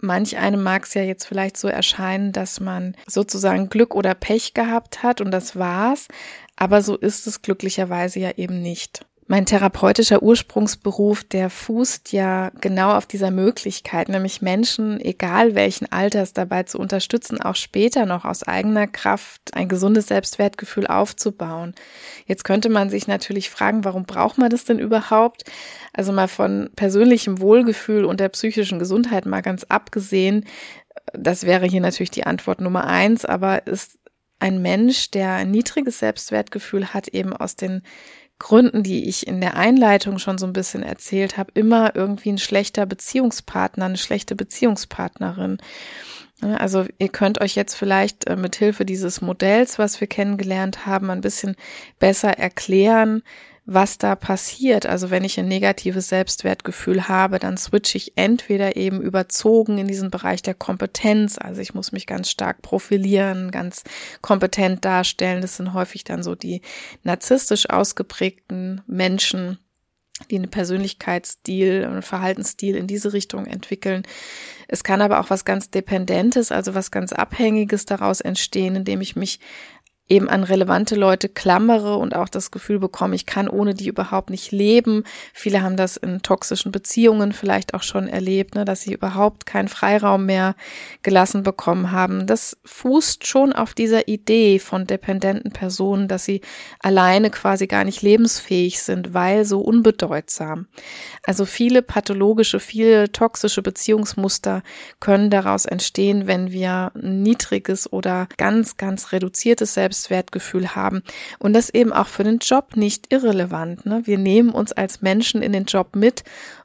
Manch 0.00 0.36
einem 0.36 0.62
mag 0.62 0.84
es 0.84 0.94
ja 0.94 1.02
jetzt 1.02 1.24
vielleicht 1.24 1.56
so 1.56 1.68
erscheinen, 1.68 2.32
dass 2.32 2.60
man 2.60 2.96
sozusagen 3.06 3.68
Glück 3.68 3.94
oder 3.94 4.14
Pech 4.14 4.54
gehabt 4.54 5.02
hat 5.02 5.20
und 5.20 5.30
das 5.30 5.56
war's, 5.56 6.08
aber 6.56 6.82
so 6.82 6.96
ist 6.96 7.26
es 7.26 7.42
glücklicherweise 7.42 8.20
ja 8.20 8.30
eben 8.36 8.62
nicht. 8.62 9.04
Mein 9.30 9.44
therapeutischer 9.44 10.22
Ursprungsberuf, 10.22 11.22
der 11.22 11.50
fußt 11.50 12.12
ja 12.12 12.50
genau 12.62 12.96
auf 12.96 13.04
dieser 13.04 13.30
Möglichkeit, 13.30 14.08
nämlich 14.08 14.40
Menschen, 14.40 14.98
egal 15.02 15.54
welchen 15.54 15.92
Alters, 15.92 16.32
dabei 16.32 16.62
zu 16.62 16.78
unterstützen, 16.78 17.38
auch 17.38 17.54
später 17.54 18.06
noch 18.06 18.24
aus 18.24 18.42
eigener 18.42 18.86
Kraft 18.86 19.52
ein 19.52 19.68
gesundes 19.68 20.06
Selbstwertgefühl 20.06 20.86
aufzubauen. 20.86 21.74
Jetzt 22.24 22.44
könnte 22.44 22.70
man 22.70 22.88
sich 22.88 23.06
natürlich 23.06 23.50
fragen, 23.50 23.84
warum 23.84 24.04
braucht 24.04 24.38
man 24.38 24.48
das 24.48 24.64
denn 24.64 24.78
überhaupt? 24.78 25.44
Also 25.92 26.10
mal 26.10 26.28
von 26.28 26.70
persönlichem 26.74 27.38
Wohlgefühl 27.38 28.06
und 28.06 28.20
der 28.20 28.30
psychischen 28.30 28.78
Gesundheit 28.78 29.26
mal 29.26 29.42
ganz 29.42 29.64
abgesehen, 29.64 30.46
das 31.12 31.44
wäre 31.44 31.66
hier 31.66 31.82
natürlich 31.82 32.10
die 32.10 32.24
Antwort 32.24 32.62
Nummer 32.62 32.86
eins, 32.86 33.26
aber 33.26 33.66
ist 33.66 33.98
ein 34.40 34.62
Mensch, 34.62 35.10
der 35.10 35.32
ein 35.32 35.50
niedriges 35.50 35.98
Selbstwertgefühl 35.98 36.94
hat, 36.94 37.08
eben 37.08 37.34
aus 37.34 37.56
den 37.56 37.82
Gründen, 38.38 38.82
die 38.82 39.08
ich 39.08 39.26
in 39.26 39.40
der 39.40 39.56
Einleitung 39.56 40.18
schon 40.18 40.38
so 40.38 40.46
ein 40.46 40.52
bisschen 40.52 40.82
erzählt 40.82 41.36
habe, 41.36 41.50
immer 41.54 41.96
irgendwie 41.96 42.30
ein 42.30 42.38
schlechter 42.38 42.86
Beziehungspartner, 42.86 43.86
eine 43.86 43.96
schlechte 43.96 44.36
Beziehungspartnerin. 44.36 45.58
Also 46.40 46.86
ihr 46.98 47.08
könnt 47.08 47.40
euch 47.40 47.56
jetzt 47.56 47.74
vielleicht 47.74 48.28
äh, 48.28 48.36
mit 48.36 48.54
Hilfe 48.54 48.84
dieses 48.84 49.20
Modells, 49.20 49.78
was 49.78 50.00
wir 50.00 50.06
kennengelernt 50.06 50.86
haben, 50.86 51.10
ein 51.10 51.20
bisschen 51.20 51.56
besser 51.98 52.38
erklären, 52.38 53.22
was 53.70 53.98
da 53.98 54.16
passiert. 54.16 54.86
Also 54.86 55.10
wenn 55.10 55.24
ich 55.24 55.38
ein 55.38 55.46
negatives 55.46 56.08
Selbstwertgefühl 56.08 57.06
habe, 57.06 57.38
dann 57.38 57.58
switche 57.58 57.98
ich 57.98 58.16
entweder 58.16 58.76
eben 58.76 59.02
überzogen 59.02 59.76
in 59.76 59.86
diesen 59.86 60.10
Bereich 60.10 60.40
der 60.40 60.54
Kompetenz. 60.54 61.36
Also 61.36 61.60
ich 61.60 61.74
muss 61.74 61.92
mich 61.92 62.06
ganz 62.06 62.30
stark 62.30 62.62
profilieren, 62.62 63.50
ganz 63.50 63.84
kompetent 64.22 64.86
darstellen. 64.86 65.42
Das 65.42 65.58
sind 65.58 65.74
häufig 65.74 66.04
dann 66.04 66.22
so 66.22 66.34
die 66.34 66.62
narzisstisch 67.02 67.68
ausgeprägten 67.68 68.80
Menschen, 68.86 69.58
die 70.30 70.36
einen 70.36 70.48
Persönlichkeitsstil, 70.48 71.84
einen 71.84 72.00
Verhaltensstil 72.00 72.74
in 72.74 72.86
diese 72.86 73.12
Richtung 73.12 73.44
entwickeln. 73.44 74.02
Es 74.66 74.82
kann 74.82 75.02
aber 75.02 75.20
auch 75.20 75.28
was 75.28 75.44
ganz 75.44 75.70
Dependentes, 75.70 76.52
also 76.52 76.74
was 76.74 76.90
ganz 76.90 77.12
Abhängiges 77.12 77.84
daraus 77.84 78.22
entstehen, 78.22 78.76
indem 78.76 79.02
ich 79.02 79.14
mich 79.14 79.40
eben 80.08 80.28
an 80.28 80.42
relevante 80.42 80.94
Leute 80.94 81.28
klammere 81.28 81.96
und 81.96 82.16
auch 82.16 82.28
das 82.28 82.50
Gefühl 82.50 82.78
bekomme, 82.78 83.14
ich 83.14 83.26
kann 83.26 83.48
ohne 83.48 83.74
die 83.74 83.88
überhaupt 83.88 84.30
nicht 84.30 84.52
leben. 84.52 85.04
Viele 85.34 85.62
haben 85.62 85.76
das 85.76 85.96
in 85.96 86.22
toxischen 86.22 86.72
Beziehungen 86.72 87.32
vielleicht 87.32 87.74
auch 87.74 87.82
schon 87.82 88.08
erlebt, 88.08 88.54
ne, 88.54 88.64
dass 88.64 88.82
sie 88.82 88.94
überhaupt 88.94 89.44
keinen 89.44 89.68
Freiraum 89.68 90.24
mehr 90.24 90.54
gelassen 91.02 91.42
bekommen 91.42 91.92
haben. 91.92 92.26
Das 92.26 92.56
fußt 92.64 93.26
schon 93.26 93.52
auf 93.52 93.74
dieser 93.74 94.08
Idee 94.08 94.58
von 94.58 94.86
dependenten 94.86 95.52
Personen, 95.52 96.08
dass 96.08 96.24
sie 96.24 96.40
alleine 96.80 97.30
quasi 97.30 97.66
gar 97.66 97.84
nicht 97.84 98.00
lebensfähig 98.00 98.80
sind, 98.80 99.12
weil 99.12 99.44
so 99.44 99.60
unbedeutsam. 99.60 100.68
Also 101.24 101.44
viele 101.44 101.82
pathologische, 101.82 102.60
viele 102.60 103.12
toxische 103.12 103.62
Beziehungsmuster 103.62 104.62
können 105.00 105.28
daraus 105.28 105.66
entstehen, 105.66 106.26
wenn 106.26 106.50
wir 106.50 106.92
niedriges 106.94 107.92
oder 107.92 108.28
ganz, 108.38 108.78
ganz 108.78 109.12
reduziertes 109.12 109.74
Selbst 109.74 109.97
Selbstwertgefühl 109.98 110.74
haben. 110.74 111.02
Und 111.38 111.52
das 111.52 111.70
eben 111.70 111.92
auch 111.92 112.06
für 112.06 112.24
den 112.24 112.38
Job 112.38 112.76
nicht 112.76 113.12
irrelevant. 113.12 113.86
Ne? 113.86 114.02
Wir 114.04 114.18
nehmen 114.18 114.50
uns 114.50 114.72
als 114.72 115.02
Menschen 115.02 115.42
in 115.42 115.52
den 115.52 115.64
Job 115.64 115.94
mit 115.96 116.24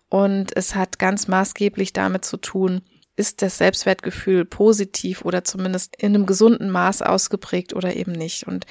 und 0.10 0.56
es 0.56 0.76
hat 0.76 1.00
ganz 1.00 1.28
maßgeblich 1.28 1.93
damit 1.93 2.26
zu 2.26 2.38
tun, 2.38 2.82
ist 3.15 3.41
das 3.41 3.60
Selbstwertgefühl 3.60 4.46
positiv 4.46 5.24
oder 5.24 5.43
zumindest 5.43 5.96
in 5.98 6.15
einem 6.15 6.26
gesunden 6.26 6.69
Maß 6.69 7.04
ausgeprägt 7.04 7.74
oder 7.74 7.96
eben 7.96 8.12
nicht. 8.12 8.48
Und 8.48 8.65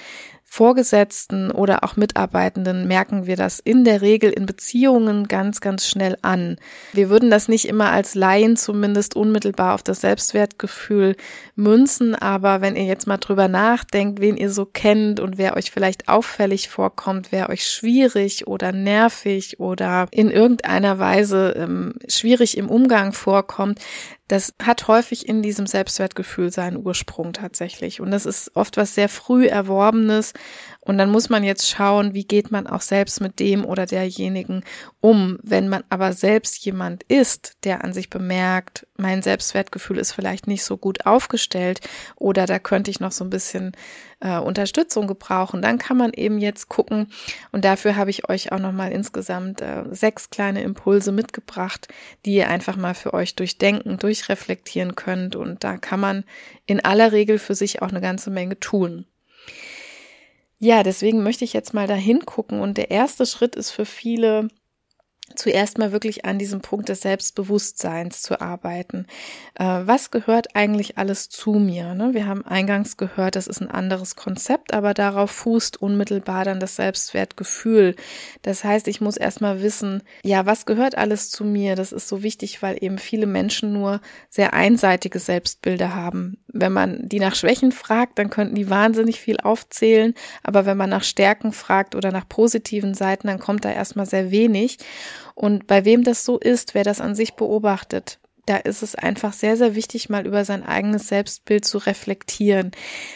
Vorgesetzten 0.53 1.51
oder 1.51 1.83
auch 1.83 1.97
Mitarbeitenden 1.97 2.87
merken 2.87 3.25
wir 3.25 3.37
das 3.37 3.59
in 3.59 3.85
der 3.85 4.03
Regel 4.03 4.31
in 4.31 4.45
Beziehungen 4.45 5.27
ganz, 5.27 5.62
ganz 5.62 5.88
schnell 5.88 6.19
an. 6.21 6.57
Wir 6.93 7.09
würden 7.09 7.31
das 7.31 7.49
nicht 7.49 7.67
immer 7.67 7.91
als 7.91 8.15
Laien 8.15 8.59
zumindest 8.59 9.17
unmittelbar 9.17 9.75
auf 9.75 9.83
das 9.83 10.03
Selbstwertgefühl 10.03 11.17
münzen, 11.55 12.15
aber 12.15 12.61
wenn 12.61 12.77
ihr 12.77 12.85
jetzt 12.85 13.07
mal 13.07 13.17
drüber 13.17 13.49
nachdenkt, 13.49 14.21
wen 14.21 14.37
ihr 14.37 14.51
so 14.51 14.67
kennt 14.67 15.21
und 15.21 15.38
wer 15.38 15.57
euch 15.57 15.71
vielleicht 15.71 16.11
auffällig 16.11 16.69
vorkommt, 16.69 17.33
wer 17.33 17.49
euch 17.49 17.67
schwierig 17.67 18.47
oder 18.47 18.73
nervig 18.73 19.59
oder 19.59 20.07
in 20.11 20.31
irgendeiner 20.31 20.99
Weise 20.99 21.55
ähm, 21.57 21.95
schwierig 22.09 22.59
im 22.59 22.69
Umgang 22.69 23.15
vorkommt, 23.15 23.81
das 24.33 24.55
hat 24.62 24.88
häufig 24.88 25.29
in 25.29 25.43
diesem 25.43 25.67
Selbstwertgefühl 25.67 26.51
seinen 26.51 26.79
Ursprung 26.79 27.35
tatsächlich. 27.35 28.01
Und 28.01 28.11
das 28.12 28.25
ist 28.25 28.57
oft 28.57 28.79
was 28.79 28.95
sehr 28.95 29.11
früh 29.11 29.47
Erworbenes, 29.47 30.33
Und 30.84 30.99
dann 30.99 31.11
muss 31.11 31.30
man 31.30 31.45
jetzt 31.45 31.70
schauen, 31.70 32.12
wie 32.12 32.24
geht 32.24 32.51
man 32.51 32.66
auch 32.66 32.80
selbst 32.80 33.20
mit 33.20 33.38
dem 33.38 33.64
oder 33.64 33.86
derjenigen 33.86 34.64
um. 35.01 35.38
Wenn 35.40 35.68
man 35.68 35.84
aber 35.90 36.12
selbst 36.12 36.64
jemand 36.64 37.05
ist, 37.05 37.57
der 37.62 37.84
an 37.84 37.93
sich 37.93 38.11
bemerkt, 38.11 38.84
mein 38.97 39.22
Selbstwertgefühl 39.22 39.99
ist 39.99 40.11
vielleicht 40.11 40.49
nicht 40.49 40.64
so 40.64 40.76
gut 40.76 41.07
aufgestellt 41.07 41.80
oder 42.16 42.47
da 42.47 42.59
könnte 42.59 42.90
ich 42.90 42.99
noch 42.99 43.12
so 43.12 43.22
ein 43.22 43.30
bisschen 43.30 43.76
äh, 44.18 44.38
Unterstützung 44.38 45.07
gebrauchen, 45.07 45.62
dann 45.62 45.78
kann 45.78 45.97
man 45.97 46.12
eben 46.14 46.38
jetzt 46.38 46.68
gucken. 46.68 47.12
Und 47.53 47.64
dafür 47.64 47.95
habe 47.95 48.11
ich 48.11 48.28
euch 48.28 48.51
auch 48.51 48.59
nochmal 48.59 48.90
insgesamt 48.90 49.61
äh, 49.61 49.84
sechs 49.93 50.30
kleine 50.30 50.62
Impulse 50.62 51.12
mitgebracht, 51.12 51.86
die 52.26 52.34
ihr 52.34 52.49
einfach 52.49 52.76
mal 52.76 52.95
für 52.95 53.14
euch 53.14 53.36
durchdenken, 53.36 53.99
durchreflektieren 53.99 54.97
könnt. 54.97 55.36
Und 55.36 55.62
da 55.62 55.76
kann 55.76 56.01
man 56.01 56.24
in 56.66 56.84
aller 56.84 57.12
Regel 57.12 57.38
für 57.38 57.55
sich 57.55 57.82
auch 57.82 57.90
eine 57.90 58.01
ganze 58.01 58.30
Menge 58.30 58.59
tun. 58.59 59.07
Ja, 60.65 60.85
deswegen 60.85 61.25
möchte 61.25 61.45
ich 61.45 61.55
jetzt 61.55 61.75
mal 61.75 61.89
da 61.89 61.95
hingucken. 61.95 62.61
Und 62.61 62.79
der 62.79 62.93
erste 62.93 63.27
Schritt 63.27 63.57
ist 63.57 63.73
für 63.73 63.85
viele 63.85 64.47
zuerst 65.37 65.78
mal 65.78 65.93
wirklich 65.93 66.24
an 66.24 66.39
diesem 66.39 66.61
Punkt 66.61 66.89
des 66.89 67.03
Selbstbewusstseins 67.03 68.22
zu 68.22 68.41
arbeiten. 68.41 69.07
Äh, 69.55 69.64
was 69.64 70.11
gehört 70.11 70.55
eigentlich 70.55 70.99
alles 70.99 71.28
zu 71.28 71.53
mir? 71.53 71.95
Ne? 71.95 72.14
Wir 72.14 72.26
haben 72.26 72.47
eingangs 72.47 72.97
gehört, 72.97 73.37
das 73.37 73.47
ist 73.47 73.61
ein 73.61 73.70
anderes 73.70 74.16
Konzept, 74.16 74.72
aber 74.72 74.95
darauf 74.95 75.30
fußt 75.30 75.80
unmittelbar 75.80 76.45
dann 76.45 76.61
das 76.61 76.76
Selbstwertgefühl. 76.76 77.97
Das 78.43 78.64
heißt, 78.64 78.89
ich 78.89 79.01
muss 79.01 79.16
erst 79.16 79.41
mal 79.41 79.62
wissen, 79.62 80.03
ja, 80.22 80.47
was 80.47 80.66
gehört 80.66 80.97
alles 80.97 81.30
zu 81.30 81.45
mir? 81.45 81.76
Das 81.76 81.93
ist 81.93 82.09
so 82.09 82.22
wichtig, 82.22 82.62
weil 82.62 82.83
eben 82.83 82.99
viele 82.99 83.26
Menschen 83.26 83.72
nur 83.72 84.01
sehr 84.28 84.55
einseitige 84.55 85.18
Selbstbilder 85.18 85.95
haben. 85.95 86.39
Wenn 86.49 86.72
man 86.72 87.09
die 87.09 87.20
nach 87.20 87.35
Schwächen 87.35 87.72
fragt, 87.72 88.18
dann 88.18 88.30
könnten 88.30 88.55
die 88.55 88.70
wahnsinnig 88.70 89.20
viel 89.20 89.39
aufzählen, 89.39 90.14
aber 90.43 90.66
wenn 90.66 90.76
man 90.76 90.91
nach 90.91 91.05
Stärken 91.05 91.53
fragt 91.53 91.95
oder 91.95 92.12
nach 92.12 92.28
positiven 92.28 92.95
Seiten, 92.95 93.26
dann 93.26 93.39
kommt 93.39 93.64
da 93.64 93.70
erstmal 93.70 94.07
sehr 94.07 94.30
wenig. 94.30 94.78
Und 95.35 95.66
bei 95.66 95.85
wem 95.85 96.05
das 96.05 96.24
so 96.24 96.39
ist, 96.39 96.74
wer 96.74 96.85
das 96.85 97.01
an 97.01 97.14
sich 97.14 97.35
beobachtet, 97.35 98.18
da 98.47 98.57
ist 98.57 98.83
es 98.83 98.97
einfach 98.97 99.33
sehr, 99.33 99.57
sehr 99.57 99.76
wichtig, 99.76 100.09
mal 100.09 100.26
über 100.26 100.45
sein 100.45 100.64
eigenes 100.64 101.09
Selbstbild 101.09 101.64
zu 101.64 101.78
reflektieren. 101.78 102.72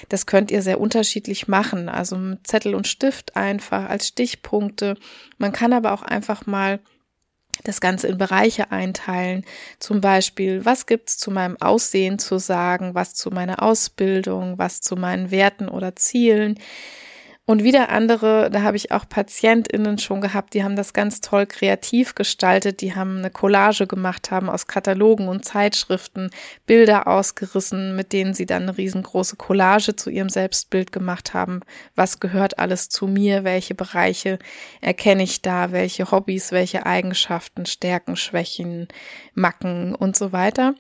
Das 0.09 0.27
könnt 0.27 0.53
ihr 0.53 0.63
sehr 0.63 0.81
unterschiedlich 0.81 1.49
machen. 1.49 1.89
Also 1.89 2.17
mit 2.17 2.47
Zettel 2.47 2.75
und 2.75 2.87
Stift 2.87 3.35
einfach 3.35 3.89
als 3.89 4.07
Stichpunkte. 4.07 4.97
Man 5.39 5.53
kann 5.53 5.73
aber 5.73 5.93
auch 5.93 6.03
einfach 6.03 6.47
mal 6.47 6.79
das 7.65 7.81
Ganze 7.81 8.07
in 8.07 8.19
Bereiche 8.19 8.71
einteilen. 8.71 9.45
Zum 9.81 10.01
Beispiel, 10.01 10.65
was 10.65 10.87
gibt's 10.87 11.19
zu 11.19 11.31
meinem 11.33 11.57
Aussehen 11.61 12.19
zu 12.19 12.39
sagen, 12.39 12.95
was 12.95 13.15
zu 13.15 13.31
meiner 13.31 13.63
Ausbildung, 13.63 14.59
was 14.59 14.81
zu 14.81 14.95
meinen 14.95 15.31
Werten 15.33 15.69
oder 15.69 15.97
Zielen. 15.97 16.59
Und 17.49 17.63
wieder 17.63 17.91
andere, 17.91 18.51
da 18.51 18.63
habe 18.63 18.77
ich 18.77 18.91
auch 18.91 19.09
PatientInnen 19.09 19.99
schon 19.99 20.21
gehabt, 20.21 20.53
die 20.53 20.65
haben 20.65 20.75
das 20.75 20.93
ganz 20.93 21.21
toll 21.21 21.47
kreativ 21.47 22.17
gestaltet, 22.17 22.81
die 22.81 22.97
haben 22.97 23.19
eine 23.19 23.31
Collage 23.31 23.87
gemacht, 23.87 24.33
haben 24.33 24.51
aus 24.51 24.67
Katalogen 24.67 25.29
und 25.29 25.45
Zeitschriften 25.45 26.31
Bilder 26.67 27.07
ausgerissen, 27.07 27.95
mit 27.95 28.13
denen 28.13 28.35
sie 28.35 28.47
dann 28.47 28.65
eine 28.65 28.77
riesengroße 28.77 29.37
Collage 29.37 29.95
zu 29.95 30.11
ihrem 30.11 30.29
Selbstbild 30.29 30.91
gemacht 30.91 31.35
haben. 31.35 31.61
Was 31.95 32.19
gehört 32.19 32.59
alles 32.59 32.89
zu 32.89 33.07
mir? 33.07 33.45
Welche 33.45 33.77
Bereiche 33.77 34.41
erkenne 34.81 35.23
ich 35.23 35.41
da? 35.41 35.71
Welche 35.71 36.11
Hobbys, 36.11 36.51
welche 36.51 36.85
Eigenschaften, 36.85 37.65
Stärken, 37.65 38.17
Schwächen, 38.17 38.89
Macken 39.35 39.95
und 39.95 40.17
so 40.17 40.33
weiter. 40.33 40.75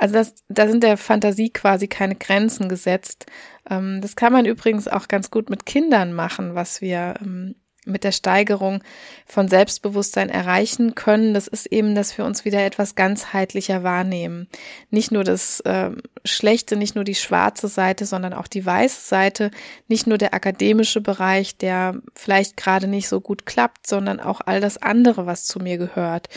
Also 0.00 0.14
das, 0.14 0.34
da 0.48 0.66
sind 0.66 0.82
der 0.82 0.96
Fantasie 0.96 1.50
quasi 1.50 1.86
keine 1.86 2.16
Grenzen 2.16 2.70
gesetzt. 2.70 3.26
Ähm, 3.68 4.00
das 4.00 4.16
kann 4.16 4.32
man 4.32 4.46
übrigens 4.46 4.88
auch 4.88 5.08
ganz 5.08 5.30
gut 5.30 5.50
mit 5.50 5.66
Kindern 5.66 6.14
machen, 6.14 6.54
was 6.54 6.80
wir 6.80 7.16
ähm, 7.20 7.54
mit 7.84 8.04
der 8.04 8.12
Steigerung 8.12 8.82
von 9.26 9.48
Selbstbewusstsein 9.48 10.30
erreichen 10.30 10.94
können, 10.94 11.34
das 11.34 11.48
ist 11.48 11.66
eben, 11.66 11.94
dass 11.94 12.16
wir 12.16 12.24
uns 12.24 12.44
wieder 12.44 12.64
etwas 12.64 12.94
ganzheitlicher 12.94 13.82
wahrnehmen. 13.82 14.48
Nicht 14.90 15.12
nur 15.12 15.24
das 15.24 15.60
äh, 15.60 15.90
Schlechte, 16.24 16.76
nicht 16.76 16.94
nur 16.94 17.04
die 17.04 17.14
schwarze 17.14 17.68
Seite, 17.68 18.06
sondern 18.06 18.32
auch 18.32 18.48
die 18.48 18.64
weiße 18.64 19.06
Seite, 19.06 19.50
nicht 19.86 20.06
nur 20.06 20.18
der 20.18 20.32
akademische 20.32 21.00
Bereich, 21.00 21.56
der 21.56 22.00
vielleicht 22.14 22.56
gerade 22.56 22.86
nicht 22.86 23.08
so 23.08 23.20
gut 23.20 23.44
klappt, 23.44 23.86
sondern 23.86 24.20
auch 24.20 24.40
all 24.44 24.60
das 24.60 24.78
andere, 24.78 25.26
was 25.26 25.44
zu 25.44 25.58
mir 25.58 25.76
gehört. 25.76 26.28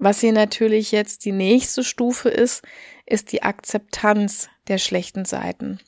Was 0.00 0.20
hier 0.20 0.32
natürlich 0.32 0.92
jetzt 0.92 1.24
die 1.24 1.32
nächste 1.32 1.82
Stufe 1.82 2.28
ist, 2.28 2.62
ist 3.04 3.32
die 3.32 3.42
Akzeptanz 3.42 4.48
der 4.68 4.78
schlechten 4.78 5.24
Seiten. 5.24 5.80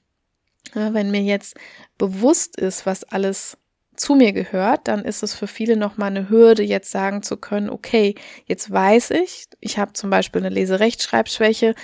Ja, 0.74 0.94
wenn 0.94 1.11
mir 1.11 1.22
jetzt 1.22 1.56
bewusst 1.96 2.56
ist, 2.56 2.86
was 2.86 3.04
alles 3.04 3.56
zu 3.94 4.14
mir 4.14 4.32
gehört, 4.32 4.88
dann 4.88 5.04
ist 5.04 5.22
es 5.22 5.34
für 5.34 5.46
viele 5.46 5.76
nochmal 5.76 6.08
eine 6.08 6.28
Hürde, 6.28 6.62
jetzt 6.62 6.90
sagen 6.90 7.22
zu 7.22 7.36
können, 7.36 7.70
okay, 7.70 8.14
jetzt 8.46 8.70
weiß 8.70 9.11
ich, 9.11 9.46
ich 9.61 9.78
habe 9.78 9.92
zum 9.92 10.11
Beispiel 10.11 10.40
eine 10.40 10.54
Leserechtschreibschwäche, 10.54 11.74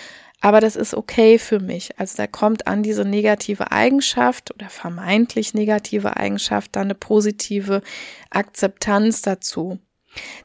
aber 0.41 0.61
das 0.61 0.77
ist 0.77 0.95
okay 0.95 1.39
für 1.39 1.61
mich. 1.61 1.99
Also 1.99 2.17
da 2.17 2.27
kommt 2.27 2.67
an 2.67 2.83
diese 2.83 3.05
negative 3.05 3.71
Eigenschaft 3.71 4.53
oder 4.55 4.69
vermeintlich 4.69 5.55
negative 5.55 6.17
Eigenschaft 6.17 6.75
dann 6.75 6.85
eine 6.85 6.95
positive 6.95 7.83
Akzeptanz 8.31 9.23
dazu. 9.23 9.79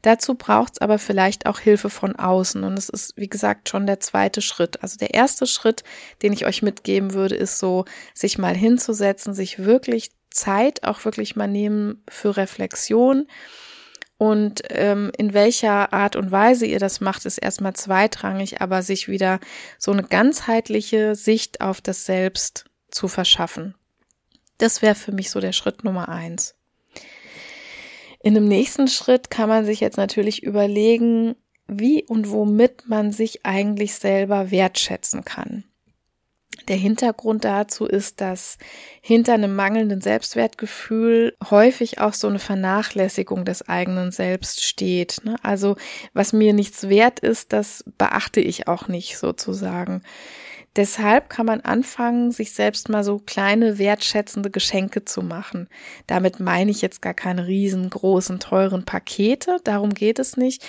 Dazu 0.02 0.36
braucht 0.36 0.74
es 0.74 0.82
aber 0.82 1.00
vielleicht 1.00 1.46
auch 1.46 1.60
Hilfe 1.60 1.90
von 1.90 2.16
außen. 2.16 2.64
Und 2.64 2.78
es 2.78 2.90
ist, 2.90 3.14
wie 3.18 3.30
gesagt, 3.30 3.70
schon 3.70 3.86
der 3.86 4.00
zweite 4.00 4.42
Schritt. 4.42 4.82
Also 4.84 4.98
der 4.98 5.14
erste 5.14 5.48
Schritt, 5.48 5.84
den 6.22 6.34
ich 6.34 6.46
euch 6.46 6.62
mitgeben 6.62 7.14
würde, 7.14 7.36
ist 7.36 7.60
so, 7.60 7.86
sich 8.14 8.38
mal 8.38 8.56
hinzusetzen, 8.56 9.34
sich 9.34 9.60
wirklich 9.60 10.12
Zeit 10.30 10.84
auch 10.84 11.06
wirklich 11.06 11.36
mal 11.36 11.48
nehmen 11.48 12.04
für 12.10 12.38
Reflexion. 12.38 13.28
Und 14.18 14.62
ähm, 14.70 15.12
in 15.18 15.34
welcher 15.34 15.94
Art 15.94 16.16
und 16.16 16.32
Weise 16.32 16.68
ihr 16.68 16.78
das 16.78 17.02
macht, 17.02 17.26
ist 17.26 17.40
erstmal 17.40 17.74
zweitrangig, 17.74 18.62
aber 18.62 18.84
sich 18.84 19.08
wieder 19.08 19.40
so 19.80 19.92
eine 19.92 20.04
ganzheitliche 20.04 21.16
Sicht 21.16 21.60
auf 21.60 21.82
das 21.82 22.06
Selbst 22.06 22.66
zu 22.92 23.08
verschaffen. 23.08 23.74
Das 24.60 24.84
wäre 24.84 24.94
für 24.94 25.12
mich 25.12 25.32
so 25.32 25.40
der 25.40 25.54
Schritt 25.54 25.84
Nummer 25.84 26.08
eins. 26.08 26.56
In 28.24 28.36
dem 28.36 28.48
nächsten 28.48 28.88
Schritt 28.88 29.30
kann 29.30 29.50
man 29.50 29.66
sich 29.66 29.80
jetzt 29.80 29.98
natürlich 29.98 30.44
überlegen, 30.44 31.36
wie 31.68 32.04
und 32.04 32.30
womit 32.30 32.88
man 32.88 33.12
sich 33.12 33.46
eigentlich 33.46 33.96
selber 33.96 34.52
wertschätzen 34.52 35.24
kann. 35.26 35.64
Der 36.68 36.76
Hintergrund 36.76 37.44
dazu 37.44 37.86
ist, 37.86 38.22
dass 38.22 38.58
hinter 39.02 39.34
einem 39.34 39.56
mangelnden 39.56 40.02
Selbstwertgefühl 40.02 41.36
häufig 41.50 42.00
auch 42.00 42.14
so 42.14 42.28
eine 42.28 42.40
Vernachlässigung 42.40 43.46
des 43.46 43.68
eigenen 43.68 44.12
Selbst 44.12 44.64
steht. 44.64 45.22
Ne? 45.24 45.38
Also 45.42 45.76
was 46.14 46.34
mir 46.34 46.54
nichts 46.54 46.88
wert 46.88 47.20
ist, 47.20 47.52
das 47.52 47.84
beachte 47.98 48.42
ich 48.42 48.68
auch 48.68 48.88
nicht 48.88 49.18
sozusagen. 49.18 50.04
Deshalb 50.78 51.30
kann 51.30 51.46
man 51.46 51.62
anfangen, 51.62 52.32
sich 52.32 52.54
selbst 52.54 52.88
mal 52.88 53.04
so 53.04 53.20
kleine 53.20 53.78
wertschätzende 53.78 54.50
Geschenke 54.50 55.04
zu 55.04 55.22
machen. 55.22 55.68
Damit 56.08 56.40
meine 56.40 56.72
ich 56.72 56.82
jetzt 56.82 57.02
gar 57.02 57.14
keine 57.14 57.46
riesengroßen, 57.46 58.40
teuren 58.40 58.86
Pakete, 58.86 59.58
darum 59.66 59.94
geht 59.94 60.18
es 60.18 60.38
nicht, 60.38 60.66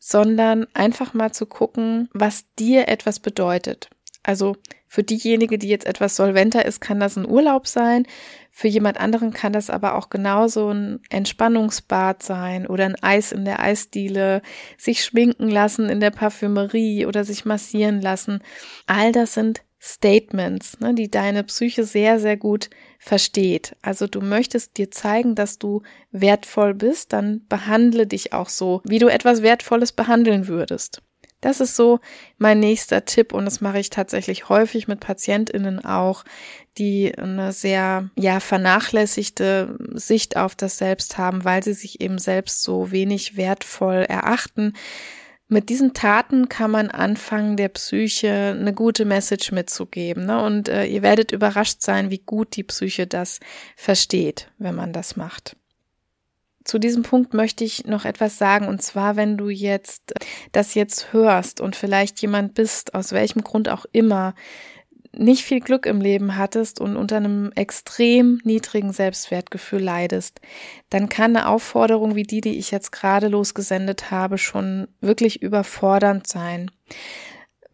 sondern 0.00 0.66
einfach 0.74 1.14
mal 1.14 1.32
zu 1.32 1.46
gucken, 1.46 2.08
was 2.12 2.46
dir 2.58 2.88
etwas 2.88 3.20
bedeutet. 3.20 3.90
Also 4.24 4.56
für 4.88 5.04
diejenige, 5.04 5.58
die 5.58 5.68
jetzt 5.68 5.86
etwas 5.86 6.16
solventer 6.16 6.64
ist, 6.64 6.80
kann 6.80 6.98
das 6.98 7.16
ein 7.16 7.28
Urlaub 7.28 7.66
sein. 7.68 8.06
Für 8.50 8.68
jemand 8.68 8.98
anderen 8.98 9.32
kann 9.32 9.52
das 9.52 9.70
aber 9.70 9.96
auch 9.96 10.10
genauso 10.10 10.70
ein 10.70 11.00
Entspannungsbad 11.10 12.22
sein 12.22 12.66
oder 12.66 12.84
ein 12.86 13.00
Eis 13.02 13.32
in 13.32 13.44
der 13.44 13.60
Eisdiele, 13.60 14.42
sich 14.78 15.04
schminken 15.04 15.48
lassen 15.48 15.88
in 15.88 16.00
der 16.00 16.10
Parfümerie 16.10 17.06
oder 17.06 17.24
sich 17.24 17.44
massieren 17.44 18.00
lassen. 18.00 18.40
All 18.86 19.12
das 19.12 19.34
sind 19.34 19.62
Statements, 19.80 20.80
ne, 20.80 20.94
die 20.94 21.10
deine 21.10 21.44
Psyche 21.44 21.84
sehr, 21.84 22.18
sehr 22.18 22.38
gut 22.38 22.70
versteht. 22.98 23.76
Also 23.82 24.06
du 24.06 24.22
möchtest 24.22 24.78
dir 24.78 24.90
zeigen, 24.90 25.34
dass 25.34 25.58
du 25.58 25.82
wertvoll 26.10 26.72
bist, 26.72 27.12
dann 27.12 27.46
behandle 27.48 28.06
dich 28.06 28.32
auch 28.32 28.48
so, 28.48 28.80
wie 28.84 28.98
du 28.98 29.08
etwas 29.08 29.42
Wertvolles 29.42 29.92
behandeln 29.92 30.48
würdest. 30.48 31.02
Das 31.44 31.60
ist 31.60 31.76
so 31.76 32.00
mein 32.38 32.58
nächster 32.58 33.04
Tipp 33.04 33.34
und 33.34 33.44
das 33.44 33.60
mache 33.60 33.78
ich 33.78 33.90
tatsächlich 33.90 34.48
häufig 34.48 34.88
mit 34.88 35.00
PatientInnen 35.00 35.84
auch, 35.84 36.24
die 36.78 37.16
eine 37.18 37.52
sehr, 37.52 38.08
ja, 38.16 38.40
vernachlässigte 38.40 39.76
Sicht 39.92 40.38
auf 40.38 40.54
das 40.54 40.78
Selbst 40.78 41.18
haben, 41.18 41.44
weil 41.44 41.62
sie 41.62 41.74
sich 41.74 42.00
eben 42.00 42.18
selbst 42.18 42.62
so 42.62 42.92
wenig 42.92 43.36
wertvoll 43.36 44.06
erachten. 44.08 44.72
Mit 45.46 45.68
diesen 45.68 45.92
Taten 45.92 46.48
kann 46.48 46.70
man 46.70 46.90
anfangen, 46.90 47.58
der 47.58 47.68
Psyche 47.68 48.56
eine 48.58 48.72
gute 48.72 49.04
Message 49.04 49.52
mitzugeben. 49.52 50.24
Ne? 50.24 50.42
Und 50.42 50.70
äh, 50.70 50.86
ihr 50.86 51.02
werdet 51.02 51.30
überrascht 51.32 51.82
sein, 51.82 52.10
wie 52.10 52.20
gut 52.20 52.56
die 52.56 52.64
Psyche 52.64 53.06
das 53.06 53.38
versteht, 53.76 54.50
wenn 54.56 54.74
man 54.74 54.94
das 54.94 55.16
macht 55.16 55.56
zu 56.64 56.78
diesem 56.78 57.02
Punkt 57.02 57.34
möchte 57.34 57.62
ich 57.62 57.84
noch 57.86 58.04
etwas 58.04 58.38
sagen. 58.38 58.68
Und 58.68 58.82
zwar, 58.82 59.16
wenn 59.16 59.36
du 59.36 59.50
jetzt 59.50 60.14
das 60.52 60.74
jetzt 60.74 61.12
hörst 61.12 61.60
und 61.60 61.76
vielleicht 61.76 62.20
jemand 62.22 62.54
bist, 62.54 62.94
aus 62.94 63.12
welchem 63.12 63.42
Grund 63.42 63.68
auch 63.68 63.84
immer, 63.92 64.34
nicht 65.16 65.44
viel 65.44 65.60
Glück 65.60 65.86
im 65.86 66.00
Leben 66.00 66.36
hattest 66.36 66.80
und 66.80 66.96
unter 66.96 67.16
einem 67.16 67.52
extrem 67.54 68.40
niedrigen 68.44 68.92
Selbstwertgefühl 68.92 69.80
leidest, 69.80 70.40
dann 70.90 71.08
kann 71.08 71.36
eine 71.36 71.48
Aufforderung 71.48 72.14
wie 72.14 72.24
die, 72.24 72.40
die 72.40 72.58
ich 72.58 72.70
jetzt 72.70 72.90
gerade 72.90 73.28
losgesendet 73.28 74.10
habe, 74.10 74.38
schon 74.38 74.88
wirklich 75.00 75.42
überfordernd 75.42 76.26
sein. 76.26 76.70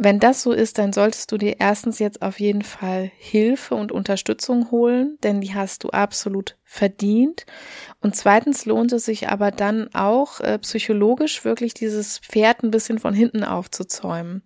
Wenn 0.03 0.19
das 0.19 0.41
so 0.41 0.53
ist, 0.53 0.79
dann 0.79 0.95
solltest 0.95 1.31
du 1.31 1.37
dir 1.37 1.61
erstens 1.61 1.99
jetzt 1.99 2.23
auf 2.23 2.41
jeden 2.41 2.63
Fall 2.63 3.13
Hilfe 3.19 3.75
und 3.75 3.93
Unterstützung 3.93 4.71
holen, 4.71 5.19
denn 5.23 5.43
die 5.43 5.55
hast 5.55 5.85
du 5.85 5.91
absolut 5.91 6.57
verdient. 6.65 7.45
Und 8.01 8.17
zweitens 8.17 8.65
lohnt 8.65 8.93
es 8.93 9.05
sich 9.05 9.29
aber 9.29 9.51
dann 9.51 9.95
auch 9.95 10.41
äh, 10.41 10.59
psychologisch 10.61 11.45
wirklich 11.45 11.75
dieses 11.75 12.19
Pferd 12.19 12.63
ein 12.63 12.71
bisschen 12.71 12.99
von 12.99 13.13
hinten 13.13 13.45
aufzuzäumen. 13.45 14.43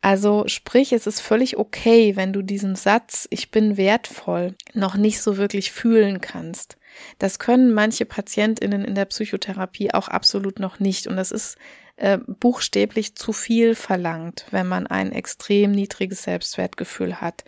Also 0.00 0.44
sprich, 0.46 0.94
es 0.94 1.06
ist 1.06 1.20
völlig 1.20 1.58
okay, 1.58 2.16
wenn 2.16 2.32
du 2.32 2.40
diesen 2.40 2.74
Satz, 2.74 3.28
ich 3.28 3.50
bin 3.50 3.76
wertvoll, 3.76 4.54
noch 4.72 4.94
nicht 4.94 5.20
so 5.20 5.36
wirklich 5.36 5.72
fühlen 5.72 6.22
kannst. 6.22 6.78
Das 7.18 7.38
können 7.38 7.72
manche 7.72 8.04
Patientinnen 8.04 8.84
in 8.84 8.94
der 8.94 9.04
Psychotherapie 9.06 9.92
auch 9.92 10.08
absolut 10.08 10.58
noch 10.58 10.80
nicht. 10.80 11.06
Und 11.06 11.16
das 11.16 11.30
ist 11.32 11.56
äh, 11.96 12.18
buchstäblich 12.18 13.14
zu 13.14 13.32
viel 13.32 13.74
verlangt, 13.74 14.46
wenn 14.50 14.66
man 14.66 14.86
ein 14.86 15.12
extrem 15.12 15.70
niedriges 15.72 16.22
Selbstwertgefühl 16.22 17.20
hat. 17.20 17.44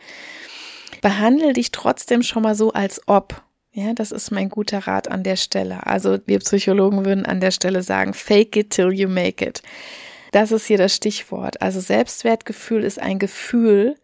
Behandle 1.01 1.53
dich 1.53 1.73
trotzdem 1.73 2.23
schon 2.23 2.43
mal 2.43 2.55
so, 2.55 2.73
als 2.73 3.01
ob. 3.07 3.43
Ja, 3.73 3.95
das 3.95 4.13
ist 4.13 4.31
mein 4.31 4.51
guter 4.51 4.81
Rat 4.81 5.09
an 5.09 5.23
der 5.23 5.37
Stelle. 5.37 5.87
Also 5.87 6.19
wir 6.27 6.41
Psychologen 6.41 7.07
würden 7.07 7.25
an 7.25 7.41
der 7.41 7.51
Stelle 7.51 7.83
sagen, 7.83 8.13
fake 8.13 8.57
it 8.57 8.71
till 8.71 8.93
you 8.93 9.09
make 9.09 9.43
it. 9.45 9.63
Das 10.33 10.53
ist 10.53 10.67
hier 10.67 10.79
das 10.79 10.95
Stichwort. 10.95 11.63
Also 11.63 11.81
Selbstwertgefühl 11.81 12.85
ist 12.85 12.99
ein 12.99 13.19
Gefühl 13.19 13.97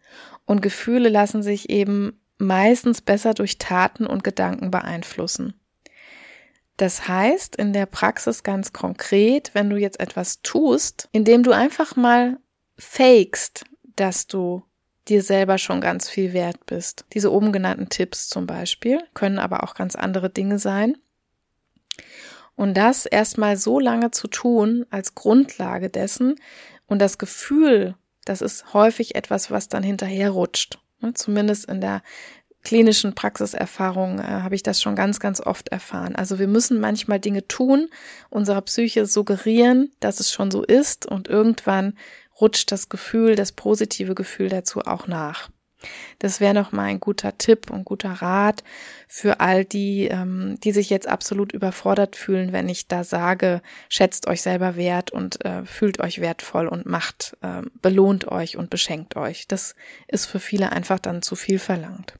und 0.45 0.61
Gefühle 0.61 1.09
lassen 1.09 1.43
sich 1.43 1.69
eben 1.69 2.19
meistens 2.39 3.01
besser 3.01 3.33
durch 3.35 3.59
Taten 3.59 4.07
und 4.07 4.23
Gedanken 4.23 4.71
beeinflussen. 4.71 5.53
Das 6.77 7.07
heißt 7.07 7.57
in 7.57 7.73
der 7.73 7.85
Praxis 7.85 8.41
ganz 8.41 8.71
konkret, 8.71 9.51
wenn 9.53 9.69
du 9.69 9.75
jetzt 9.75 9.99
etwas 9.99 10.41
tust, 10.41 11.09
indem 11.11 11.43
du 11.43 11.51
einfach 11.51 11.95
mal 11.97 12.37
fakest, 12.77 13.65
dass 13.97 14.27
du 14.27 14.63
dir 15.09 15.21
selber 15.21 15.57
schon 15.57 15.81
ganz 15.81 16.09
viel 16.09 16.31
wert 16.31 16.65
bist. 16.65 17.05
Diese 17.13 17.33
oben 17.33 17.51
genannten 17.51 17.89
Tipps 17.89 18.29
zum 18.29 18.47
Beispiel 18.47 19.01
können 19.13 19.39
aber 19.39 19.63
auch 19.63 19.75
ganz 19.75 19.95
andere 19.95 20.29
Dinge 20.29 20.57
sein. 20.57 20.97
Und 22.55 22.75
das 22.75 23.05
erstmal 23.05 23.57
so 23.57 23.79
lange 23.79 24.11
zu 24.11 24.27
tun 24.27 24.85
als 24.89 25.15
Grundlage 25.15 25.89
dessen 25.89 26.35
und 26.87 26.99
das 26.99 27.17
Gefühl, 27.17 27.95
das 28.23 28.41
ist 28.41 28.73
häufig 28.73 29.15
etwas, 29.15 29.51
was 29.51 29.67
dann 29.67 29.83
hinterher 29.83 30.31
rutscht. 30.31 30.79
Ne, 31.01 31.13
zumindest 31.13 31.65
in 31.65 31.81
der 31.81 32.01
klinischen 32.63 33.15
Praxiserfahrung 33.15 34.19
äh, 34.19 34.23
habe 34.23 34.55
ich 34.55 34.63
das 34.63 34.81
schon 34.81 34.95
ganz, 34.95 35.19
ganz 35.19 35.39
oft 35.39 35.69
erfahren. 35.69 36.15
Also 36.15 36.39
wir 36.39 36.47
müssen 36.47 36.79
manchmal 36.79 37.19
Dinge 37.19 37.47
tun, 37.47 37.89
unserer 38.29 38.61
Psyche 38.61 39.05
suggerieren, 39.05 39.91
dass 39.99 40.19
es 40.19 40.31
schon 40.31 40.51
so 40.51 40.63
ist 40.63 41.05
und 41.05 41.27
irgendwann 41.27 41.97
rutscht 42.39 42.71
das 42.71 42.89
Gefühl, 42.89 43.35
das 43.35 43.51
positive 43.51 44.15
Gefühl 44.15 44.49
dazu 44.49 44.81
auch 44.81 45.07
nach. 45.07 45.49
Das 46.19 46.39
wäre 46.39 46.53
noch 46.53 46.71
mal 46.71 46.83
ein 46.83 46.99
guter 46.99 47.37
Tipp 47.37 47.69
und 47.71 47.85
guter 47.85 48.11
Rat 48.11 48.63
für 49.07 49.39
all 49.39 49.65
die, 49.65 50.07
ähm, 50.07 50.59
die 50.63 50.71
sich 50.71 50.89
jetzt 50.89 51.07
absolut 51.07 51.51
überfordert 51.51 52.15
fühlen, 52.15 52.53
wenn 52.53 52.69
ich 52.69 52.87
da 52.87 53.03
sage, 53.03 53.61
schätzt 53.87 54.27
euch 54.27 54.41
selber 54.41 54.75
wert 54.75 55.11
und 55.11 55.43
äh, 55.45 55.65
fühlt 55.65 55.99
euch 55.99 56.21
wertvoll 56.21 56.67
und 56.67 56.85
macht, 56.85 57.37
äh, 57.41 57.61
belohnt 57.81 58.27
euch 58.27 58.57
und 58.57 58.69
beschenkt 58.69 59.15
euch. 59.15 59.47
Das 59.47 59.75
ist 60.07 60.25
für 60.25 60.39
viele 60.39 60.71
einfach 60.71 60.99
dann 60.99 61.21
zu 61.21 61.35
viel 61.35 61.59
verlangt. 61.59 62.13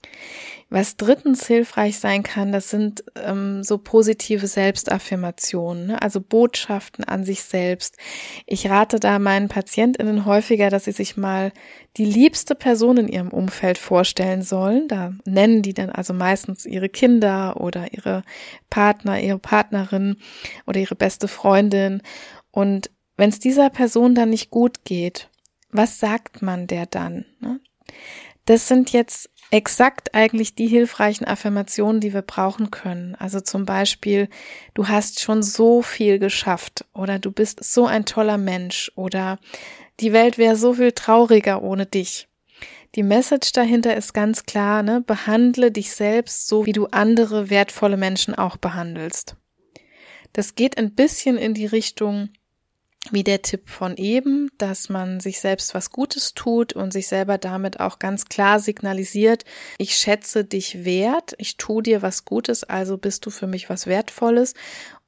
Was 0.72 0.98
drittens 0.98 1.48
hilfreich 1.48 1.98
sein 1.98 2.22
kann, 2.22 2.52
das 2.52 2.70
sind 2.70 3.04
ähm, 3.16 3.64
so 3.64 3.80
positive 3.80 4.46
Selbstaffirmationen, 4.46 5.88
ne? 5.88 6.02
also 6.02 6.22
Botschaften 6.22 7.04
an 7.04 7.24
sich 7.24 7.42
selbst. 7.42 7.98
Ich 8.46 8.70
rate 8.70 9.00
da 9.00 9.18
meinen 9.18 9.48
PatientInnen 9.48 10.26
häufiger, 10.26 10.70
dass 10.70 10.84
sie 10.84 10.92
sich 10.92 11.18
mal 11.18 11.52
die 11.98 12.06
liebste 12.06 12.54
Person 12.54 12.98
in 12.98 13.08
ihrem 13.08 13.30
Umfeld 13.30 13.80
vorstellen 13.80 14.44
sollen. 14.44 14.88
Da 14.88 15.14
nennen 15.26 15.64
die 15.64 15.74
dann 15.74 15.90
also 15.90 16.14
meistens 16.14 16.68
ihre 16.68 16.90
Kinder 16.90 17.60
oder 17.60 17.92
ihre 17.92 18.22
Partner, 18.70 19.20
ihre 19.20 19.40
Partnerin 19.40 20.18
oder 20.68 20.80
ihre 20.80 20.96
beste 20.96 21.28
Freundin. 21.28 22.04
Und 22.52 22.92
wenn 23.18 23.30
es 23.30 23.40
dieser 23.40 23.72
Person 23.72 24.14
dann 24.14 24.30
nicht 24.30 24.52
gut 24.52 24.86
geht, 24.86 25.30
was 25.72 26.00
sagt 26.00 26.44
man 26.44 26.68
der 26.68 26.86
dann? 26.86 27.26
Ne? 27.40 27.60
Das 28.46 28.68
sind 28.68 28.94
jetzt 28.94 29.32
exakt 29.52 30.14
eigentlich 30.14 30.56
die 30.56 30.68
hilfreichen 30.68 31.26
Affirmationen, 31.26 32.02
die 32.02 32.14
wir 32.14 32.22
brauchen 32.22 32.72
können. 32.72 33.16
Also 33.16 33.40
zum 33.40 33.66
Beispiel, 33.66 34.30
du 34.74 34.88
hast 34.88 35.20
schon 35.22 35.42
so 35.42 35.82
viel 35.82 36.20
geschafft 36.20 36.86
oder 36.94 37.20
du 37.20 37.32
bist 37.32 37.64
so 37.64 37.86
ein 37.88 38.06
toller 38.06 38.38
Mensch 38.38 38.92
oder 38.96 39.40
die 40.00 40.14
Welt 40.14 40.38
wäre 40.38 40.56
so 40.56 40.76
viel 40.76 40.92
trauriger 40.92 41.62
ohne 41.64 41.86
dich. 41.86 42.28
Die 42.96 43.04
Message 43.04 43.52
dahinter 43.52 43.96
ist 43.96 44.14
ganz 44.14 44.46
klar, 44.46 44.82
ne? 44.82 45.02
Behandle 45.02 45.72
dich 45.72 45.92
selbst 45.92 46.48
so, 46.48 46.66
wie 46.66 46.72
du 46.72 46.88
andere 46.88 47.50
wertvolle 47.50 47.98
Menschen 47.98 48.34
auch 48.34 48.58
behandelst. 48.58 49.36
Das 50.34 50.56
geht 50.56 50.78
ein 50.78 50.96
bisschen 50.96 51.38
in 51.38 51.54
die 51.54 51.66
Richtung, 51.66 52.30
wie 53.14 53.24
der 53.24 53.42
Tipp 53.42 53.70
von 53.70 53.98
eben, 53.98 54.50
dass 54.58 54.90
man 54.90 55.20
sich 55.20 55.40
selbst 55.40 55.74
was 55.74 55.92
Gutes 55.92 56.34
tut 56.34 56.74
und 56.74 56.92
sich 56.92 57.08
selber 57.08 57.38
damit 57.38 57.80
auch 57.80 58.00
ganz 58.00 58.26
klar 58.26 58.60
signalisiert, 58.60 59.46
ich 59.78 59.96
schätze 59.96 60.44
dich 60.46 60.86
wert, 60.86 61.34
ich 61.38 61.58
tue 61.58 61.84
dir 61.84 62.02
was 62.02 62.26
Gutes, 62.26 62.64
also 62.64 62.98
bist 62.98 63.26
du 63.26 63.30
für 63.30 63.48
mich 63.48 63.70
was 63.70 63.88
Wertvolles. 63.88 64.54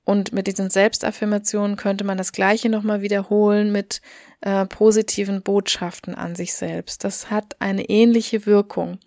Und 0.03 0.33
mit 0.33 0.47
diesen 0.47 0.71
Selbstaffirmationen 0.71 1.77
könnte 1.77 2.03
man 2.03 2.17
das 2.17 2.31
Gleiche 2.31 2.69
nochmal 2.69 3.01
wiederholen 3.01 3.71
mit 3.71 4.01
äh, 4.41 4.65
positiven 4.65 5.43
Botschaften 5.43 6.15
an 6.15 6.35
sich 6.35 6.55
selbst. 6.55 7.03
Das 7.03 7.29
hat 7.29 7.55
eine 7.59 7.87
ähnliche 7.87 8.47
Wirkung. 8.47 8.97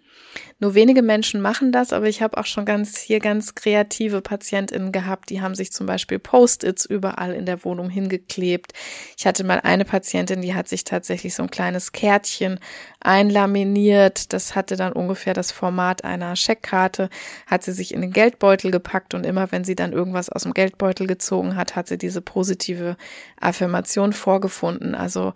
Nur 0.58 0.74
wenige 0.74 1.02
Menschen 1.02 1.40
machen 1.40 1.72
das, 1.72 1.92
aber 1.92 2.08
ich 2.08 2.22
habe 2.22 2.38
auch 2.38 2.46
schon 2.46 2.64
ganz 2.64 2.98
hier 2.98 3.20
ganz 3.20 3.54
kreative 3.54 4.20
PatientInnen 4.20 4.92
gehabt, 4.92 5.30
die 5.30 5.40
haben 5.40 5.54
sich 5.54 5.72
zum 5.72 5.86
Beispiel 5.86 6.18
Post-its 6.18 6.84
überall 6.84 7.32
in 7.34 7.46
der 7.46 7.64
Wohnung 7.64 7.90
hingeklebt. 7.90 8.72
Ich 9.16 9.26
hatte 9.26 9.44
mal 9.44 9.60
eine 9.60 9.84
Patientin, 9.84 10.42
die 10.42 10.54
hat 10.54 10.68
sich 10.68 10.84
tatsächlich 10.84 11.34
so 11.34 11.42
ein 11.42 11.50
kleines 11.50 11.92
Kärtchen 11.92 12.60
einlaminiert. 13.00 14.32
Das 14.32 14.54
hatte 14.54 14.76
dann 14.76 14.92
ungefähr 14.92 15.34
das 15.34 15.52
Format 15.52 16.04
einer 16.04 16.36
Scheckkarte, 16.36 17.10
hat 17.46 17.62
sie 17.62 17.72
sich 17.72 17.92
in 17.92 18.00
den 18.00 18.12
Geldbeutel 18.12 18.70
gepackt 18.70 19.14
und 19.14 19.24
immer 19.24 19.52
wenn 19.52 19.64
sie 19.64 19.76
dann 19.76 19.92
irgendwas 19.92 20.28
aus 20.28 20.42
dem 20.42 20.54
Geldbeutel 20.54 21.06
gezogen 21.06 21.56
hat, 21.56 21.76
hat 21.76 21.88
sie 21.88 21.98
diese 21.98 22.20
positive 22.20 22.96
Affirmation 23.40 24.12
vorgefunden. 24.12 24.94
Also 24.94 25.34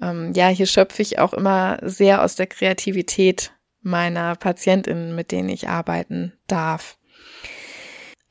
ähm, 0.00 0.32
ja, 0.34 0.48
hier 0.48 0.66
schöpfe 0.66 1.02
ich 1.02 1.18
auch 1.18 1.32
immer 1.32 1.78
sehr 1.82 2.22
aus 2.22 2.34
der 2.34 2.46
Kreativität 2.46 3.52
meiner 3.84 4.34
Patientinnen, 4.36 5.14
mit 5.14 5.32
denen 5.32 5.48
ich 5.48 5.68
arbeiten 5.68 6.32
darf. 6.46 6.98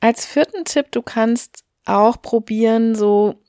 Als 0.00 0.26
vierten 0.26 0.64
Tipp, 0.64 0.92
du 0.92 1.02
kannst 1.02 1.64
auch 1.86 2.20
probieren, 2.20 2.94
so 2.94 3.40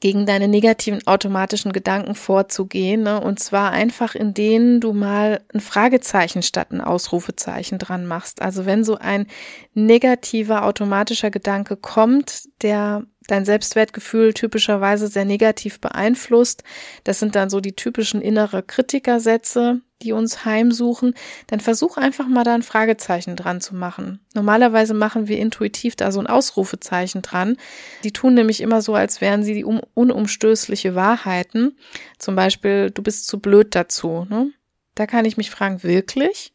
gegen 0.00 0.26
deine 0.26 0.48
negativen 0.48 1.06
automatischen 1.06 1.72
Gedanken 1.72 2.14
vorzugehen. 2.14 3.02
Ne? 3.02 3.20
Und 3.20 3.40
zwar 3.40 3.72
einfach, 3.72 4.14
indem 4.14 4.80
du 4.80 4.92
mal 4.92 5.40
ein 5.52 5.60
Fragezeichen 5.60 6.42
statt 6.42 6.70
ein 6.70 6.80
Ausrufezeichen 6.80 7.78
dran 7.78 8.06
machst. 8.06 8.42
Also 8.42 8.66
wenn 8.66 8.84
so 8.84 8.96
ein 8.96 9.26
negativer 9.74 10.64
automatischer 10.64 11.30
Gedanke 11.30 11.76
kommt, 11.76 12.48
der 12.62 13.04
dein 13.28 13.44
Selbstwertgefühl 13.44 14.34
typischerweise 14.34 15.06
sehr 15.06 15.24
negativ 15.24 15.80
beeinflusst. 15.80 16.64
Das 17.04 17.20
sind 17.20 17.36
dann 17.36 17.48
so 17.48 17.60
die 17.60 17.76
typischen 17.76 18.20
innere 18.20 18.64
Kritikersätze, 18.64 19.80
die 20.02 20.12
uns 20.12 20.44
heimsuchen. 20.44 21.14
Dann 21.46 21.60
versuch 21.60 21.96
einfach 21.96 22.26
mal 22.26 22.42
da 22.42 22.54
ein 22.54 22.62
Fragezeichen 22.62 23.36
dran 23.36 23.60
zu 23.60 23.76
machen. 23.76 24.20
Normalerweise 24.34 24.94
machen 24.94 25.28
wir 25.28 25.38
intuitiv 25.38 25.94
da 25.94 26.10
so 26.10 26.18
ein 26.20 26.26
Ausrufezeichen 26.26 27.22
dran. 27.22 27.56
Die 28.02 28.12
tun 28.12 28.34
nämlich 28.34 28.60
immer 28.60 28.82
so, 28.82 28.94
als 28.94 29.20
wären 29.20 29.44
sie 29.44 29.54
die 29.54 29.64
unumstößliche 29.64 30.94
Wahrheiten. 30.94 31.76
Zum 32.18 32.34
Beispiel, 32.34 32.90
du 32.90 33.02
bist 33.02 33.26
zu 33.28 33.38
blöd 33.38 33.74
dazu. 33.74 34.26
Ne? 34.28 34.50
Da 34.94 35.06
kann 35.06 35.24
ich 35.24 35.36
mich 35.36 35.50
fragen, 35.50 35.82
wirklich? 35.82 36.52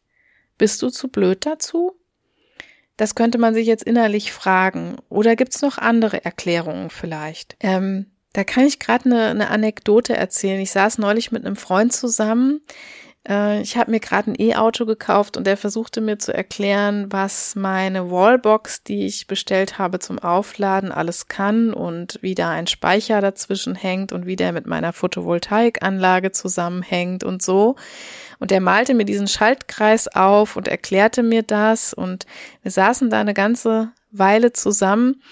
Bist 0.58 0.82
du 0.82 0.90
zu 0.90 1.08
blöd 1.08 1.46
dazu? 1.46 1.96
Das 2.96 3.14
könnte 3.14 3.38
man 3.38 3.54
sich 3.54 3.66
jetzt 3.66 3.82
innerlich 3.82 4.32
fragen. 4.32 4.96
Oder 5.08 5.36
gibt's 5.36 5.62
noch 5.62 5.78
andere 5.78 6.24
Erklärungen 6.24 6.90
vielleicht? 6.90 7.56
Ähm, 7.60 8.06
da 8.32 8.44
kann 8.44 8.66
ich 8.66 8.78
gerade 8.78 9.06
eine, 9.06 9.26
eine 9.26 9.50
Anekdote 9.50 10.16
erzählen. 10.16 10.60
Ich 10.60 10.70
saß 10.72 10.98
neulich 10.98 11.32
mit 11.32 11.44
einem 11.44 11.56
Freund 11.56 11.92
zusammen. 11.92 12.60
Äh, 13.28 13.60
ich 13.62 13.76
habe 13.76 13.90
mir 13.90 14.00
gerade 14.00 14.30
ein 14.30 14.40
E-Auto 14.40 14.86
gekauft 14.86 15.36
und 15.36 15.46
er 15.46 15.56
versuchte 15.56 16.00
mir 16.00 16.18
zu 16.18 16.32
erklären, 16.32 17.06
was 17.10 17.54
meine 17.54 18.10
Wallbox, 18.10 18.82
die 18.82 19.06
ich 19.06 19.26
bestellt 19.26 19.78
habe 19.78 19.98
zum 19.98 20.18
Aufladen, 20.18 20.92
alles 20.92 21.28
kann 21.28 21.72
und 21.72 22.18
wie 22.22 22.34
da 22.34 22.50
ein 22.50 22.66
Speicher 22.66 23.20
dazwischen 23.20 23.74
hängt 23.74 24.12
und 24.12 24.26
wie 24.26 24.36
der 24.36 24.52
mit 24.52 24.66
meiner 24.66 24.92
Photovoltaikanlage 24.92 26.32
zusammenhängt 26.32 27.24
und 27.24 27.42
so. 27.42 27.76
Und 28.38 28.52
er 28.52 28.60
malte 28.60 28.94
mir 28.94 29.04
diesen 29.04 29.28
Schaltkreis 29.28 30.08
auf 30.08 30.56
und 30.56 30.68
erklärte 30.68 31.22
mir 31.22 31.42
das 31.42 31.94
und 31.94 32.26
wir 32.62 32.70
saßen 32.70 33.08
da 33.10 33.20
eine 33.20 33.34
ganze 33.34 33.90
Weile 34.10 34.52
zusammen 34.52 35.22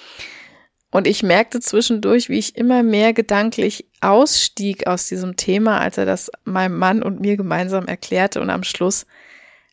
und 0.93 1.07
ich 1.07 1.23
merkte 1.23 1.59
zwischendurch, 1.61 2.29
wie 2.29 2.39
ich 2.39 2.55
immer 2.55 2.83
mehr 2.83 3.15
gedanklich 3.15 3.87
ausstieg 4.03 4.87
aus 4.87 5.09
diesem 5.09 5.37
Thema, 5.37 5.81
als 5.81 5.97
er 5.97 6.05
das 6.05 6.31
meinem 6.45 6.79
Mann 6.79 7.03
und 7.03 7.19
mir 7.19 7.39
gemeinsam 7.39 7.87
erklärte. 7.87 8.43
Und 8.43 8.51
am 8.51 8.63
Schluss 8.63 9.07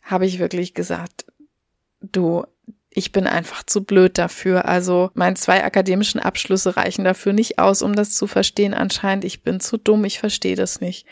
habe 0.01 0.26
ich 0.26 0.39
wirklich 0.39 0.74
gesagt, 0.74 1.26
du, 2.01 2.45
ich 2.89 3.11
bin 3.11 3.28
einfach 3.28 3.63
zu 3.63 3.84
blöd 3.84 4.17
dafür. 4.17 4.63
Also 4.63 5.11
meine 5.13 5.36
zwei 5.36 5.61
akademischen 5.61 6.22
Abschlüsse 6.22 6.78
reichen 6.78 7.03
dafür 7.03 7.34
nicht 7.34 7.59
aus, 7.59 7.82
um 7.82 7.97
das 7.97 8.15
zu 8.15 8.26
verstehen. 8.26 8.74
Anscheinend, 8.74 9.26
ich 9.26 9.43
bin 9.43 9.59
zu 9.59 9.76
dumm, 9.76 10.05
ich 10.05 10.20
verstehe 10.20 10.55
das 10.55 10.80
nicht. 10.80 11.05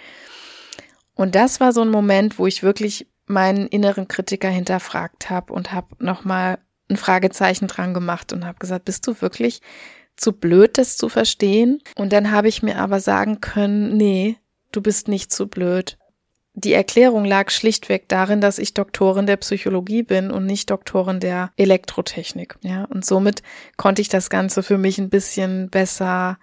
Und 1.16 1.36
das 1.36 1.60
war 1.60 1.74
so 1.74 1.82
ein 1.82 1.90
Moment, 1.90 2.40
wo 2.40 2.48
ich 2.48 2.64
wirklich 2.64 3.08
meinen 3.26 3.68
inneren 3.68 4.08
Kritiker 4.08 4.48
hinterfragt 4.48 5.30
habe 5.30 5.52
und 5.52 5.74
habe 5.74 5.98
nochmal 6.00 6.60
ein 6.90 6.96
Fragezeichen 6.96 7.68
dran 7.68 7.94
gemacht 7.94 8.32
und 8.32 8.46
habe 8.46 8.60
gesagt, 8.60 8.86
bist 8.86 9.06
du 9.06 9.20
wirklich 9.20 9.60
zu 10.18 10.34
blöd, 10.34 10.78
das 10.78 10.98
zu 10.98 11.10
verstehen. 11.10 11.82
Und 11.96 12.12
dann 12.12 12.32
habe 12.32 12.48
ich 12.48 12.64
mir 12.64 12.80
aber 12.80 13.00
sagen 13.00 13.40
können, 13.40 13.96
nee, 13.96 14.38
du 14.72 14.82
bist 14.82 15.08
nicht 15.08 15.32
zu 15.32 15.48
blöd. 15.48 15.98
Die 16.60 16.74
Erklärung 16.74 17.24
lag 17.24 17.52
schlichtweg 17.52 18.10
darin, 18.10 18.42
dass 18.42 18.58
ich 18.58 18.74
Doktorin 18.74 19.28
der 19.28 19.38
Psychologie 19.38 20.02
bin 20.02 20.32
und 20.32 20.48
nicht 20.48 20.72
Doktorin 20.72 21.20
der 21.20 21.52
Elektrotechnik. 21.56 22.56
Ja, 22.64 22.86
und 22.86 23.06
somit 23.06 23.44
konnte 23.78 24.02
ich 24.02 24.10
das 24.10 24.32
Ganze 24.32 24.64
für 24.64 24.80
mich 24.80 24.98
ein 24.98 25.12
bisschen 25.12 25.70
besser 25.70 26.40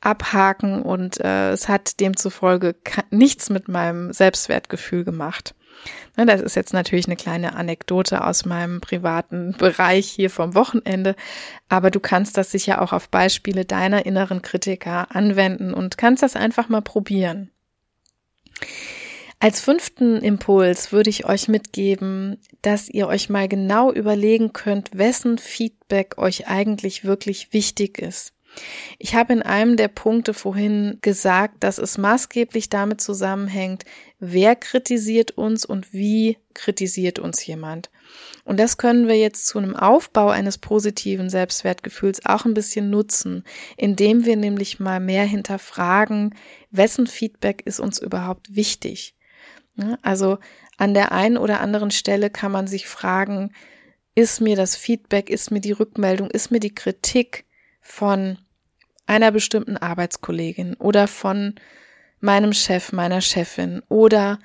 abhaken 0.00 0.82
und 0.82 1.18
äh, 1.18 1.50
es 1.50 1.68
hat 1.68 1.98
demzufolge 1.98 2.76
nichts 3.10 3.50
mit 3.50 3.66
meinem 3.66 4.12
Selbstwertgefühl 4.12 5.02
gemacht. 5.02 5.55
Ne, 6.16 6.26
das 6.26 6.40
ist 6.40 6.56
jetzt 6.56 6.72
natürlich 6.72 7.06
eine 7.06 7.16
kleine 7.16 7.54
Anekdote 7.54 8.24
aus 8.24 8.44
meinem 8.44 8.80
privaten 8.80 9.54
Bereich 9.58 10.08
hier 10.08 10.30
vom 10.30 10.54
Wochenende, 10.54 11.14
aber 11.68 11.90
du 11.90 12.00
kannst 12.00 12.36
das 12.36 12.50
sicher 12.50 12.82
auch 12.82 12.92
auf 12.92 13.08
Beispiele 13.08 13.64
deiner 13.64 14.06
inneren 14.06 14.42
Kritiker 14.42 15.14
anwenden 15.14 15.74
und 15.74 15.98
kannst 15.98 16.22
das 16.22 16.36
einfach 16.36 16.68
mal 16.68 16.82
probieren. 16.82 17.50
Als 19.38 19.60
fünften 19.60 20.22
Impuls 20.22 20.92
würde 20.92 21.10
ich 21.10 21.26
euch 21.26 21.48
mitgeben, 21.48 22.38
dass 22.62 22.88
ihr 22.88 23.06
euch 23.06 23.28
mal 23.28 23.48
genau 23.48 23.92
überlegen 23.92 24.54
könnt, 24.54 24.96
wessen 24.96 25.36
Feedback 25.36 26.16
euch 26.16 26.48
eigentlich 26.48 27.04
wirklich 27.04 27.52
wichtig 27.52 27.98
ist. 27.98 28.32
Ich 28.98 29.14
habe 29.14 29.32
in 29.32 29.42
einem 29.42 29.76
der 29.76 29.88
Punkte 29.88 30.34
vorhin 30.34 30.98
gesagt, 31.02 31.62
dass 31.62 31.78
es 31.78 31.98
maßgeblich 31.98 32.70
damit 32.70 33.00
zusammenhängt, 33.00 33.84
wer 34.18 34.56
kritisiert 34.56 35.32
uns 35.32 35.64
und 35.64 35.92
wie 35.92 36.38
kritisiert 36.54 37.18
uns 37.18 37.44
jemand. 37.44 37.90
Und 38.44 38.58
das 38.58 38.78
können 38.78 39.08
wir 39.08 39.16
jetzt 39.16 39.46
zu 39.46 39.58
einem 39.58 39.76
Aufbau 39.76 40.28
eines 40.28 40.58
positiven 40.58 41.28
Selbstwertgefühls 41.28 42.24
auch 42.24 42.44
ein 42.44 42.54
bisschen 42.54 42.90
nutzen, 42.90 43.44
indem 43.76 44.24
wir 44.24 44.36
nämlich 44.36 44.80
mal 44.80 45.00
mehr 45.00 45.24
hinterfragen, 45.24 46.34
wessen 46.70 47.06
Feedback 47.06 47.62
ist 47.66 47.80
uns 47.80 47.98
überhaupt 47.98 48.54
wichtig. 48.54 49.14
Also 50.02 50.38
an 50.78 50.94
der 50.94 51.12
einen 51.12 51.36
oder 51.36 51.60
anderen 51.60 51.90
Stelle 51.90 52.30
kann 52.30 52.52
man 52.52 52.66
sich 52.66 52.86
fragen, 52.86 53.52
ist 54.14 54.40
mir 54.40 54.56
das 54.56 54.76
Feedback, 54.76 55.28
ist 55.28 55.50
mir 55.50 55.60
die 55.60 55.72
Rückmeldung, 55.72 56.30
ist 56.30 56.50
mir 56.50 56.60
die 56.60 56.74
Kritik 56.74 57.44
von 57.82 58.38
einer 59.06 59.30
bestimmten 59.30 59.76
Arbeitskollegin 59.76 60.74
oder 60.74 61.08
von 61.08 61.54
meinem 62.20 62.52
Chef, 62.52 62.92
meiner 62.92 63.20
Chefin 63.20 63.82
oder 63.88 64.38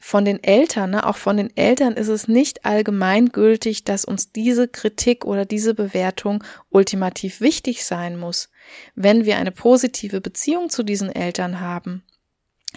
von 0.00 0.24
den 0.24 0.42
Eltern, 0.42 0.90
ne? 0.90 1.04
auch 1.06 1.16
von 1.16 1.36
den 1.36 1.54
Eltern 1.56 1.94
ist 1.94 2.08
es 2.08 2.28
nicht 2.28 2.64
allgemeingültig, 2.64 3.82
dass 3.82 4.04
uns 4.04 4.30
diese 4.30 4.68
Kritik 4.68 5.24
oder 5.24 5.44
diese 5.44 5.74
Bewertung 5.74 6.44
ultimativ 6.70 7.40
wichtig 7.40 7.84
sein 7.84 8.16
muss. 8.16 8.48
Wenn 8.94 9.24
wir 9.24 9.38
eine 9.38 9.50
positive 9.50 10.20
Beziehung 10.20 10.70
zu 10.70 10.84
diesen 10.84 11.12
Eltern 11.12 11.60
haben, 11.60 12.04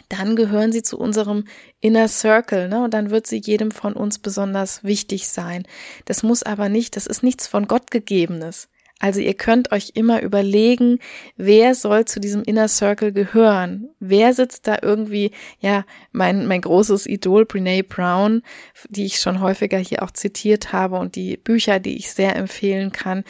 dann 0.10 0.36
gehören 0.36 0.72
sie 0.72 0.84
zu 0.84 0.98
unserem 0.98 1.46
Inner 1.80 2.08
Circle, 2.08 2.70
ne? 2.70 2.84
Und 2.84 2.94
dann 2.94 3.12
wird 3.12 3.28
sie 3.28 3.42
jedem 3.44 3.72
von 3.72 3.94
uns 3.94 4.20
besonders 4.20 4.84
wichtig 4.84 5.28
sein. 5.28 5.68
Das 6.06 6.24
muss 6.24 6.44
aber 6.44 6.70
nicht, 6.70 6.96
das 6.96 7.08
ist 7.08 7.24
nichts 7.24 7.46
von 7.48 7.68
Gott 7.68 7.92
gegebenes. 7.92 8.70
Also 9.02 9.20
ihr 9.20 9.34
könnt 9.34 9.72
euch 9.72 9.94
immer 9.96 10.22
überlegen, 10.22 11.00
wer 11.36 11.74
soll 11.74 12.06
zu 12.06 12.20
diesem 12.20 12.44
Inner 12.44 12.68
Circle 12.68 13.12
gehören? 13.12 13.90
Wer 14.00 14.36
sitzt 14.36 14.68
da 14.68 14.78
irgendwie, 14.80 15.32
ja, 15.60 15.86
mein, 16.12 16.46
mein 16.46 16.62
großes 16.62 17.08
Idol 17.08 17.48
Brene 17.48 17.84
Brown, 17.84 18.44
die 18.90 19.06
ich 19.06 19.20
schon 19.20 19.42
häufiger 19.42 19.80
hier 19.80 20.04
auch 20.04 20.12
zitiert 20.12 20.72
habe 20.72 21.00
und 21.00 21.16
die 21.16 21.36
Bücher, 21.36 21.80
die 21.80 21.98
ich 21.98 22.12
sehr 22.12 22.36
empfehlen 22.36 22.92
kann, 22.92 23.24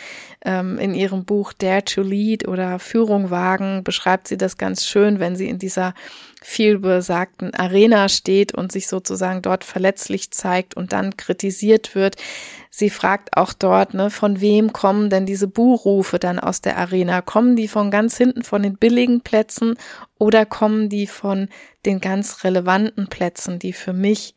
ähm, 0.43 0.77
in 0.77 0.93
ihrem 0.93 1.23
Buch 1.23 1.53
Dare 1.53 1.85
to 1.85 2.01
Lead 2.01 2.49
oder 2.49 2.77
Führung 2.77 3.29
wagen, 3.29 3.85
beschreibt 3.85 4.27
sie 4.27 4.37
das 4.37 4.57
ganz 4.57 4.85
schön, 4.85 5.21
wenn 5.21 5.37
sie 5.37 5.47
in 5.47 5.57
dieser 5.57 5.93
vielbesagten 6.41 7.53
Arena 7.53 8.09
steht 8.09 8.53
und 8.53 8.71
sich 8.71 8.87
sozusagen 8.87 9.41
dort 9.41 9.63
verletzlich 9.63 10.31
zeigt 10.31 10.75
und 10.75 10.91
dann 10.91 11.15
kritisiert 11.15 11.95
wird. 11.95 12.17
Sie 12.73 12.89
fragt 12.89 13.35
auch 13.35 13.51
dort, 13.51 13.93
ne, 13.93 14.09
von 14.09 14.39
wem 14.39 14.71
kommen 14.71 15.09
denn 15.09 15.25
diese 15.25 15.49
Buhrufe 15.49 16.19
dann 16.19 16.39
aus 16.39 16.61
der 16.61 16.77
Arena? 16.77 17.21
Kommen 17.21 17.57
die 17.57 17.67
von 17.67 17.91
ganz 17.91 18.15
hinten 18.15 18.43
von 18.43 18.63
den 18.63 18.77
billigen 18.77 19.19
Plätzen 19.19 19.75
oder 20.17 20.45
kommen 20.45 20.87
die 20.87 21.05
von 21.05 21.49
den 21.85 21.99
ganz 21.99 22.45
relevanten 22.45 23.07
Plätzen, 23.07 23.59
die 23.59 23.73
für 23.73 23.91
mich 23.91 24.35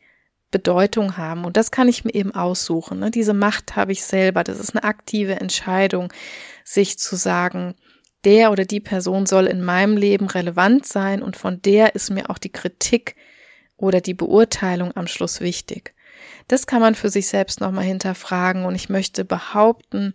Bedeutung 0.51 1.15
haben? 1.15 1.45
Und 1.45 1.55
das 1.55 1.71
kann 1.71 1.87
ich 1.87 2.03
mir 2.03 2.13
eben 2.13 2.35
aussuchen. 2.35 2.99
Ne? 2.99 3.09
Diese 3.09 3.33
Macht 3.33 3.77
habe 3.77 3.93
ich 3.93 4.03
selber. 4.03 4.43
Das 4.43 4.59
ist 4.59 4.75
eine 4.75 4.83
aktive 4.83 5.37
Entscheidung, 5.39 6.11
sich 6.65 6.99
zu 6.99 7.15
sagen, 7.15 7.75
der 8.25 8.51
oder 8.51 8.65
die 8.65 8.81
Person 8.81 9.27
soll 9.27 9.45
in 9.45 9.63
meinem 9.63 9.95
Leben 9.95 10.27
relevant 10.27 10.85
sein 10.85 11.23
und 11.23 11.37
von 11.37 11.61
der 11.61 11.95
ist 11.95 12.09
mir 12.09 12.29
auch 12.29 12.37
die 12.37 12.51
Kritik 12.51 13.15
oder 13.77 14.01
die 14.01 14.13
Beurteilung 14.13 14.91
am 14.97 15.07
Schluss 15.07 15.39
wichtig. 15.39 15.95
Das 16.47 16.67
kann 16.67 16.81
man 16.81 16.95
für 16.95 17.09
sich 17.09 17.27
selbst 17.27 17.59
nochmal 17.59 17.85
hinterfragen 17.85 18.65
und 18.65 18.75
ich 18.75 18.89
möchte 18.89 19.25
behaupten, 19.25 20.13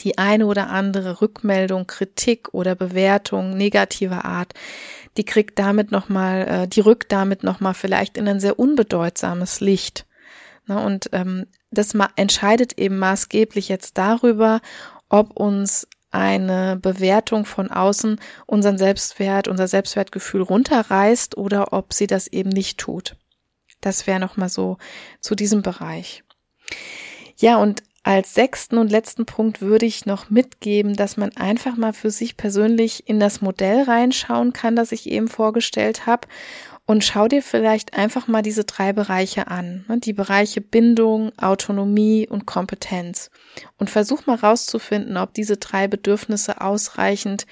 die 0.00 0.18
eine 0.18 0.46
oder 0.46 0.68
andere 0.68 1.20
Rückmeldung, 1.20 1.86
Kritik 1.86 2.52
oder 2.52 2.74
Bewertung 2.74 3.56
negativer 3.56 4.24
Art, 4.24 4.54
die 5.16 5.24
kriegt 5.24 5.58
damit 5.58 5.90
nochmal, 5.92 6.48
äh, 6.48 6.68
die 6.68 6.80
rückt 6.80 7.12
damit 7.12 7.42
nochmal 7.42 7.74
vielleicht 7.74 8.16
in 8.16 8.28
ein 8.28 8.40
sehr 8.40 8.58
unbedeutsames 8.58 9.60
Licht. 9.60 10.06
Und 10.68 11.10
ähm, 11.12 11.46
das 11.70 11.94
entscheidet 12.16 12.78
eben 12.78 12.98
maßgeblich 12.98 13.68
jetzt 13.68 13.98
darüber, 13.98 14.60
ob 15.08 15.30
uns 15.36 15.86
eine 16.10 16.76
Bewertung 16.76 17.44
von 17.44 17.70
außen 17.70 18.18
unseren 18.46 18.78
Selbstwert, 18.78 19.48
unser 19.48 19.68
Selbstwertgefühl 19.68 20.42
runterreißt 20.42 21.36
oder 21.36 21.72
ob 21.72 21.92
sie 21.92 22.06
das 22.06 22.26
eben 22.26 22.50
nicht 22.50 22.78
tut. 22.78 23.16
Das 23.86 24.08
wäre 24.08 24.18
nochmal 24.18 24.48
so 24.48 24.78
zu 25.20 25.36
diesem 25.36 25.62
Bereich. 25.62 26.24
Ja, 27.36 27.58
und 27.58 27.84
als 28.02 28.34
sechsten 28.34 28.78
und 28.78 28.90
letzten 28.90 29.26
Punkt 29.26 29.60
würde 29.60 29.86
ich 29.86 30.06
noch 30.06 30.28
mitgeben, 30.28 30.94
dass 30.94 31.16
man 31.16 31.36
einfach 31.36 31.76
mal 31.76 31.92
für 31.92 32.10
sich 32.10 32.36
persönlich 32.36 33.08
in 33.08 33.20
das 33.20 33.40
Modell 33.40 33.82
reinschauen 33.82 34.52
kann, 34.52 34.74
das 34.74 34.90
ich 34.90 35.08
eben 35.08 35.28
vorgestellt 35.28 36.06
habe 36.06 36.26
und 36.84 37.04
schau 37.04 37.28
dir 37.28 37.42
vielleicht 37.42 37.94
einfach 37.96 38.26
mal 38.26 38.42
diese 38.42 38.64
drei 38.64 38.92
Bereiche 38.92 39.48
an. 39.48 39.84
Ne? 39.88 39.98
Die 39.98 40.12
Bereiche 40.12 40.60
Bindung, 40.60 41.30
Autonomie 41.36 42.28
und 42.28 42.46
Kompetenz. 42.46 43.30
Und 43.76 43.90
versuch 43.90 44.26
mal 44.26 44.36
rauszufinden, 44.36 45.16
ob 45.16 45.34
diese 45.34 45.56
drei 45.56 45.88
Bedürfnisse 45.88 46.60
ausreichend 46.60 47.46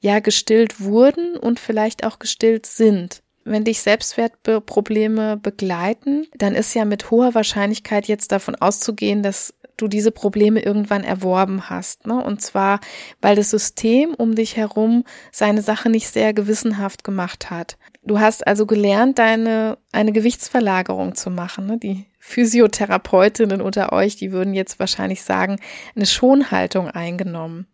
ja 0.00 0.18
gestillt 0.20 0.80
wurden 0.80 1.36
und 1.36 1.60
vielleicht 1.60 2.04
auch 2.04 2.18
gestillt 2.18 2.66
sind. 2.66 3.22
Wenn 3.46 3.64
dich 3.64 3.80
Selbstwertprobleme 3.80 5.36
begleiten, 5.36 6.26
dann 6.36 6.54
ist 6.54 6.74
ja 6.74 6.84
mit 6.84 7.10
hoher 7.12 7.34
Wahrscheinlichkeit 7.34 8.08
jetzt 8.08 8.32
davon 8.32 8.56
auszugehen, 8.56 9.22
dass 9.22 9.54
du 9.76 9.88
diese 9.88 10.10
Probleme 10.10 10.60
irgendwann 10.60 11.04
erworben 11.04 11.68
hast. 11.70 12.06
Ne? 12.06 12.22
Und 12.22 12.42
zwar, 12.42 12.80
weil 13.20 13.36
das 13.36 13.50
System 13.50 14.14
um 14.14 14.34
dich 14.34 14.56
herum 14.56 15.04
seine 15.30 15.62
Sache 15.62 15.90
nicht 15.90 16.08
sehr 16.08 16.32
gewissenhaft 16.32 17.04
gemacht 17.04 17.50
hat. 17.50 17.76
Du 18.02 18.18
hast 18.18 18.46
also 18.46 18.66
gelernt, 18.66 19.18
deine 19.18 19.78
eine 19.92 20.12
Gewichtsverlagerung 20.12 21.14
zu 21.14 21.30
machen. 21.30 21.66
Ne? 21.66 21.78
Die 21.78 22.06
Physiotherapeutinnen 22.28 23.60
unter 23.60 23.92
euch, 23.92 24.16
die 24.16 24.32
würden 24.32 24.52
jetzt 24.52 24.80
wahrscheinlich 24.80 25.22
sagen, 25.22 25.60
eine 25.94 26.06
Schonhaltung 26.06 26.90
eingenommen. 26.90 27.68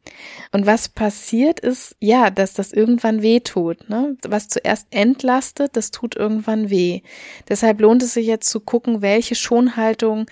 Und 0.53 0.67
was 0.67 0.91
passiert 0.91 1.59
ist, 1.59 1.97
ja, 2.01 2.29
dass 2.29 2.53
das 2.53 2.71
irgendwann 2.75 3.23
weh 3.23 3.41
tut. 3.41 3.89
Ne? 3.89 4.19
Was 4.29 4.49
zuerst 4.49 4.89
entlastet, 4.91 5.75
das 5.75 5.91
tut 5.91 6.17
irgendwann 6.17 6.69
weh. 6.69 7.01
Deshalb 7.49 7.81
lohnt 7.81 8.03
es 8.03 8.13
sich 8.13 8.27
jetzt 8.27 8.51
zu 8.51 8.61
gucken, 8.61 9.01
welche 9.01 9.37
Schonhaltung 9.37 10.27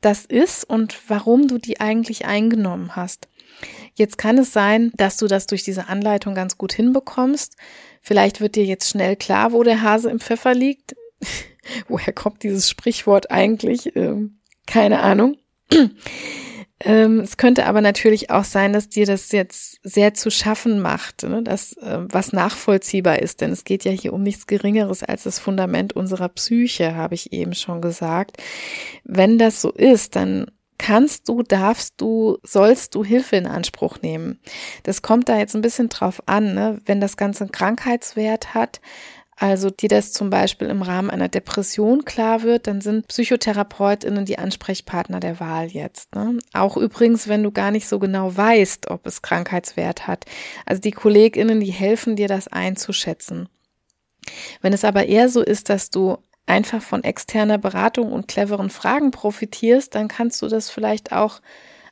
das 0.00 0.24
ist 0.24 0.62
und 0.62 0.96
warum 1.08 1.48
du 1.48 1.58
die 1.58 1.80
eigentlich 1.80 2.26
eingenommen 2.26 2.94
hast. 2.94 3.26
Jetzt 3.94 4.18
kann 4.18 4.38
es 4.38 4.52
sein, 4.52 4.92
dass 4.96 5.16
du 5.16 5.26
das 5.26 5.48
durch 5.48 5.64
diese 5.64 5.88
Anleitung 5.88 6.36
ganz 6.36 6.58
gut 6.58 6.72
hinbekommst. 6.72 7.56
Vielleicht 8.00 8.40
wird 8.40 8.54
dir 8.54 8.64
jetzt 8.64 8.88
schnell 8.88 9.16
klar, 9.16 9.50
wo 9.50 9.64
der 9.64 9.82
Hase 9.82 10.10
im 10.10 10.20
Pfeffer 10.20 10.54
liegt. 10.54 10.94
Woher 11.88 12.12
kommt 12.12 12.42
dieses 12.42 12.68
Sprichwort 12.68 13.30
eigentlich? 13.30 13.94
Ähm, 13.96 14.38
keine 14.66 15.00
Ahnung. 15.00 15.36
Ähm, 16.80 17.20
es 17.20 17.36
könnte 17.36 17.66
aber 17.66 17.80
natürlich 17.80 18.30
auch 18.30 18.44
sein, 18.44 18.72
dass 18.72 18.88
dir 18.88 19.06
das 19.06 19.30
jetzt 19.32 19.78
sehr 19.84 20.12
zu 20.12 20.30
schaffen 20.30 20.80
macht, 20.80 21.22
ne? 21.22 21.42
dass 21.42 21.72
äh, 21.78 22.00
was 22.02 22.32
nachvollziehbar 22.32 23.20
ist, 23.20 23.40
denn 23.40 23.52
es 23.52 23.64
geht 23.64 23.84
ja 23.84 23.92
hier 23.92 24.12
um 24.12 24.22
nichts 24.22 24.46
Geringeres 24.46 25.02
als 25.02 25.22
das 25.22 25.38
Fundament 25.38 25.94
unserer 25.94 26.28
Psyche, 26.28 26.96
habe 26.96 27.14
ich 27.14 27.32
eben 27.32 27.54
schon 27.54 27.80
gesagt. 27.80 28.38
Wenn 29.04 29.38
das 29.38 29.62
so 29.62 29.70
ist, 29.70 30.16
dann 30.16 30.50
kannst 30.76 31.28
du, 31.28 31.42
darfst 31.42 32.00
du, 32.00 32.38
sollst 32.42 32.94
du 32.94 33.04
Hilfe 33.04 33.36
in 33.36 33.46
Anspruch 33.46 34.02
nehmen. 34.02 34.40
Das 34.82 35.00
kommt 35.00 35.28
da 35.28 35.38
jetzt 35.38 35.54
ein 35.54 35.62
bisschen 35.62 35.88
drauf 35.88 36.22
an, 36.26 36.54
ne? 36.54 36.80
wenn 36.84 37.00
das 37.00 37.16
Ganze 37.16 37.44
einen 37.44 37.52
Krankheitswert 37.52 38.52
hat, 38.52 38.80
also 39.36 39.70
die 39.70 39.88
das 39.88 40.12
zum 40.12 40.30
Beispiel 40.30 40.68
im 40.68 40.82
Rahmen 40.82 41.10
einer 41.10 41.28
Depression 41.28 42.04
klar 42.04 42.42
wird, 42.42 42.66
dann 42.66 42.80
sind 42.80 43.08
PsychotherapeutInnen 43.08 44.24
die 44.24 44.38
Ansprechpartner 44.38 45.20
der 45.20 45.40
Wahl 45.40 45.66
jetzt. 45.66 46.14
Ne? 46.14 46.38
Auch 46.52 46.76
übrigens, 46.76 47.26
wenn 47.28 47.42
du 47.42 47.50
gar 47.50 47.70
nicht 47.70 47.88
so 47.88 47.98
genau 47.98 48.36
weißt, 48.36 48.90
ob 48.90 49.06
es 49.06 49.22
Krankheitswert 49.22 50.06
hat. 50.06 50.24
Also 50.66 50.80
die 50.80 50.92
KollegInnen, 50.92 51.60
die 51.60 51.72
helfen 51.72 52.14
dir, 52.16 52.28
das 52.28 52.48
einzuschätzen. 52.48 53.48
Wenn 54.62 54.72
es 54.72 54.84
aber 54.84 55.06
eher 55.06 55.28
so 55.28 55.42
ist, 55.42 55.68
dass 55.68 55.90
du 55.90 56.18
einfach 56.46 56.82
von 56.82 57.02
externer 57.02 57.58
Beratung 57.58 58.12
und 58.12 58.28
cleveren 58.28 58.70
Fragen 58.70 59.10
profitierst, 59.10 59.94
dann 59.94 60.08
kannst 60.08 60.42
du 60.42 60.48
das 60.48 60.70
vielleicht 60.70 61.12
auch 61.12 61.40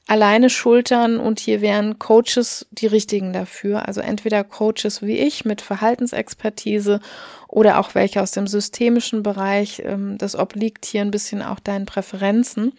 alleine 0.07 0.51
schultern 0.51 1.19
und 1.19 1.39
hier 1.41 1.61
wären 1.61 1.99
Coaches 1.99 2.67
die 2.71 2.87
richtigen 2.87 3.33
dafür. 3.33 3.87
Also 3.87 4.01
entweder 4.01 4.45
Coaches 4.45 5.03
wie 5.03 5.19
ich 5.19 5.45
mit 5.45 5.61
Verhaltensexpertise 5.61 7.01
oder 7.49 7.79
auch 7.79 7.95
welche 7.95 8.21
aus 8.21 8.33
dem 8.33 8.47
systemischen 8.47 9.23
Bereich. 9.23 9.83
Ähm, 9.85 10.19
das 10.19 10.37
obliegt 10.37 10.85
hier 10.85 11.03
ein 11.03 11.11
bisschen 11.11 11.43
auch 11.43 11.61
deinen 11.61 11.87
Präferenzen. 11.87 12.73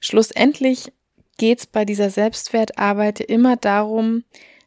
Schlussendlich 0.00 0.92
geht's 1.36 1.66
bei 1.66 1.84
dieser 1.84 2.10
Selbstwertarbeit 2.10 3.20
immer 3.20 3.56
darum, 3.56 4.24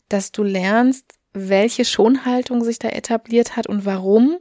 dass 0.09 0.31
du 0.31 0.43
lernst, 0.43 1.13
welche 1.33 1.85
Schonhaltung 1.85 2.63
sich 2.63 2.79
da 2.79 2.89
etabliert 2.89 3.55
hat 3.55 3.67
und 3.67 3.85
warum 3.85 4.37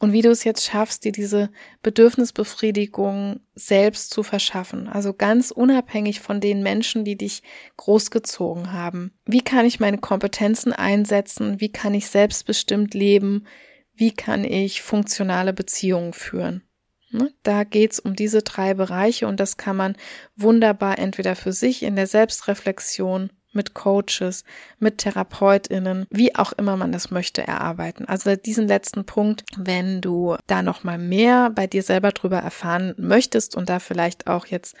und 0.00 0.14
wie 0.14 0.22
du 0.22 0.30
es 0.30 0.44
jetzt 0.44 0.64
schaffst, 0.64 1.04
dir 1.04 1.12
diese 1.12 1.50
Bedürfnisbefriedigung 1.82 3.40
selbst 3.54 4.10
zu 4.10 4.22
verschaffen. 4.22 4.88
Also 4.88 5.12
ganz 5.12 5.50
unabhängig 5.50 6.20
von 6.20 6.40
den 6.40 6.62
Menschen, 6.62 7.04
die 7.04 7.16
dich 7.16 7.42
großgezogen 7.76 8.72
haben. 8.72 9.12
Wie 9.26 9.42
kann 9.42 9.66
ich 9.66 9.78
meine 9.78 9.98
Kompetenzen 9.98 10.72
einsetzen? 10.72 11.60
Wie 11.60 11.70
kann 11.70 11.92
ich 11.92 12.06
selbstbestimmt 12.06 12.94
leben? 12.94 13.46
Wie 13.94 14.10
kann 14.10 14.44
ich 14.44 14.80
funktionale 14.80 15.52
Beziehungen 15.52 16.14
führen? 16.14 16.62
Ne? 17.10 17.34
Da 17.42 17.64
geht's 17.64 18.00
um 18.00 18.16
diese 18.16 18.40
drei 18.40 18.72
Bereiche 18.72 19.28
und 19.28 19.38
das 19.38 19.58
kann 19.58 19.76
man 19.76 19.96
wunderbar 20.34 20.98
entweder 20.98 21.36
für 21.36 21.52
sich 21.52 21.82
in 21.82 21.94
der 21.94 22.06
Selbstreflexion 22.06 23.30
mit 23.52 23.74
Coaches, 23.74 24.44
mit 24.78 24.98
Therapeutinnen, 24.98 26.06
wie 26.10 26.34
auch 26.36 26.52
immer 26.52 26.76
man 26.76 26.92
das 26.92 27.10
möchte, 27.10 27.46
erarbeiten. 27.46 28.04
Also 28.06 28.36
diesen 28.36 28.68
letzten 28.68 29.04
Punkt, 29.04 29.44
wenn 29.56 30.00
du 30.00 30.36
da 30.46 30.62
noch 30.62 30.84
mal 30.84 30.98
mehr 30.98 31.50
bei 31.50 31.66
dir 31.66 31.82
selber 31.82 32.12
drüber 32.12 32.38
erfahren 32.38 32.94
möchtest 32.96 33.56
und 33.56 33.68
da 33.68 33.78
vielleicht 33.78 34.26
auch 34.26 34.46
jetzt 34.46 34.76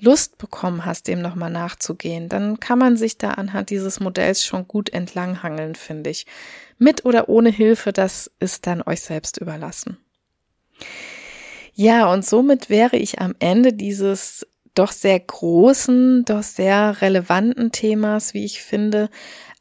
Lust 0.00 0.38
bekommen 0.38 0.86
hast, 0.86 1.08
dem 1.08 1.20
noch 1.20 1.34
mal 1.34 1.50
nachzugehen, 1.50 2.28
dann 2.28 2.58
kann 2.58 2.78
man 2.78 2.96
sich 2.96 3.18
da 3.18 3.32
anhand 3.32 3.70
dieses 3.70 4.00
Modells 4.00 4.44
schon 4.44 4.66
gut 4.66 4.90
entlanghangeln, 4.90 5.74
finde 5.74 6.10
ich. 6.10 6.26
Mit 6.78 7.04
oder 7.04 7.28
ohne 7.28 7.50
Hilfe, 7.50 7.92
das 7.92 8.30
ist 8.40 8.66
dann 8.66 8.82
euch 8.82 9.02
selbst 9.02 9.36
überlassen. 9.38 9.98
Ja, 11.74 12.10
und 12.12 12.24
somit 12.24 12.70
wäre 12.70 12.96
ich 12.96 13.20
am 13.20 13.34
Ende 13.38 13.72
dieses 13.72 14.46
doch 14.74 14.92
sehr 14.92 15.18
großen, 15.18 16.24
doch 16.24 16.42
sehr 16.42 17.00
relevanten 17.00 17.72
Themas, 17.72 18.34
wie 18.34 18.44
ich 18.44 18.62
finde. 18.62 19.10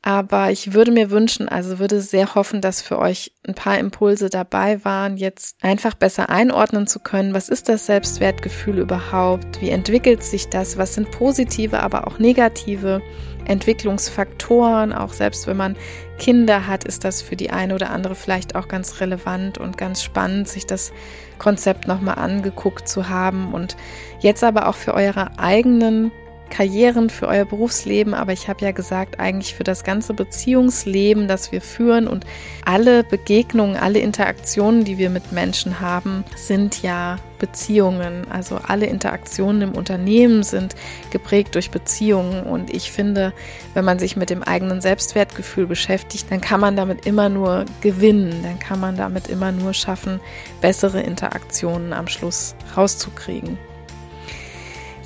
Aber 0.01 0.49
ich 0.49 0.73
würde 0.73 0.91
mir 0.91 1.11
wünschen, 1.11 1.49
also 1.49 1.77
würde 1.77 1.99
sehr 1.99 2.33
hoffen, 2.33 2.61
dass 2.61 2.81
für 2.81 2.99
euch 2.99 3.33
ein 3.45 3.53
paar 3.53 3.77
Impulse 3.77 4.29
dabei 4.29 4.83
waren, 4.85 5.17
jetzt 5.17 5.57
einfach 5.61 5.93
besser 5.93 6.29
einordnen 6.29 6.87
zu 6.87 6.99
können. 6.99 7.33
Was 7.33 7.49
ist 7.49 7.67
das 7.67 7.85
Selbstwertgefühl 7.85 8.79
überhaupt? 8.79 9.59
Wie 9.59 9.69
entwickelt 9.69 10.23
sich 10.23 10.47
das? 10.47 10.77
Was 10.77 10.93
sind 10.93 11.11
positive, 11.11 11.81
aber 11.81 12.07
auch 12.07 12.17
negative 12.17 13.01
Entwicklungsfaktoren? 13.49 14.93
Auch 14.93 15.13
selbst 15.13 15.47
wenn 15.47 15.57
man 15.57 15.75
Kinder 16.17 16.67
hat, 16.67 16.83
ist 16.83 17.03
das 17.03 17.21
für 17.21 17.35
die 17.35 17.49
eine 17.49 17.75
oder 17.75 17.89
andere 17.89 18.15
vielleicht 18.15 18.55
auch 18.55 18.67
ganz 18.67 19.01
relevant 19.01 19.57
und 19.57 19.77
ganz 19.77 20.03
spannend, 20.03 20.47
sich 20.47 20.65
das 20.65 20.93
Konzept 21.37 21.87
nochmal 21.87 22.15
angeguckt 22.15 22.87
zu 22.87 23.09
haben 23.09 23.53
und 23.53 23.75
jetzt 24.19 24.43
aber 24.43 24.67
auch 24.67 24.75
für 24.75 24.93
eure 24.93 25.39
eigenen 25.39 26.11
Karrieren, 26.49 27.09
für 27.09 27.27
euer 27.27 27.45
Berufsleben, 27.45 28.13
aber 28.13 28.33
ich 28.33 28.47
habe 28.47 28.65
ja 28.65 28.71
gesagt, 28.71 29.19
eigentlich 29.19 29.55
für 29.55 29.63
das 29.63 29.83
ganze 29.83 30.13
Beziehungsleben, 30.13 31.27
das 31.27 31.51
wir 31.51 31.61
führen 31.61 32.07
und 32.07 32.25
alle 32.65 33.03
Begegnungen, 33.03 33.75
alle 33.75 33.99
Interaktionen, 33.99 34.83
die 34.83 34.97
wir 34.97 35.09
mit 35.09 35.31
Menschen 35.31 35.79
haben, 35.79 36.25
sind 36.35 36.81
ja 36.81 37.17
Beziehungen. 37.39 38.29
Also 38.29 38.57
alle 38.57 38.85
Interaktionen 38.85 39.61
im 39.61 39.71
Unternehmen 39.71 40.43
sind 40.43 40.75
geprägt 41.09 41.55
durch 41.55 41.71
Beziehungen 41.71 42.43
und 42.43 42.73
ich 42.73 42.91
finde, 42.91 43.33
wenn 43.73 43.85
man 43.85 43.97
sich 43.97 44.15
mit 44.15 44.29
dem 44.29 44.43
eigenen 44.43 44.81
Selbstwertgefühl 44.81 45.65
beschäftigt, 45.65 46.29
dann 46.29 46.41
kann 46.41 46.59
man 46.59 46.75
damit 46.75 47.05
immer 47.05 47.29
nur 47.29 47.65
gewinnen, 47.81 48.43
dann 48.43 48.59
kann 48.59 48.79
man 48.79 48.97
damit 48.97 49.27
immer 49.27 49.51
nur 49.51 49.73
schaffen, 49.73 50.19
bessere 50.61 51.01
Interaktionen 51.01 51.93
am 51.93 52.07
Schluss 52.07 52.55
rauszukriegen. 52.75 53.57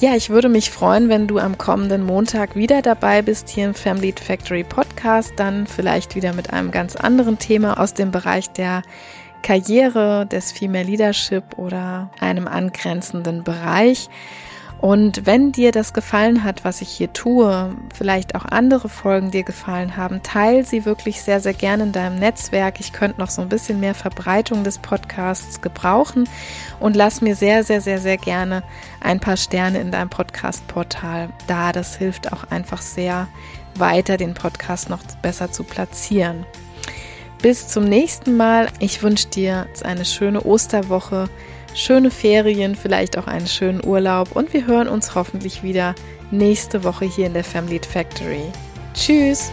Ja, 0.04 0.18
ich 0.18 0.30
würde 0.30 0.50
mich 0.50 0.70
freuen, 0.70 1.08
wenn 1.08 1.28
du 1.28 1.38
am 1.40 1.58
kommenden 1.58 2.04
Montag 2.04 2.58
wieder 2.58 2.82
dabei 2.82 3.22
bist 3.22 3.48
hier 3.48 3.64
im 3.64 3.74
Family 3.74 4.12
Factory 4.12 4.66
Podcast, 4.66 5.32
dann 5.38 5.66
vielleicht 5.66 6.16
wieder 6.16 6.34
mit 6.34 6.52
einem 6.52 6.72
ganz 6.72 6.98
anderen 6.98 7.40
Thema 7.40 7.80
aus 7.80 7.94
dem 7.94 8.12
Bereich 8.12 8.50
der 8.50 8.82
Karriere, 9.44 10.26
des 10.26 10.52
Female 10.52 10.84
Leadership 10.84 11.58
oder 11.58 12.12
einem 12.20 12.50
angrenzenden 12.50 13.46
Bereich. 13.46 14.10
Und 14.84 15.26
wenn 15.26 15.54
dir 15.54 15.72
das 15.72 15.94
gefallen 15.94 16.44
hat, 16.44 16.66
was 16.66 16.82
ich 16.82 16.90
hier 16.90 17.14
tue, 17.14 17.74
vielleicht 17.96 18.36
auch 18.36 18.44
andere 18.44 18.90
Folgen 18.90 19.32
dir 19.32 19.44
gefallen 19.44 19.96
haben, 19.96 20.22
teil 20.24 20.66
sie 20.66 20.84
wirklich 20.84 21.22
sehr, 21.22 21.40
sehr 21.40 21.54
gerne 21.54 21.84
in 21.84 21.92
deinem 21.94 22.20
Netzwerk. 22.20 22.82
Ich 22.82 22.92
könnte 22.92 23.22
noch 23.22 23.30
so 23.30 23.42
ein 23.42 23.48
bisschen 23.48 23.80
mehr 23.80 23.96
Verbreitung 23.96 24.66
des 24.66 24.80
Podcasts 24.80 25.62
gebrauchen 25.62 26.28
und 26.82 26.98
lass 26.98 27.22
mir 27.22 27.38
sehr, 27.38 27.64
sehr, 27.64 27.80
sehr, 27.80 28.00
sehr 28.00 28.18
gerne 28.18 28.62
ein 29.00 29.22
paar 29.22 29.38
Sterne 29.38 29.80
in 29.80 29.90
deinem 29.90 30.10
Podcast-Portal 30.10 31.30
da. 31.48 31.72
Das 31.72 31.96
hilft 31.96 32.34
auch 32.34 32.44
einfach 32.52 32.82
sehr 32.82 33.30
weiter, 33.76 34.18
den 34.18 34.34
Podcast 34.34 34.90
noch 34.90 35.00
besser 35.22 35.50
zu 35.50 35.64
platzieren. 35.64 36.46
Bis 37.42 37.70
zum 37.70 37.86
nächsten 37.86 38.36
Mal. 38.36 38.68
Ich 38.80 39.02
wünsche 39.02 39.30
dir 39.30 39.66
eine 39.86 40.04
schöne 40.04 40.44
Osterwoche 40.44 41.30
schöne 41.76 42.12
Ferien, 42.12 42.76
vielleicht 42.76 43.18
auch 43.18 43.28
einen 43.28 43.48
schönen 43.48 43.86
Urlaub 43.86 44.36
und 44.36 44.54
wir 44.54 44.68
hören 44.68 44.88
uns 44.88 45.16
hoffentlich 45.16 45.64
wieder 45.64 45.96
nächste 46.32 46.84
Woche 46.84 47.06
hier 47.06 47.28
in 47.28 47.34
der 47.34 47.44
Family 47.44 47.80
Factory. 47.80 48.44
Tschüss! 48.94 49.52